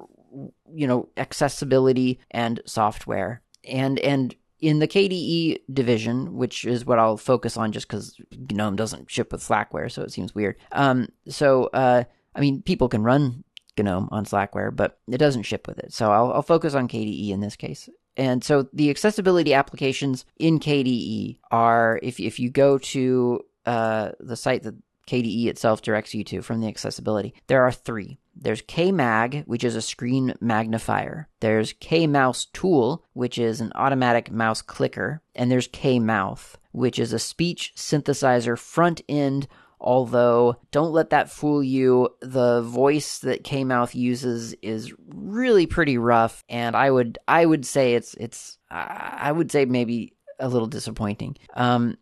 you 0.71 0.87
know 0.87 1.09
accessibility 1.17 2.19
and 2.31 2.61
software 2.65 3.41
and 3.63 3.99
and 3.99 4.35
in 4.59 4.79
the 4.79 4.87
KDE 4.87 5.61
division, 5.71 6.35
which 6.35 6.65
is 6.65 6.85
what 6.85 6.99
I'll 6.99 7.17
focus 7.17 7.57
on 7.57 7.71
just 7.71 7.87
because 7.87 8.19
GNOME 8.51 8.75
doesn't 8.75 9.09
ship 9.09 9.31
with 9.31 9.41
Slackware, 9.41 9.91
so 9.91 10.01
it 10.03 10.11
seems 10.11 10.35
weird. 10.35 10.57
Um, 10.71 11.09
so, 11.27 11.65
uh, 11.67 12.03
I 12.35 12.39
mean, 12.39 12.61
people 12.61 12.89
can 12.89 13.03
run 13.03 13.43
GNOME 13.77 14.09
on 14.11 14.25
Slackware, 14.25 14.75
but 14.75 14.99
it 15.07 15.17
doesn't 15.17 15.43
ship 15.43 15.67
with 15.67 15.79
it. 15.79 15.93
So 15.93 16.11
I'll, 16.11 16.33
I'll 16.33 16.41
focus 16.41 16.73
on 16.73 16.87
KDE 16.87 17.29
in 17.29 17.39
this 17.39 17.55
case. 17.55 17.89
And 18.17 18.43
so 18.43 18.67
the 18.73 18.89
accessibility 18.89 19.53
applications 19.53 20.25
in 20.37 20.59
KDE 20.59 21.39
are, 21.51 21.99
if, 22.03 22.19
if 22.19 22.39
you 22.39 22.49
go 22.49 22.77
to 22.77 23.41
uh, 23.65 24.11
the 24.19 24.35
site 24.35 24.63
that 24.63 24.75
KDE 25.07 25.47
itself 25.47 25.81
directs 25.81 26.13
you 26.13 26.23
to 26.25 26.41
from 26.41 26.59
the 26.59 26.67
accessibility, 26.67 27.33
there 27.47 27.63
are 27.63 27.71
three. 27.71 28.19
There's 28.41 28.61
KMag, 28.61 29.45
which 29.45 29.63
is 29.63 29.75
a 29.75 29.81
screen 29.81 30.33
magnifier. 30.39 31.27
There's 31.39 31.73
KMouse 31.73 32.47
Tool, 32.53 33.05
which 33.13 33.37
is 33.37 33.61
an 33.61 33.71
automatic 33.75 34.31
mouse 34.31 34.61
clicker. 34.61 35.21
And 35.35 35.51
there's 35.51 35.67
KMouth, 35.67 36.55
which 36.71 36.99
is 36.99 37.13
a 37.13 37.19
speech 37.19 37.73
synthesizer 37.75 38.57
front 38.57 39.01
end 39.09 39.47
although 39.81 40.57
don't 40.71 40.91
let 40.91 41.11
that 41.11 41.29
fool 41.29 41.63
you 41.63 42.09
the 42.21 42.61
voice 42.61 43.19
that 43.19 43.43
kmouth 43.43 43.95
uses 43.95 44.53
is 44.61 44.93
really 45.07 45.65
pretty 45.65 45.97
rough 45.97 46.43
and 46.49 46.75
i 46.75 46.91
would 46.91 47.17
i 47.27 47.45
would 47.45 47.65
say 47.65 47.93
it's 47.93 48.13
it's 48.15 48.57
i 48.69 49.31
would 49.31 49.51
say 49.51 49.65
maybe 49.65 50.13
a 50.39 50.49
little 50.49 50.67
disappointing 50.67 51.35
um 51.55 51.97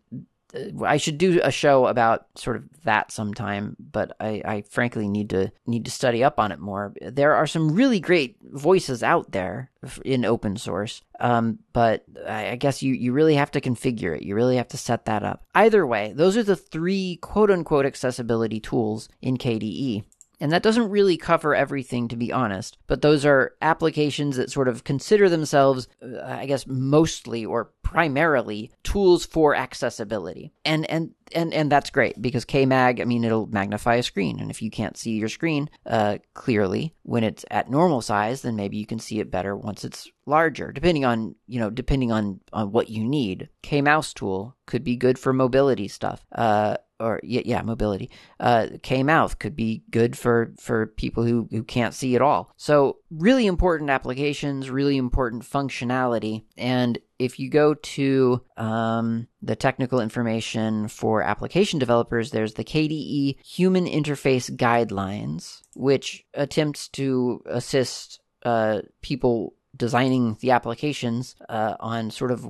I 0.82 0.96
should 0.96 1.18
do 1.18 1.40
a 1.42 1.50
show 1.50 1.86
about 1.86 2.26
sort 2.36 2.56
of 2.56 2.64
that 2.84 3.12
sometime, 3.12 3.76
but 3.78 4.16
I, 4.18 4.42
I, 4.44 4.62
frankly 4.62 5.06
need 5.06 5.30
to 5.30 5.52
need 5.66 5.84
to 5.84 5.90
study 5.90 6.24
up 6.24 6.38
on 6.40 6.52
it 6.52 6.58
more. 6.58 6.94
There 7.02 7.34
are 7.34 7.46
some 7.46 7.74
really 7.74 8.00
great 8.00 8.36
voices 8.42 9.02
out 9.02 9.32
there 9.32 9.70
in 10.04 10.24
open 10.24 10.56
source, 10.56 11.02
um, 11.20 11.58
but 11.74 12.04
I, 12.26 12.50
I 12.50 12.56
guess 12.56 12.82
you 12.82 12.94
you 12.94 13.12
really 13.12 13.34
have 13.34 13.50
to 13.52 13.60
configure 13.60 14.16
it. 14.16 14.22
You 14.22 14.34
really 14.34 14.56
have 14.56 14.68
to 14.68 14.78
set 14.78 15.04
that 15.04 15.22
up. 15.22 15.44
Either 15.54 15.86
way, 15.86 16.12
those 16.14 16.36
are 16.36 16.42
the 16.42 16.56
three 16.56 17.18
quote 17.20 17.50
unquote 17.50 17.84
accessibility 17.84 18.58
tools 18.58 19.10
in 19.20 19.36
KDE. 19.36 20.04
And 20.40 20.52
that 20.52 20.62
doesn't 20.62 20.90
really 20.90 21.16
cover 21.16 21.54
everything, 21.54 22.08
to 22.08 22.16
be 22.16 22.32
honest, 22.32 22.78
but 22.86 23.02
those 23.02 23.24
are 23.24 23.54
applications 23.60 24.36
that 24.36 24.50
sort 24.50 24.68
of 24.68 24.84
consider 24.84 25.28
themselves, 25.28 25.88
uh, 26.02 26.20
I 26.22 26.46
guess, 26.46 26.66
mostly 26.66 27.44
or 27.44 27.72
primarily 27.82 28.70
tools 28.82 29.24
for 29.24 29.54
accessibility. 29.54 30.52
And, 30.64 30.88
and, 30.90 31.10
and, 31.32 31.52
and 31.54 31.72
that's 31.72 31.90
great 31.90 32.20
because 32.20 32.44
KMag, 32.44 33.00
I 33.00 33.04
mean, 33.04 33.24
it'll 33.24 33.46
magnify 33.46 33.96
a 33.96 34.02
screen. 34.02 34.38
And 34.38 34.50
if 34.50 34.60
you 34.62 34.70
can't 34.70 34.96
see 34.96 35.12
your 35.12 35.28
screen 35.28 35.70
uh, 35.86 36.18
clearly 36.34 36.94
when 37.02 37.24
it's 37.24 37.44
at 37.50 37.70
normal 37.70 38.02
size, 38.02 38.42
then 38.42 38.56
maybe 38.56 38.76
you 38.76 38.86
can 38.86 38.98
see 38.98 39.20
it 39.20 39.30
better 39.30 39.56
once 39.56 39.84
it's 39.84 40.08
larger, 40.26 40.70
depending 40.70 41.04
on, 41.04 41.34
you 41.46 41.58
know, 41.58 41.70
depending 41.70 42.12
on, 42.12 42.40
on 42.52 42.70
what 42.70 42.90
you 42.90 43.02
need. 43.02 43.48
K 43.62 43.80
Mouse 43.80 44.12
tool 44.12 44.54
could 44.66 44.84
be 44.84 44.96
good 44.96 45.18
for 45.18 45.32
mobility 45.32 45.88
stuff. 45.88 46.26
Uh, 46.30 46.76
or 47.00 47.20
yeah, 47.22 47.42
yeah 47.44 47.62
mobility. 47.62 48.10
Uh, 48.40 48.68
K 48.82 49.02
mouth 49.02 49.38
could 49.38 49.56
be 49.56 49.82
good 49.90 50.16
for 50.16 50.52
for 50.58 50.86
people 50.86 51.24
who 51.24 51.48
who 51.50 51.62
can't 51.62 51.94
see 51.94 52.14
at 52.14 52.22
all. 52.22 52.52
So 52.56 52.98
really 53.10 53.46
important 53.46 53.90
applications, 53.90 54.70
really 54.70 54.96
important 54.96 55.42
functionality, 55.44 56.44
and 56.56 56.98
if 57.18 57.38
you 57.38 57.50
go 57.50 57.74
to 57.74 58.42
um, 58.56 59.26
the 59.42 59.56
technical 59.56 60.00
information 60.00 60.88
for 60.88 61.22
application 61.22 61.78
developers, 61.78 62.30
there's 62.30 62.54
the 62.54 62.64
KDE 62.64 63.44
Human 63.44 63.86
Interface 63.86 64.50
Guidelines, 64.56 65.62
which 65.74 66.24
attempts 66.34 66.88
to 66.90 67.42
assist 67.46 68.20
uh, 68.44 68.82
people 69.02 69.54
designing 69.76 70.36
the 70.40 70.50
applications 70.50 71.36
uh, 71.48 71.74
on 71.80 72.10
sort 72.10 72.30
of 72.30 72.46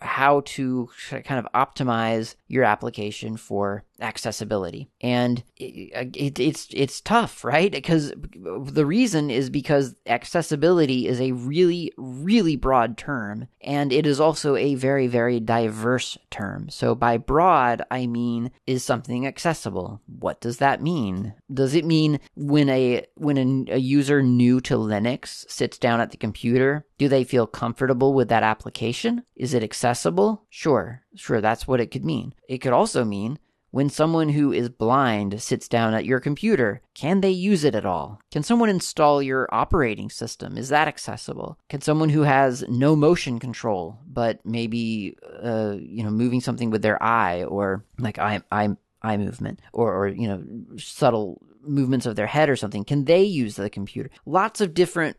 how 0.00 0.42
to 0.44 0.88
kind 1.08 1.38
of 1.38 1.48
optimize 1.54 2.34
your 2.48 2.64
application 2.64 3.36
for 3.36 3.84
accessibility. 4.00 4.90
And 5.00 5.42
it, 5.56 6.14
it, 6.14 6.40
it's 6.40 6.68
it's 6.72 7.00
tough, 7.00 7.44
right? 7.44 7.70
Because 7.70 8.12
the 8.34 8.86
reason 8.86 9.30
is 9.30 9.50
because 9.50 9.94
accessibility 10.06 11.06
is 11.08 11.20
a 11.20 11.32
really 11.32 11.92
really 11.96 12.56
broad 12.56 12.98
term 12.98 13.48
and 13.60 13.92
it 13.92 14.06
is 14.06 14.20
also 14.20 14.56
a 14.56 14.74
very 14.74 15.06
very 15.06 15.40
diverse 15.40 16.18
term. 16.30 16.68
So 16.68 16.94
by 16.94 17.16
broad 17.16 17.82
I 17.90 18.06
mean 18.06 18.50
is 18.66 18.84
something 18.84 19.26
accessible. 19.26 20.00
What 20.06 20.40
does 20.40 20.58
that 20.58 20.82
mean? 20.82 21.34
Does 21.52 21.74
it 21.74 21.84
mean 21.84 22.20
when 22.34 22.68
a 22.68 23.06
when 23.14 23.38
a, 23.38 23.74
a 23.74 23.78
user 23.78 24.22
new 24.22 24.60
to 24.62 24.76
Linux 24.76 25.48
sits 25.48 25.78
down 25.78 26.00
at 26.00 26.10
the 26.10 26.16
computer, 26.16 26.84
do 26.98 27.08
they 27.08 27.24
feel 27.24 27.46
comfortable 27.46 28.14
with 28.14 28.28
that 28.28 28.42
application? 28.42 29.24
Is 29.36 29.54
it 29.54 29.62
accessible? 29.62 30.44
Sure, 30.48 31.02
sure, 31.14 31.40
that's 31.40 31.66
what 31.66 31.80
it 31.80 31.90
could 31.90 32.04
mean. 32.04 32.34
It 32.48 32.58
could 32.58 32.72
also 32.72 33.04
mean 33.04 33.38
when 33.74 33.90
someone 33.90 34.28
who 34.28 34.52
is 34.52 34.68
blind 34.68 35.42
sits 35.42 35.66
down 35.66 35.94
at 35.94 36.04
your 36.04 36.20
computer, 36.20 36.80
can 36.94 37.22
they 37.22 37.30
use 37.30 37.64
it 37.64 37.74
at 37.74 37.84
all? 37.84 38.20
Can 38.30 38.44
someone 38.44 38.68
install 38.68 39.20
your 39.20 39.48
operating 39.52 40.10
system? 40.10 40.56
Is 40.56 40.68
that 40.68 40.86
accessible? 40.86 41.58
Can 41.68 41.80
someone 41.80 42.08
who 42.08 42.22
has 42.22 42.62
no 42.68 42.94
motion 42.94 43.40
control, 43.40 43.98
but 44.06 44.38
maybe 44.44 45.16
uh, 45.42 45.74
you 45.76 46.04
know 46.04 46.10
moving 46.10 46.40
something 46.40 46.70
with 46.70 46.82
their 46.82 47.02
eye 47.02 47.42
or 47.42 47.84
like 47.98 48.16
eye 48.20 48.42
eye 48.52 48.76
eye 49.02 49.16
movement 49.16 49.58
or 49.72 49.92
or 49.92 50.06
you 50.06 50.28
know 50.28 50.44
subtle 50.78 51.42
movements 51.66 52.06
of 52.06 52.14
their 52.14 52.28
head 52.28 52.48
or 52.48 52.54
something, 52.54 52.84
can 52.84 53.06
they 53.06 53.24
use 53.24 53.56
the 53.56 53.68
computer? 53.68 54.08
Lots 54.24 54.60
of 54.60 54.72
different 54.72 55.16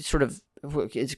sort 0.00 0.22
of 0.22 0.40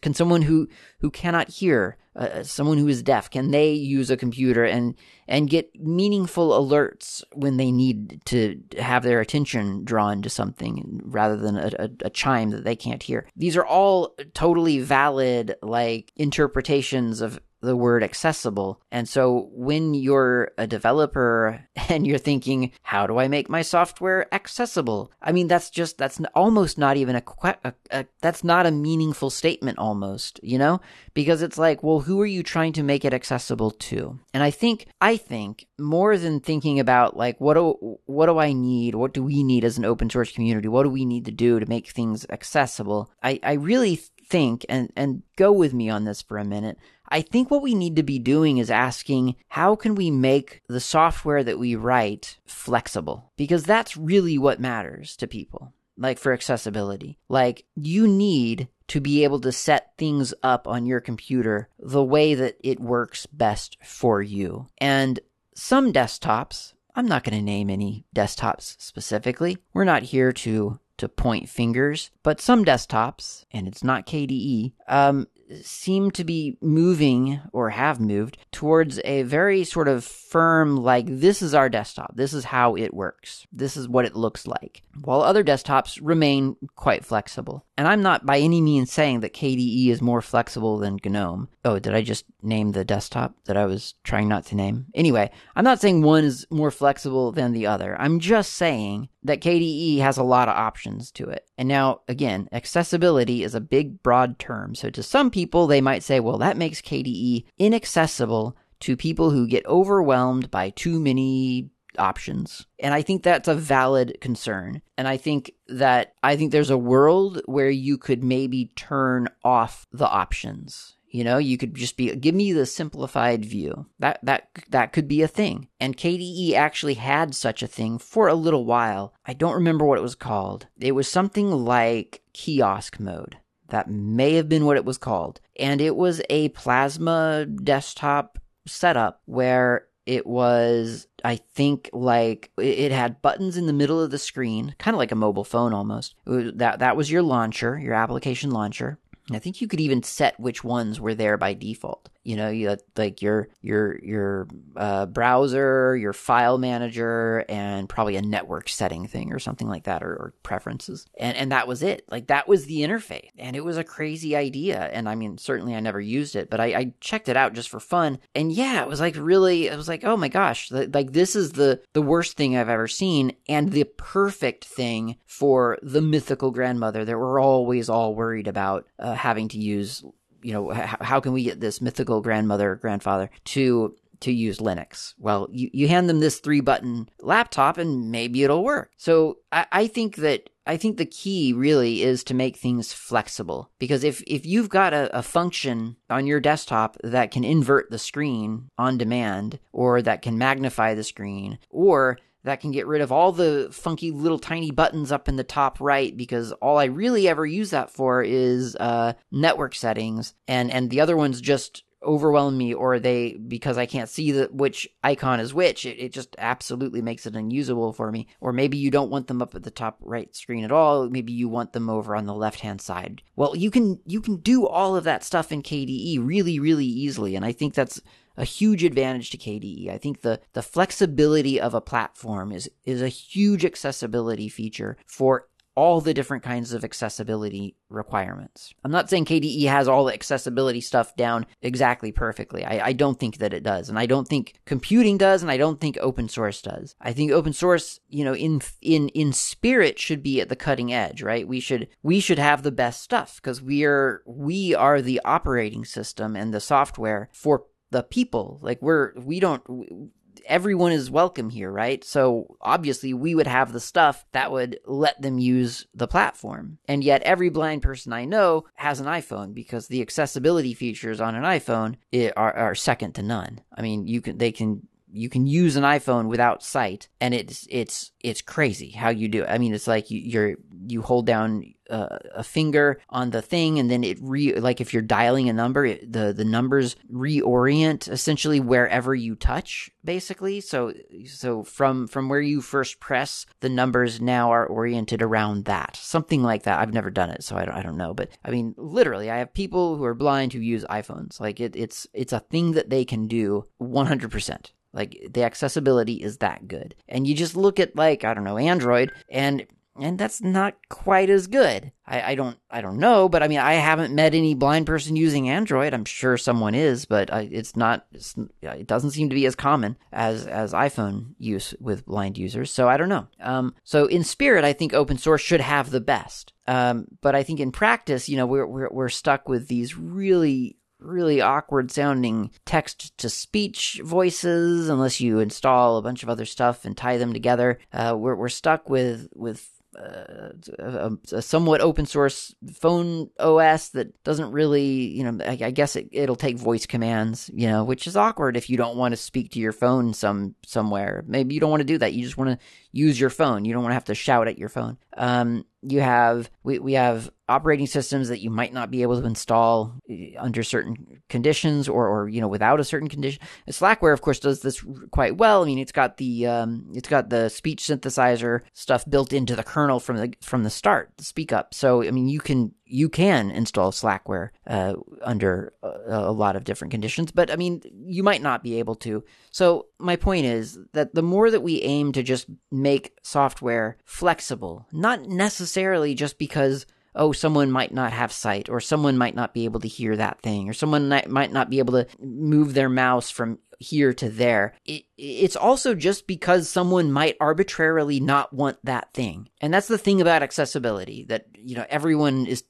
can 0.02 0.14
someone 0.14 0.42
who 0.42 0.68
who 1.00 1.10
cannot 1.10 1.48
hear 1.48 1.96
uh, 2.16 2.24
uh, 2.24 2.42
someone 2.42 2.78
who 2.78 2.88
is 2.88 3.02
deaf 3.02 3.30
can 3.30 3.50
they 3.50 3.72
use 3.72 4.10
a 4.10 4.16
computer 4.16 4.64
and 4.64 4.94
and 5.26 5.48
get 5.48 5.70
meaningful 5.78 6.50
alerts 6.50 7.22
when 7.34 7.56
they 7.56 7.70
need 7.70 8.20
to 8.24 8.60
have 8.78 9.02
their 9.02 9.20
attention 9.20 9.84
drawn 9.84 10.22
to 10.22 10.28
something 10.28 11.00
rather 11.04 11.36
than 11.36 11.56
a, 11.56 11.70
a, 11.78 11.90
a 12.06 12.10
chime 12.10 12.50
that 12.50 12.64
they 12.64 12.76
can't 12.76 13.02
hear? 13.02 13.26
These 13.36 13.56
are 13.56 13.66
all 13.66 14.14
totally 14.34 14.80
valid 14.80 15.54
like 15.62 16.12
interpretations 16.16 17.20
of 17.20 17.40
the 17.60 17.76
word 17.76 18.02
accessible. 18.02 18.80
And 18.90 19.08
so 19.08 19.48
when 19.52 19.94
you're 19.94 20.52
a 20.56 20.66
developer 20.66 21.64
and 21.88 22.06
you're 22.06 22.18
thinking, 22.18 22.72
how 22.82 23.06
do 23.06 23.18
I 23.18 23.28
make 23.28 23.48
my 23.48 23.62
software 23.62 24.32
accessible? 24.32 25.12
I 25.20 25.32
mean, 25.32 25.48
that's 25.48 25.70
just, 25.70 25.98
that's 25.98 26.20
almost 26.34 26.78
not 26.78 26.96
even 26.96 27.16
a, 27.16 27.22
a, 27.64 27.72
a, 27.90 28.06
that's 28.20 28.44
not 28.44 28.66
a 28.66 28.70
meaningful 28.70 29.30
statement 29.30 29.78
almost, 29.78 30.40
you 30.42 30.58
know? 30.58 30.80
Because 31.14 31.42
it's 31.42 31.58
like, 31.58 31.82
well, 31.82 32.00
who 32.00 32.20
are 32.20 32.26
you 32.26 32.42
trying 32.42 32.72
to 32.74 32.82
make 32.82 33.04
it 33.04 33.14
accessible 33.14 33.72
to? 33.72 34.18
And 34.32 34.42
I 34.42 34.50
think, 34.50 34.86
I 35.00 35.16
think 35.16 35.66
more 35.78 36.16
than 36.16 36.40
thinking 36.40 36.78
about 36.78 37.16
like, 37.16 37.40
what 37.40 37.54
do, 37.54 37.98
what 38.06 38.26
do 38.26 38.38
I 38.38 38.52
need? 38.52 38.94
What 38.94 39.14
do 39.14 39.22
we 39.22 39.42
need 39.42 39.64
as 39.64 39.78
an 39.78 39.84
open 39.84 40.10
source 40.10 40.30
community? 40.32 40.68
What 40.68 40.84
do 40.84 40.90
we 40.90 41.04
need 41.04 41.24
to 41.24 41.32
do 41.32 41.58
to 41.58 41.66
make 41.68 41.88
things 41.88 42.26
accessible? 42.30 43.10
I, 43.22 43.40
I 43.42 43.54
really 43.54 44.00
think, 44.28 44.64
and, 44.68 44.92
and 44.96 45.22
go 45.36 45.52
with 45.52 45.72
me 45.72 45.88
on 45.88 46.04
this 46.04 46.22
for 46.22 46.38
a 46.38 46.44
minute, 46.44 46.78
I 47.08 47.22
think 47.22 47.50
what 47.50 47.62
we 47.62 47.74
need 47.74 47.96
to 47.96 48.02
be 48.02 48.18
doing 48.18 48.58
is 48.58 48.70
asking 48.70 49.36
how 49.48 49.76
can 49.76 49.94
we 49.94 50.10
make 50.10 50.62
the 50.68 50.80
software 50.80 51.42
that 51.42 51.58
we 51.58 51.74
write 51.74 52.38
flexible? 52.44 53.32
Because 53.36 53.64
that's 53.64 53.96
really 53.96 54.38
what 54.38 54.60
matters 54.60 55.16
to 55.16 55.26
people, 55.26 55.72
like 55.96 56.18
for 56.18 56.32
accessibility. 56.32 57.18
Like, 57.28 57.64
you 57.74 58.06
need 58.06 58.68
to 58.88 59.00
be 59.00 59.24
able 59.24 59.40
to 59.40 59.52
set 59.52 59.92
things 59.98 60.34
up 60.42 60.66
on 60.66 60.86
your 60.86 61.00
computer 61.00 61.68
the 61.78 62.04
way 62.04 62.34
that 62.34 62.56
it 62.60 62.80
works 62.80 63.26
best 63.26 63.76
for 63.82 64.22
you. 64.22 64.66
And 64.78 65.20
some 65.54 65.92
desktops, 65.92 66.74
I'm 66.94 67.06
not 67.06 67.24
going 67.24 67.36
to 67.36 67.44
name 67.44 67.70
any 67.70 68.06
desktops 68.14 68.76
specifically. 68.78 69.58
We're 69.72 69.84
not 69.84 70.04
here 70.04 70.32
to 70.32 70.78
to 70.98 71.08
point 71.08 71.48
fingers, 71.48 72.10
but 72.22 72.40
some 72.40 72.64
desktops, 72.64 73.44
and 73.50 73.66
it's 73.66 73.82
not 73.82 74.06
KDE, 74.06 74.72
um, 74.88 75.26
seem 75.62 76.10
to 76.12 76.24
be 76.24 76.56
moving 76.60 77.40
or 77.52 77.70
have 77.70 78.00
moved 78.00 78.38
towards 78.52 79.00
a 79.04 79.22
very 79.22 79.64
sort 79.64 79.88
of 79.88 80.04
firm, 80.04 80.76
like, 80.76 81.06
this 81.08 81.42
is 81.42 81.54
our 81.54 81.68
desktop. 81.68 82.14
This 82.16 82.32
is 82.32 82.44
how 82.44 82.76
it 82.76 82.94
works. 82.94 83.46
This 83.52 83.76
is 83.76 83.88
what 83.88 84.04
it 84.04 84.16
looks 84.16 84.46
like. 84.46 84.82
While 85.04 85.22
other 85.22 85.44
desktops 85.44 85.98
remain 86.02 86.56
quite 86.76 87.04
flexible. 87.04 87.64
And 87.76 87.86
I'm 87.86 88.02
not 88.02 88.26
by 88.26 88.38
any 88.38 88.60
means 88.60 88.92
saying 88.92 89.20
that 89.20 89.34
KDE 89.34 89.88
is 89.88 90.02
more 90.02 90.20
flexible 90.20 90.78
than 90.78 90.98
GNOME. 91.04 91.48
Oh, 91.64 91.78
did 91.78 91.94
I 91.94 92.02
just 92.02 92.24
name 92.42 92.72
the 92.72 92.84
desktop 92.84 93.34
that 93.44 93.56
I 93.56 93.66
was 93.66 93.94
trying 94.02 94.28
not 94.28 94.46
to 94.46 94.56
name? 94.56 94.86
Anyway, 94.94 95.30
I'm 95.54 95.64
not 95.64 95.80
saying 95.80 96.02
one 96.02 96.24
is 96.24 96.46
more 96.50 96.70
flexible 96.70 97.32
than 97.32 97.52
the 97.52 97.66
other. 97.66 97.96
I'm 98.00 98.18
just 98.20 98.52
saying 98.54 99.08
that 99.28 99.40
KDE 99.40 99.98
has 100.00 100.18
a 100.18 100.22
lot 100.22 100.48
of 100.48 100.56
options 100.56 101.10
to 101.12 101.28
it. 101.28 101.48
And 101.56 101.68
now, 101.68 102.00
again, 102.08 102.48
accessibility 102.52 103.42
is 103.42 103.54
a 103.54 103.60
big, 103.60 104.02
broad 104.02 104.38
term. 104.38 104.74
So 104.74 104.90
to 104.90 105.02
some 105.02 105.30
people, 105.30 105.66
they 105.66 105.80
might 105.80 106.02
say, 106.02 106.20
well, 106.20 106.38
that 106.38 106.56
makes 106.56 106.82
KDE 106.82 107.44
inaccessible 107.58 108.56
to 108.80 108.96
people 108.96 109.30
who 109.30 109.48
get 109.48 109.66
overwhelmed 109.66 110.50
by 110.50 110.70
too 110.70 111.00
many 111.00 111.70
options. 111.98 112.66
And 112.78 112.94
I 112.94 113.02
think 113.02 113.22
that's 113.22 113.48
a 113.48 113.54
valid 113.54 114.18
concern. 114.20 114.82
And 114.96 115.08
I 115.08 115.16
think 115.16 115.52
that 115.68 116.14
I 116.22 116.36
think 116.36 116.52
there's 116.52 116.70
a 116.70 116.78
world 116.78 117.42
where 117.46 117.70
you 117.70 117.98
could 117.98 118.22
maybe 118.22 118.72
turn 118.76 119.28
off 119.44 119.86
the 119.92 120.08
options. 120.08 120.96
You 121.10 121.24
know, 121.24 121.38
you 121.38 121.56
could 121.56 121.74
just 121.74 121.96
be 121.96 122.14
give 122.14 122.34
me 122.34 122.52
the 122.52 122.66
simplified 122.66 123.44
view. 123.44 123.86
That 123.98 124.20
that 124.22 124.48
that 124.68 124.92
could 124.92 125.08
be 125.08 125.22
a 125.22 125.28
thing. 125.28 125.68
And 125.80 125.96
KDE 125.96 126.52
actually 126.54 126.94
had 126.94 127.34
such 127.34 127.62
a 127.62 127.66
thing 127.66 127.98
for 127.98 128.28
a 128.28 128.34
little 128.34 128.64
while. 128.64 129.14
I 129.24 129.32
don't 129.32 129.54
remember 129.54 129.84
what 129.84 129.98
it 129.98 130.02
was 130.02 130.14
called. 130.14 130.66
It 130.78 130.92
was 130.92 131.08
something 131.08 131.50
like 131.50 132.22
kiosk 132.32 133.00
mode. 133.00 133.38
That 133.68 133.90
may 133.90 134.34
have 134.34 134.48
been 134.48 134.64
what 134.64 134.76
it 134.76 134.84
was 134.84 134.98
called. 134.98 135.40
And 135.58 135.80
it 135.80 135.96
was 135.96 136.22
a 136.30 136.48
plasma 136.50 137.46
desktop 137.46 138.38
setup 138.66 139.22
where 139.24 139.88
it 140.08 140.26
was 140.26 141.06
i 141.22 141.36
think 141.36 141.90
like 141.92 142.50
it 142.56 142.90
had 142.90 143.20
buttons 143.20 143.58
in 143.58 143.66
the 143.66 143.72
middle 143.74 144.00
of 144.00 144.10
the 144.10 144.18
screen 144.18 144.74
kind 144.78 144.94
of 144.94 144.98
like 144.98 145.12
a 145.12 145.16
mobile 145.16 145.44
phone 145.44 145.74
almost 145.74 146.14
was, 146.24 146.52
that 146.54 146.78
that 146.78 146.96
was 146.96 147.10
your 147.10 147.22
launcher 147.22 147.78
your 147.78 147.92
application 147.92 148.50
launcher 148.50 148.98
I 149.30 149.38
think 149.38 149.60
you 149.60 149.68
could 149.68 149.80
even 149.80 150.02
set 150.02 150.38
which 150.40 150.64
ones 150.64 151.00
were 151.00 151.14
there 151.14 151.36
by 151.36 151.54
default. 151.54 152.08
You 152.28 152.36
know, 152.36 152.50
you 152.50 152.76
like 152.94 153.22
your 153.22 153.48
your 153.62 153.98
your 154.00 154.48
uh, 154.76 155.06
browser, 155.06 155.96
your 155.96 156.12
file 156.12 156.58
manager, 156.58 157.46
and 157.48 157.88
probably 157.88 158.16
a 158.16 158.22
network 158.22 158.68
setting 158.68 159.06
thing 159.06 159.32
or 159.32 159.38
something 159.38 159.66
like 159.66 159.84
that, 159.84 160.02
or, 160.02 160.10
or, 160.10 160.34
preferences. 160.42 161.06
And 161.18 161.34
and 161.38 161.52
that 161.52 161.66
was 161.66 161.82
it. 161.82 162.04
Like 162.10 162.26
that 162.26 162.46
was 162.46 162.66
the 162.66 162.80
interface, 162.80 163.30
and 163.38 163.56
it 163.56 163.64
was 163.64 163.78
a 163.78 163.82
crazy 163.82 164.36
idea. 164.36 164.90
And 164.92 165.08
I 165.08 165.14
mean, 165.14 165.38
certainly 165.38 165.74
I 165.74 165.80
never 165.80 166.02
used 166.02 166.36
it, 166.36 166.50
but 166.50 166.60
I, 166.60 166.66
I 166.66 166.92
checked 167.00 167.30
it 167.30 167.36
out 167.38 167.54
just 167.54 167.70
for 167.70 167.80
fun. 167.80 168.18
And 168.34 168.52
yeah, 168.52 168.82
it 168.82 168.88
was 168.88 169.00
like 169.00 169.16
really, 169.16 169.68
it 169.68 169.76
was 169.78 169.88
like, 169.88 170.04
oh 170.04 170.18
my 170.18 170.28
gosh, 170.28 170.70
like 170.70 171.14
this 171.14 171.34
is 171.34 171.52
the 171.52 171.80
the 171.94 172.02
worst 172.02 172.36
thing 172.36 172.58
I've 172.58 172.68
ever 172.68 172.88
seen, 172.88 173.36
and 173.48 173.72
the 173.72 173.84
perfect 173.96 174.66
thing 174.66 175.16
for 175.24 175.78
the 175.80 176.02
mythical 176.02 176.50
grandmother 176.50 177.06
that 177.06 177.18
we're 177.18 177.40
always 177.40 177.88
all 177.88 178.14
worried 178.14 178.48
about 178.48 178.86
uh, 178.98 179.14
having 179.14 179.48
to 179.48 179.58
use 179.58 180.04
you 180.42 180.52
know, 180.52 180.70
how, 180.70 181.20
can 181.20 181.32
we 181.32 181.44
get 181.44 181.60
this 181.60 181.80
mythical 181.80 182.20
grandmother, 182.20 182.72
or 182.72 182.76
grandfather 182.76 183.30
to 183.46 183.94
to 184.20 184.32
use 184.32 184.58
Linux. 184.58 185.14
Well, 185.18 185.48
you, 185.50 185.70
you 185.72 185.88
hand 185.88 186.08
them 186.08 186.20
this 186.20 186.40
three 186.40 186.60
button 186.60 187.08
laptop 187.20 187.78
and 187.78 188.10
maybe 188.10 188.42
it'll 188.42 188.64
work. 188.64 188.90
So 188.96 189.38
I, 189.52 189.66
I 189.70 189.86
think 189.86 190.16
that 190.16 190.50
I 190.66 190.76
think 190.76 190.98
the 190.98 191.06
key 191.06 191.54
really 191.54 192.02
is 192.02 192.22
to 192.24 192.34
make 192.34 192.58
things 192.58 192.92
flexible 192.92 193.70
because 193.78 194.04
if, 194.04 194.22
if 194.26 194.44
you've 194.44 194.68
got 194.68 194.92
a, 194.92 195.16
a, 195.16 195.22
function 195.22 195.96
on 196.10 196.26
your 196.26 196.40
desktop 196.40 196.98
that 197.02 197.30
can 197.30 197.42
invert 197.42 197.90
the 197.90 197.98
screen 197.98 198.68
on 198.76 198.98
demand 198.98 199.60
or 199.72 200.02
that 200.02 200.20
can 200.20 200.36
magnify 200.36 200.92
the 200.92 201.04
screen 201.04 201.58
or 201.70 202.18
that 202.48 202.60
can 202.60 202.70
get 202.70 202.86
rid 202.86 203.02
of 203.02 203.12
all 203.12 203.30
the 203.30 203.68
funky 203.70 204.10
little 204.10 204.38
tiny 204.38 204.70
buttons 204.70 205.12
up 205.12 205.28
in 205.28 205.36
the 205.36 205.44
top 205.44 205.80
right 205.80 206.16
because 206.16 206.52
all 206.52 206.78
I 206.78 206.86
really 206.86 207.28
ever 207.28 207.44
use 207.44 207.70
that 207.70 207.90
for 207.90 208.22
is 208.22 208.74
uh, 208.76 209.12
network 209.30 209.74
settings 209.74 210.34
and 210.46 210.70
and 210.70 210.90
the 210.90 211.00
other 211.00 211.16
ones 211.16 211.40
just 211.40 211.84
overwhelm 212.02 212.56
me 212.56 212.72
or 212.72 212.98
they 212.98 213.32
because 213.32 213.76
I 213.76 213.84
can't 213.86 214.08
see 214.08 214.30
the 214.30 214.48
which 214.52 214.88
icon 215.02 215.40
is 215.40 215.52
which 215.52 215.84
it, 215.84 215.98
it 215.98 216.12
just 216.12 216.34
absolutely 216.38 217.02
makes 217.02 217.26
it 217.26 217.36
unusable 217.36 217.92
for 217.92 218.10
me. 218.10 218.28
Or 218.40 218.52
maybe 218.52 218.78
you 218.78 218.90
don't 218.90 219.10
want 219.10 219.26
them 219.26 219.42
up 219.42 219.54
at 219.54 219.64
the 219.64 219.70
top 219.70 219.98
right 220.00 220.34
screen 220.34 220.64
at 220.64 220.72
all 220.72 221.10
maybe 221.10 221.32
you 221.32 221.48
want 221.48 221.72
them 221.72 221.90
over 221.90 222.14
on 222.14 222.26
the 222.26 222.34
left 222.34 222.60
hand 222.60 222.80
side. 222.80 223.22
Well 223.36 223.56
you 223.56 223.70
can 223.70 224.00
you 224.06 224.20
can 224.20 224.36
do 224.36 224.66
all 224.66 224.96
of 224.96 225.04
that 225.04 225.24
stuff 225.24 225.52
in 225.52 225.62
KDE 225.62 226.18
really 226.24 226.58
really 226.58 226.86
easily 226.86 227.36
and 227.36 227.44
I 227.44 227.52
think 227.52 227.74
that's 227.74 228.00
a 228.38 228.44
huge 228.44 228.84
advantage 228.84 229.30
to 229.30 229.36
KDE. 229.36 229.90
I 229.90 229.98
think 229.98 230.22
the 230.22 230.40
the 230.54 230.62
flexibility 230.62 231.60
of 231.60 231.74
a 231.74 231.80
platform 231.80 232.52
is 232.52 232.70
is 232.84 233.02
a 233.02 233.08
huge 233.08 233.64
accessibility 233.64 234.48
feature 234.48 234.96
for 235.06 235.48
all 235.78 236.00
the 236.00 236.12
different 236.12 236.42
kinds 236.42 236.72
of 236.72 236.82
accessibility 236.82 237.76
requirements. 237.88 238.74
I'm 238.82 238.90
not 238.90 239.08
saying 239.08 239.26
KDE 239.26 239.68
has 239.68 239.86
all 239.86 240.06
the 240.06 240.12
accessibility 240.12 240.80
stuff 240.80 241.14
down 241.14 241.46
exactly 241.62 242.10
perfectly. 242.10 242.64
I, 242.64 242.86
I, 242.86 242.92
don't 242.92 243.20
think 243.20 243.38
that 243.38 243.54
it 243.54 243.62
does. 243.62 243.88
And 243.88 243.96
I 243.96 244.04
don't 244.06 244.26
think 244.26 244.54
computing 244.64 245.18
does, 245.18 245.40
and 245.40 245.52
I 245.52 245.56
don't 245.56 245.80
think 245.80 245.96
open 246.00 246.28
source 246.28 246.60
does. 246.62 246.96
I 247.00 247.12
think 247.12 247.30
open 247.30 247.52
source, 247.52 248.00
you 248.08 248.24
know, 248.24 248.34
in 248.34 248.60
in 248.82 249.08
in 249.10 249.32
spirit 249.32 250.00
should 250.00 250.20
be 250.20 250.40
at 250.40 250.48
the 250.48 250.56
cutting 250.56 250.92
edge, 250.92 251.22
right? 251.22 251.46
We 251.46 251.60
should 251.60 251.86
we 252.02 252.18
should 252.18 252.40
have 252.40 252.64
the 252.64 252.72
best 252.72 253.00
stuff 253.00 253.36
because 253.36 253.62
we 253.62 253.84
are 253.84 254.22
we 254.26 254.74
are 254.74 255.00
the 255.00 255.20
operating 255.24 255.84
system 255.84 256.34
and 256.34 256.52
the 256.52 256.58
software 256.58 257.28
for 257.32 257.66
the 257.90 258.02
people. 258.02 258.58
Like 258.62 258.80
we're 258.82 259.12
we 259.16 259.40
don't 259.40 260.10
everyone 260.46 260.92
is 260.92 261.10
welcome 261.10 261.50
here, 261.50 261.70
right? 261.70 262.02
So 262.02 262.56
obviously 262.60 263.12
we 263.14 263.34
would 263.34 263.46
have 263.46 263.72
the 263.72 263.80
stuff 263.80 264.24
that 264.32 264.50
would 264.50 264.78
let 264.86 265.20
them 265.20 265.38
use 265.38 265.86
the 265.94 266.08
platform. 266.08 266.78
And 266.86 267.04
yet 267.04 267.22
every 267.22 267.50
blind 267.50 267.82
person 267.82 268.12
I 268.12 268.24
know 268.24 268.64
has 268.74 269.00
an 269.00 269.06
iPhone 269.06 269.54
because 269.54 269.88
the 269.88 270.00
accessibility 270.00 270.74
features 270.74 271.20
on 271.20 271.34
an 271.34 271.44
iPhone 271.44 271.96
are, 272.36 272.56
are 272.56 272.74
second 272.74 273.12
to 273.14 273.22
none. 273.22 273.60
I 273.76 273.82
mean, 273.82 274.06
you 274.06 274.20
can 274.20 274.38
they 274.38 274.52
can 274.52 274.88
you 275.10 275.28
can 275.28 275.46
use 275.46 275.76
an 275.76 275.84
iPhone 275.84 276.28
without 276.28 276.62
sight, 276.62 277.08
and 277.20 277.34
it's 277.34 277.66
it's 277.70 278.12
it's 278.20 278.42
crazy 278.42 278.90
how 278.90 279.08
you 279.08 279.28
do 279.28 279.42
it. 279.42 279.48
I 279.48 279.58
mean, 279.58 279.74
it's 279.74 279.86
like 279.86 280.10
you, 280.10 280.20
you're 280.20 280.56
you 280.86 281.02
hold 281.02 281.26
down 281.26 281.74
uh, 281.90 282.18
a 282.34 282.44
finger 282.44 283.00
on 283.08 283.30
the 283.30 283.42
thing, 283.42 283.78
and 283.78 283.90
then 283.90 284.04
it 284.04 284.18
re 284.20 284.54
like 284.54 284.80
if 284.80 284.92
you're 284.92 285.02
dialing 285.02 285.48
a 285.48 285.52
number, 285.52 285.86
it, 285.86 286.12
the 286.12 286.32
the 286.32 286.44
numbers 286.44 286.96
reorient 287.12 288.08
essentially 288.08 288.60
wherever 288.60 289.14
you 289.14 289.34
touch, 289.34 289.90
basically. 290.04 290.60
So 290.60 290.92
so 291.26 291.62
from 291.62 292.06
from 292.06 292.28
where 292.28 292.40
you 292.40 292.60
first 292.60 293.00
press, 293.00 293.46
the 293.60 293.68
numbers 293.68 294.20
now 294.20 294.50
are 294.50 294.66
oriented 294.66 295.22
around 295.22 295.64
that, 295.64 295.96
something 295.96 296.42
like 296.42 296.64
that. 296.64 296.80
I've 296.80 296.94
never 296.94 297.10
done 297.10 297.30
it, 297.30 297.42
so 297.42 297.56
I 297.56 297.64
don't 297.64 297.74
I 297.74 297.82
don't 297.82 297.96
know, 297.96 298.14
but 298.14 298.30
I 298.44 298.50
mean, 298.50 298.74
literally, 298.76 299.30
I 299.30 299.38
have 299.38 299.54
people 299.54 299.96
who 299.96 300.04
are 300.04 300.14
blind 300.14 300.52
who 300.52 300.60
use 300.60 300.84
iPhones. 300.84 301.40
Like 301.40 301.60
it, 301.60 301.74
it's 301.76 302.06
it's 302.12 302.32
a 302.32 302.40
thing 302.40 302.72
that 302.72 302.90
they 302.90 303.04
can 303.04 303.26
do 303.26 303.66
100 303.78 304.30
percent 304.30 304.72
like 304.98 305.28
the 305.30 305.44
accessibility 305.44 306.14
is 306.14 306.38
that 306.38 306.66
good. 306.66 306.94
And 307.08 307.26
you 307.26 307.34
just 307.34 307.56
look 307.56 307.78
at 307.78 307.94
like, 307.94 308.24
I 308.24 308.34
don't 308.34 308.44
know, 308.44 308.58
Android 308.58 309.12
and 309.30 309.66
and 310.00 310.18
that's 310.18 310.40
not 310.40 310.76
quite 310.88 311.28
as 311.28 311.46
good. 311.46 311.92
I, 312.06 312.32
I 312.32 312.34
don't 312.34 312.56
I 312.70 312.80
don't 312.80 312.98
know, 312.98 313.28
but 313.28 313.42
I 313.42 313.48
mean 313.48 313.58
I 313.58 313.74
haven't 313.74 314.14
met 314.14 314.34
any 314.34 314.54
blind 314.54 314.86
person 314.86 315.16
using 315.16 315.48
Android. 315.48 315.92
I'm 315.92 316.04
sure 316.04 316.36
someone 316.36 316.74
is, 316.74 317.04
but 317.04 317.32
I, 317.32 317.48
it's 317.50 317.76
not. 317.76 318.06
It's, 318.12 318.34
it 318.62 318.86
doesn't 318.86 319.10
seem 319.10 319.28
to 319.28 319.34
be 319.34 319.46
as 319.46 319.54
common 319.54 319.96
as 320.12 320.46
as 320.46 320.72
iPhone 320.72 321.34
use 321.38 321.74
with 321.80 322.06
blind 322.06 322.38
users. 322.38 322.70
So 322.70 322.88
I 322.88 322.96
don't 322.96 323.08
know. 323.08 323.26
Um, 323.40 323.74
so 323.84 324.06
in 324.06 324.24
spirit, 324.24 324.64
I 324.64 324.72
think 324.72 324.94
open 324.94 325.18
source 325.18 325.42
should 325.42 325.60
have 325.60 325.90
the 325.90 326.00
best. 326.00 326.52
Um, 326.66 327.06
but 327.20 327.34
I 327.34 327.42
think 327.42 327.60
in 327.60 327.72
practice, 327.72 328.28
you 328.28 328.36
know, 328.36 328.46
we're 328.46 328.66
we're, 328.66 328.90
we're 328.90 329.08
stuck 329.08 329.48
with 329.48 329.68
these 329.68 329.96
really 329.96 330.77
really 331.00 331.40
awkward 331.40 331.90
sounding 331.90 332.50
text 332.64 333.16
to 333.18 333.28
speech 333.28 334.00
voices 334.04 334.88
unless 334.88 335.20
you 335.20 335.38
install 335.38 335.96
a 335.96 336.02
bunch 336.02 336.22
of 336.22 336.28
other 336.28 336.44
stuff 336.44 336.84
and 336.84 336.96
tie 336.96 337.16
them 337.16 337.32
together. 337.32 337.78
Uh, 337.92 338.14
we're, 338.16 338.34
we're 338.34 338.48
stuck 338.48 338.88
with, 338.88 339.28
with 339.34 339.68
uh, 339.98 340.50
a, 340.78 341.10
a, 341.32 341.42
somewhat 341.42 341.80
open 341.80 342.06
source 342.06 342.54
phone 342.74 343.30
OS 343.38 343.88
that 343.90 344.22
doesn't 344.22 344.52
really, 344.52 344.84
you 344.84 345.24
know, 345.24 345.44
I, 345.44 345.58
I 345.60 345.70
guess 345.70 345.96
it, 345.96 346.08
it'll 346.12 346.36
take 346.36 346.56
voice 346.56 346.86
commands, 346.86 347.50
you 347.52 347.68
know, 347.68 347.84
which 347.84 348.06
is 348.06 348.16
awkward 348.16 348.56
if 348.56 348.70
you 348.70 348.76
don't 348.76 348.96
want 348.96 349.12
to 349.12 349.16
speak 349.16 349.52
to 349.52 349.58
your 349.58 349.72
phone 349.72 350.14
some 350.14 350.54
somewhere. 350.64 351.24
Maybe 351.26 351.54
you 351.54 351.60
don't 351.60 351.70
want 351.70 351.80
to 351.80 351.86
do 351.86 351.98
that. 351.98 352.12
You 352.12 352.22
just 352.22 352.36
want 352.36 352.50
to 352.50 352.66
use 352.98 353.18
your 353.18 353.30
phone. 353.30 353.64
You 353.64 353.72
don't 353.72 353.82
want 353.82 353.92
to 353.92 353.94
have 353.94 354.04
to 354.06 354.14
shout 354.14 354.48
at 354.48 354.58
your 354.58 354.68
phone. 354.68 354.98
Um, 355.16 355.64
you 355.82 356.00
have 356.00 356.50
we, 356.64 356.78
we 356.78 356.94
have 356.94 357.30
operating 357.48 357.86
systems 357.86 358.28
that 358.28 358.40
you 358.40 358.50
might 358.50 358.72
not 358.72 358.90
be 358.90 359.02
able 359.02 359.20
to 359.20 359.26
install 359.26 359.94
eh, 360.10 360.32
under 360.36 360.62
certain 360.62 361.20
conditions 361.28 361.88
or, 361.88 362.08
or 362.08 362.28
you 362.28 362.40
know 362.40 362.48
without 362.48 362.80
a 362.80 362.84
certain 362.84 363.08
condition 363.08 363.40
slackware 363.70 364.12
of 364.12 364.20
course 364.20 364.40
does 364.40 364.60
this 364.60 364.84
quite 365.12 365.36
well 365.36 365.62
i 365.62 365.66
mean 365.66 365.78
it's 365.78 365.92
got 365.92 366.16
the 366.16 366.46
um, 366.46 366.90
it's 366.94 367.08
got 367.08 367.30
the 367.30 367.48
speech 367.48 367.82
synthesizer 367.84 368.62
stuff 368.72 369.08
built 369.08 369.32
into 369.32 369.54
the 369.54 369.62
kernel 369.62 370.00
from 370.00 370.16
the 370.16 370.34
from 370.42 370.64
the 370.64 370.70
start 370.70 371.12
the 371.16 371.24
Speakup 371.24 371.72
so 371.72 372.02
i 372.02 372.10
mean 372.10 372.28
you 372.28 372.40
can 372.40 372.74
you 372.88 373.08
can 373.08 373.50
install 373.50 373.92
slackware 373.92 374.50
uh, 374.66 374.94
under 375.22 375.72
a, 375.82 375.88
a 376.08 376.32
lot 376.32 376.56
of 376.56 376.64
different 376.64 376.90
conditions 376.90 377.30
but 377.30 377.50
i 377.50 377.56
mean 377.56 377.80
you 378.08 378.22
might 378.22 378.42
not 378.42 378.62
be 378.62 378.78
able 378.78 378.94
to. 378.94 379.22
So 379.50 379.86
my 379.98 380.16
point 380.16 380.46
is 380.46 380.78
that 380.92 381.14
the 381.14 381.22
more 381.22 381.50
that 381.50 381.60
we 381.60 381.82
aim 381.82 382.12
to 382.12 382.22
just 382.22 382.46
make 382.70 383.12
software 383.22 383.96
flexible 384.04 384.86
not 384.92 385.22
necessarily 385.22 386.14
just 386.14 386.38
because 386.38 386.86
oh, 387.14 387.32
someone 387.32 387.70
might 387.70 387.92
not 387.92 388.12
have 388.12 388.30
sight, 388.30 388.68
or 388.68 388.80
someone 388.80 389.18
might 389.18 389.34
not 389.34 389.52
be 389.52 389.64
able 389.64 389.80
to 389.80 389.88
hear 389.88 390.14
that 390.16 390.40
thing, 390.40 390.68
or 390.68 390.72
someone 390.72 391.08
might 391.08 391.52
not 391.52 391.68
be 391.68 391.80
able 391.80 391.92
to 391.94 392.06
move 392.20 392.74
their 392.74 392.88
mouse 392.88 393.28
from 393.28 393.58
here 393.78 394.12
to 394.14 394.28
there. 394.28 394.74
It, 394.84 395.04
it's 395.16 395.56
also 395.56 395.94
just 395.94 396.26
because 396.26 396.68
someone 396.68 397.12
might 397.12 397.36
arbitrarily 397.40 398.20
not 398.20 398.52
want 398.52 398.78
that 398.84 399.12
thing. 399.14 399.48
And 399.60 399.72
that's 399.72 399.88
the 399.88 399.98
thing 399.98 400.20
about 400.20 400.42
accessibility 400.42 401.24
that, 401.24 401.46
you 401.54 401.76
know, 401.76 401.86
everyone 401.88 402.46
is, 402.46 402.64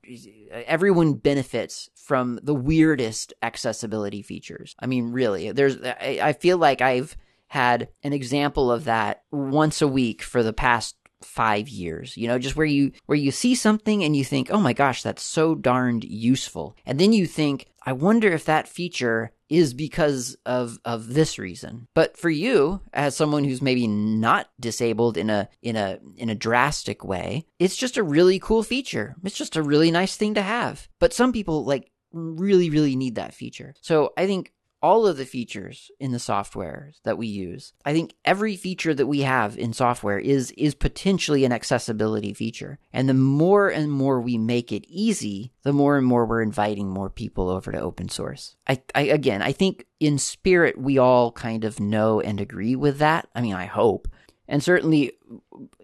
everyone 0.51 1.15
benefits 1.15 1.89
from 1.95 2.41
the 2.43 2.55
weirdest 2.55 3.33
accessibility 3.43 4.23
features. 4.23 4.75
I 4.79 4.87
mean, 4.87 5.13
really, 5.13 5.53
there's, 5.53 5.81
I, 5.83 6.21
I 6.23 6.33
feel 6.35 6.59
like 6.59 6.81
I've, 6.81 7.17
had 7.49 7.89
an 8.03 8.13
example 8.13 8.71
of 8.71 8.85
that 8.85 9.23
once 9.31 9.81
a 9.83 9.89
week 9.89 10.23
for 10.23 10.43
the 10.43 10.53
past 10.53 10.97
five 11.23 11.69
years 11.69 12.17
you 12.17 12.29
know 12.29 12.39
just 12.39 12.55
where 12.55 12.67
you 12.67 12.93
where 13.07 13.19
you 13.19 13.33
see 13.33 13.55
something 13.55 14.05
and 14.05 14.15
you 14.15 14.25
think 14.25 14.51
oh 14.53 14.61
my 14.61 14.73
gosh 14.73 15.03
that's 15.03 15.23
so 15.23 15.55
darned 15.55 16.05
useful 16.05 16.77
and 16.87 17.01
then 17.01 17.13
you 17.13 17.27
think 17.27 17.67
i 17.85 17.93
wonder 17.93 18.29
if 18.29 18.45
that 18.45 18.69
feature 18.69 19.33
is 19.49 19.75
because 19.75 20.37
of 20.47 20.79
of 20.85 21.15
this 21.15 21.39
reason. 21.39 21.89
But 21.95 22.17
for 22.17 22.31
you 22.31 22.81
as 22.93 23.17
someone 23.17 23.45
who's 23.45 23.63
maybe 23.63 23.87
not 23.87 24.49
disabled 24.61 25.17
in 25.17 25.31
a 25.31 25.49
in 25.63 25.77
a 25.77 25.99
in 26.17 26.31
a 26.31 26.35
drastic 26.35 27.05
way 27.05 27.47
it's 27.59 27.77
just 27.77 27.97
a 27.97 28.03
really 28.03 28.39
cool 28.39 28.63
feature. 28.63 29.17
It's 29.25 29.37
just 29.37 29.57
a 29.57 29.63
really 29.63 29.91
nice 29.91 30.17
thing 30.17 30.35
to 30.35 30.43
have. 30.43 30.89
But 30.99 31.13
some 31.13 31.33
people 31.33 31.65
like 31.65 31.91
really 32.13 32.71
really 32.71 32.97
need 32.97 33.17
that 33.17 33.35
feature. 33.35 33.75
So 33.81 34.13
i 34.17 34.27
think 34.27 34.53
all 34.83 35.07
of 35.07 35.17
the 35.17 35.25
features 35.25 35.91
in 35.99 36.13
the 36.13 36.19
software 36.19 36.93
that 37.05 37.19
we 37.19 37.27
use. 37.27 37.73
I 37.85 37.93
think 37.93 38.15
every 38.25 38.57
feature 38.57 38.95
that 38.95 39.07
we 39.07 39.21
have 39.21 39.59
in 39.59 39.73
software 39.73 40.19
is 40.19 40.53
is 40.53 40.75
potentially 40.75 41.45
an 41.45 41.53
accessibility 41.53 42.33
feature. 42.33 42.79
And 42.93 43.09
the 43.09 43.15
more 43.15 43.69
and 43.69 43.91
more 43.91 44.21
we 44.21 44.39
make 44.39 44.73
it 44.73 44.85
easy, 44.89 45.53
the 45.63 45.73
more 45.73 45.97
and 45.97 46.07
more 46.07 46.27
we're 46.27 46.43
inviting 46.43 46.89
more 46.89 47.11
people 47.11 47.49
over 47.49 47.73
to 47.73 47.81
open 47.81 48.09
source. 48.09 48.57
I, 48.67 48.83
I 48.95 49.03
again, 49.03 49.43
I 49.43 49.53
think 49.53 49.87
in 50.01 50.19
spirit 50.19 50.79
we 50.79 50.99
all 50.99 51.33
kind 51.33 51.65
of 51.65 51.81
know 51.81 52.21
and 52.21 52.41
agree 52.41 52.77
with 52.77 52.99
that. 52.99 53.29
I 53.35 53.41
mean, 53.41 53.55
I 53.55 53.67
hope. 53.67 54.09
And 54.49 54.63
certainly 54.63 55.13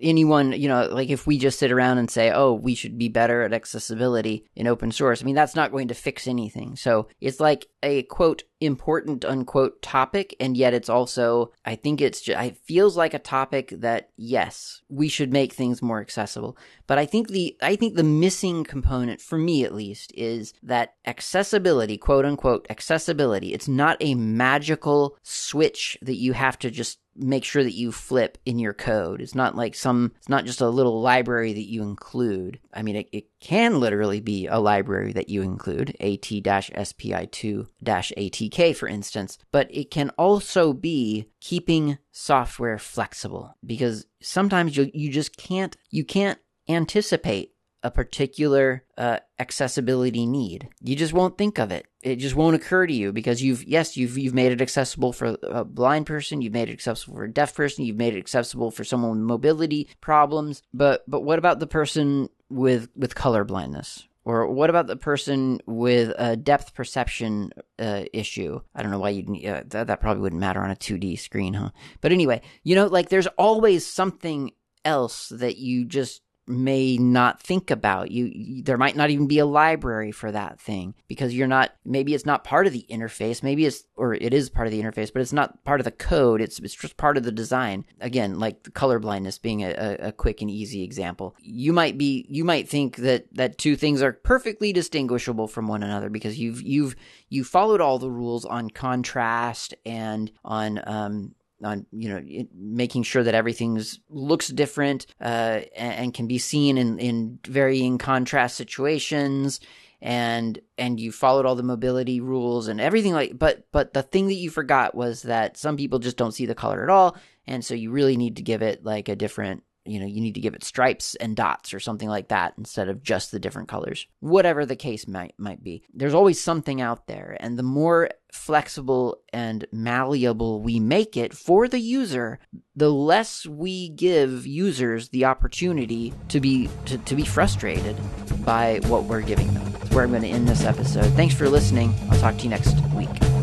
anyone, 0.00 0.52
you 0.52 0.68
know, 0.68 0.88
like 0.90 1.10
if 1.10 1.26
we 1.26 1.36
just 1.36 1.58
sit 1.58 1.70
around 1.70 1.98
and 1.98 2.10
say, 2.10 2.30
oh, 2.30 2.54
we 2.54 2.74
should 2.74 2.96
be 2.96 3.08
better 3.08 3.42
at 3.42 3.52
accessibility 3.52 4.46
in 4.56 4.66
open 4.66 4.90
source, 4.90 5.20
I 5.20 5.26
mean, 5.26 5.34
that's 5.34 5.54
not 5.54 5.70
going 5.70 5.88
to 5.88 5.94
fix 5.94 6.26
anything. 6.26 6.76
So 6.76 7.08
it's 7.20 7.40
like 7.40 7.66
a 7.82 8.04
quote, 8.04 8.44
important 8.60 9.24
unquote 9.24 9.82
topic. 9.82 10.34
And 10.40 10.56
yet 10.56 10.72
it's 10.72 10.88
also, 10.88 11.52
I 11.66 11.76
think 11.76 12.00
it's, 12.00 12.22
just, 12.22 12.40
it 12.40 12.56
feels 12.56 12.96
like 12.96 13.12
a 13.12 13.18
topic 13.18 13.74
that, 13.78 14.08
yes, 14.16 14.80
we 14.88 15.08
should 15.08 15.32
make 15.32 15.52
things 15.52 15.82
more 15.82 16.00
accessible. 16.00 16.56
But 16.86 16.98
I 16.98 17.04
think 17.04 17.28
the, 17.28 17.56
I 17.60 17.76
think 17.76 17.94
the 17.94 18.02
missing 18.02 18.64
component 18.64 19.20
for 19.20 19.36
me 19.36 19.64
at 19.64 19.74
least 19.74 20.12
is 20.14 20.54
that 20.62 20.94
accessibility, 21.06 21.98
quote 21.98 22.24
unquote, 22.24 22.66
accessibility. 22.70 23.52
It's 23.52 23.68
not 23.68 23.98
a 24.00 24.14
magical 24.14 25.18
switch 25.22 25.98
that 26.00 26.16
you 26.16 26.32
have 26.32 26.58
to 26.60 26.70
just 26.70 26.98
make 27.16 27.44
sure 27.44 27.62
that 27.62 27.74
you 27.74 27.92
flip 27.92 28.38
in 28.44 28.58
your 28.58 28.74
code. 28.74 29.20
It's 29.20 29.34
not 29.34 29.56
like 29.56 29.74
some, 29.74 30.12
it's 30.16 30.28
not 30.28 30.44
just 30.44 30.60
a 30.60 30.68
little 30.68 31.00
library 31.00 31.52
that 31.52 31.68
you 31.68 31.82
include. 31.82 32.60
I 32.72 32.82
mean, 32.82 32.96
it, 32.96 33.08
it 33.12 33.24
can 33.40 33.80
literally 33.80 34.20
be 34.20 34.46
a 34.46 34.58
library 34.58 35.12
that 35.12 35.28
you 35.28 35.42
include, 35.42 35.90
AT-SPI2-ATK, 36.00 38.76
for 38.76 38.88
instance, 38.88 39.38
but 39.52 39.68
it 39.70 39.90
can 39.90 40.10
also 40.10 40.72
be 40.72 41.28
keeping 41.40 41.98
software 42.12 42.78
flexible 42.78 43.56
because 43.64 44.06
sometimes 44.20 44.76
you, 44.76 44.90
you 44.94 45.10
just 45.10 45.36
can't, 45.36 45.76
you 45.90 46.04
can't 46.04 46.38
anticipate 46.68 47.52
a 47.82 47.90
particular 47.90 48.84
uh, 48.96 49.18
accessibility 49.38 50.26
need. 50.26 50.68
You 50.80 50.96
just 50.96 51.12
won't 51.12 51.36
think 51.36 51.58
of 51.58 51.70
it. 51.70 51.86
It 52.04 52.16
just 52.16 52.36
won't 52.36 52.54
occur 52.54 52.86
to 52.86 52.92
you 52.92 53.12
because 53.12 53.42
you've 53.42 53.64
yes 53.64 53.96
you've 53.96 54.18
you've 54.18 54.34
made 54.34 54.52
it 54.52 54.60
accessible 54.60 55.12
for 55.14 55.38
a 55.42 55.64
blind 55.64 56.04
person, 56.04 56.42
you've 56.42 56.52
made 56.52 56.68
it 56.68 56.72
accessible 56.72 57.16
for 57.16 57.24
a 57.24 57.32
deaf 57.32 57.54
person, 57.54 57.84
you've 57.86 57.96
made 57.96 58.14
it 58.14 58.18
accessible 58.18 58.70
for 58.70 58.84
someone 58.84 59.12
with 59.12 59.20
mobility 59.20 59.88
problems. 60.02 60.62
But 60.74 61.02
but 61.08 61.22
what 61.22 61.38
about 61.38 61.60
the 61.60 61.66
person 61.66 62.28
with 62.50 62.90
with 62.94 63.14
color 63.14 63.42
blindness? 63.44 64.06
Or 64.26 64.50
what 64.50 64.70
about 64.70 64.86
the 64.86 64.96
person 64.96 65.60
with 65.66 66.12
a 66.18 66.36
depth 66.36 66.74
perception 66.74 67.52
uh, 67.78 68.04
issue? 68.12 68.60
I 68.74 68.82
don't 68.82 68.90
know 68.90 68.98
why 68.98 69.10
you'd 69.10 69.46
uh, 69.46 69.64
that, 69.68 69.86
that 69.86 70.00
probably 70.00 70.22
wouldn't 70.22 70.40
matter 70.40 70.60
on 70.60 70.70
a 70.70 70.76
2D 70.76 71.18
screen, 71.18 71.54
huh? 71.54 71.70
But 72.02 72.12
anyway, 72.12 72.42
you 72.62 72.74
know, 72.74 72.86
like 72.86 73.08
there's 73.08 73.26
always 73.38 73.86
something 73.86 74.52
else 74.84 75.28
that 75.30 75.56
you 75.56 75.84
just 75.84 76.22
may 76.46 76.96
not 76.98 77.40
think 77.40 77.70
about 77.70 78.10
you, 78.10 78.62
there 78.62 78.76
might 78.76 78.96
not 78.96 79.10
even 79.10 79.26
be 79.26 79.38
a 79.38 79.46
library 79.46 80.12
for 80.12 80.30
that 80.30 80.60
thing 80.60 80.94
because 81.08 81.34
you're 81.34 81.46
not 81.46 81.72
maybe 81.84 82.14
it's 82.14 82.26
not 82.26 82.44
part 82.44 82.66
of 82.66 82.72
the 82.72 82.86
interface 82.90 83.42
maybe 83.42 83.64
it's 83.64 83.84
or 83.96 84.14
it 84.14 84.34
is 84.34 84.50
part 84.50 84.66
of 84.66 84.72
the 84.72 84.82
interface 84.82 85.12
but 85.12 85.22
it's 85.22 85.32
not 85.32 85.64
part 85.64 85.80
of 85.80 85.84
the 85.84 85.90
code 85.90 86.40
it's 86.40 86.58
it's 86.58 86.74
just 86.74 86.96
part 86.96 87.16
of 87.16 87.24
the 87.24 87.32
design. 87.32 87.84
Again 88.00 88.38
like 88.38 88.74
color 88.74 88.98
blindness 88.98 89.38
being 89.38 89.62
a, 89.62 89.96
a 90.00 90.12
quick 90.12 90.40
and 90.40 90.50
easy 90.50 90.82
example. 90.82 91.34
You 91.40 91.72
might 91.72 91.96
be 91.96 92.26
you 92.28 92.44
might 92.44 92.68
think 92.68 92.96
that 92.96 93.26
that 93.34 93.58
two 93.58 93.76
things 93.76 94.02
are 94.02 94.12
perfectly 94.12 94.72
distinguishable 94.72 95.48
from 95.48 95.66
one 95.66 95.82
another 95.82 96.10
because 96.10 96.38
you've 96.38 96.62
you've 96.62 96.96
you 97.28 97.44
followed 97.44 97.80
all 97.80 97.98
the 97.98 98.10
rules 98.10 98.44
on 98.44 98.70
contrast 98.70 99.74
and 99.84 100.30
on 100.44 100.80
um 100.86 101.34
on 101.64 101.86
you 101.92 102.08
know 102.08 102.46
making 102.54 103.02
sure 103.02 103.22
that 103.22 103.34
everything's 103.34 104.00
looks 104.08 104.48
different 104.48 105.06
uh, 105.20 105.60
and, 105.76 105.94
and, 105.94 106.14
can 106.14 106.26
be 106.26 106.38
seen 106.38 106.78
in 106.78 106.98
in 106.98 107.38
varying 107.46 107.98
contrast 107.98 108.56
situations. 108.56 109.60
And 110.00 110.60
and 110.76 111.00
you 111.00 111.12
followed 111.12 111.46
all 111.46 111.54
the 111.54 111.62
mobility 111.62 112.20
rules 112.20 112.68
and 112.68 112.78
everything 112.78 113.14
like 113.14 113.38
but 113.38 113.66
but 113.72 113.94
the 113.94 114.02
thing 114.02 114.26
that 114.26 114.34
you 114.34 114.50
forgot 114.50 114.94
was 114.94 115.22
that 115.22 115.56
some 115.56 115.78
people 115.78 115.98
just 115.98 116.18
don't 116.18 116.32
see 116.32 116.44
the 116.44 116.54
color 116.54 116.82
at 116.82 116.90
all. 116.90 117.16
And 117.46 117.64
so 117.64 117.74
you 117.74 117.90
really 117.90 118.16
need 118.16 118.36
to 118.36 118.42
give 118.42 118.60
it 118.60 118.84
like 118.84 119.08
a 119.08 119.16
different 119.16 119.62
you 119.84 120.00
know, 120.00 120.06
you 120.06 120.20
need 120.20 120.34
to 120.34 120.40
give 120.40 120.54
it 120.54 120.64
stripes 120.64 121.14
and 121.16 121.36
dots 121.36 121.74
or 121.74 121.80
something 121.80 122.08
like 122.08 122.28
that 122.28 122.54
instead 122.56 122.88
of 122.88 123.02
just 123.02 123.30
the 123.30 123.38
different 123.38 123.68
colors. 123.68 124.06
Whatever 124.20 124.64
the 124.64 124.76
case 124.76 125.06
might 125.06 125.34
might 125.38 125.62
be. 125.62 125.82
There's 125.92 126.14
always 126.14 126.40
something 126.40 126.80
out 126.80 127.06
there, 127.06 127.36
and 127.40 127.58
the 127.58 127.62
more 127.62 128.10
flexible 128.32 129.18
and 129.32 129.64
malleable 129.72 130.60
we 130.60 130.80
make 130.80 131.16
it 131.16 131.32
for 131.32 131.68
the 131.68 131.78
user, 131.78 132.40
the 132.74 132.90
less 132.90 133.46
we 133.46 133.90
give 133.90 134.46
users 134.46 135.10
the 135.10 135.24
opportunity 135.24 136.12
to 136.28 136.40
be 136.40 136.68
to, 136.86 136.98
to 136.98 137.14
be 137.14 137.24
frustrated 137.24 137.96
by 138.44 138.80
what 138.86 139.04
we're 139.04 139.22
giving 139.22 139.52
them. 139.54 139.70
That's 139.72 139.90
where 139.90 140.04
I'm 140.04 140.10
going 140.10 140.22
to 140.22 140.28
end 140.28 140.48
this 140.48 140.64
episode. 140.64 141.12
Thanks 141.12 141.34
for 141.34 141.48
listening. 141.48 141.94
I'll 142.10 142.18
talk 142.18 142.36
to 142.38 142.44
you 142.44 142.50
next 142.50 142.80
week. 142.94 143.33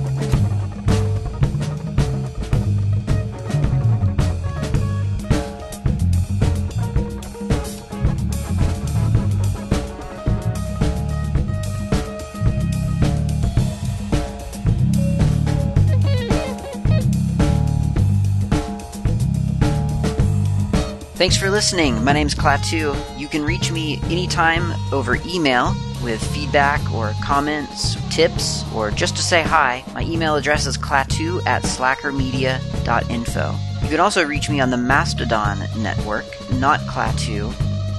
Thanks 21.22 21.38
for 21.38 21.52
listening. 21.52 22.04
My 22.04 22.14
name 22.14 22.22
name's 22.22 22.34
Klaatu. 22.34 22.98
You 23.16 23.28
can 23.28 23.46
reach 23.46 23.72
me 23.72 24.02
anytime 24.06 24.74
over 24.92 25.20
email 25.24 25.76
with 26.02 26.20
feedback 26.34 26.82
or 26.92 27.14
comments, 27.24 27.96
tips, 28.10 28.64
or 28.74 28.90
just 28.90 29.16
to 29.18 29.22
say 29.22 29.44
hi. 29.44 29.84
My 29.94 30.02
email 30.02 30.34
address 30.34 30.66
is 30.66 30.80
klaatu 30.80 31.46
at 31.46 31.62
slackermedia.info. 31.62 33.56
You 33.84 33.88
can 33.88 34.00
also 34.00 34.26
reach 34.26 34.50
me 34.50 34.62
on 34.62 34.72
the 34.72 34.78
Mastodon 34.78 35.60
network, 35.78 36.26
not 36.54 36.80
Klaatu, 36.82 37.54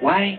Why 0.00 0.29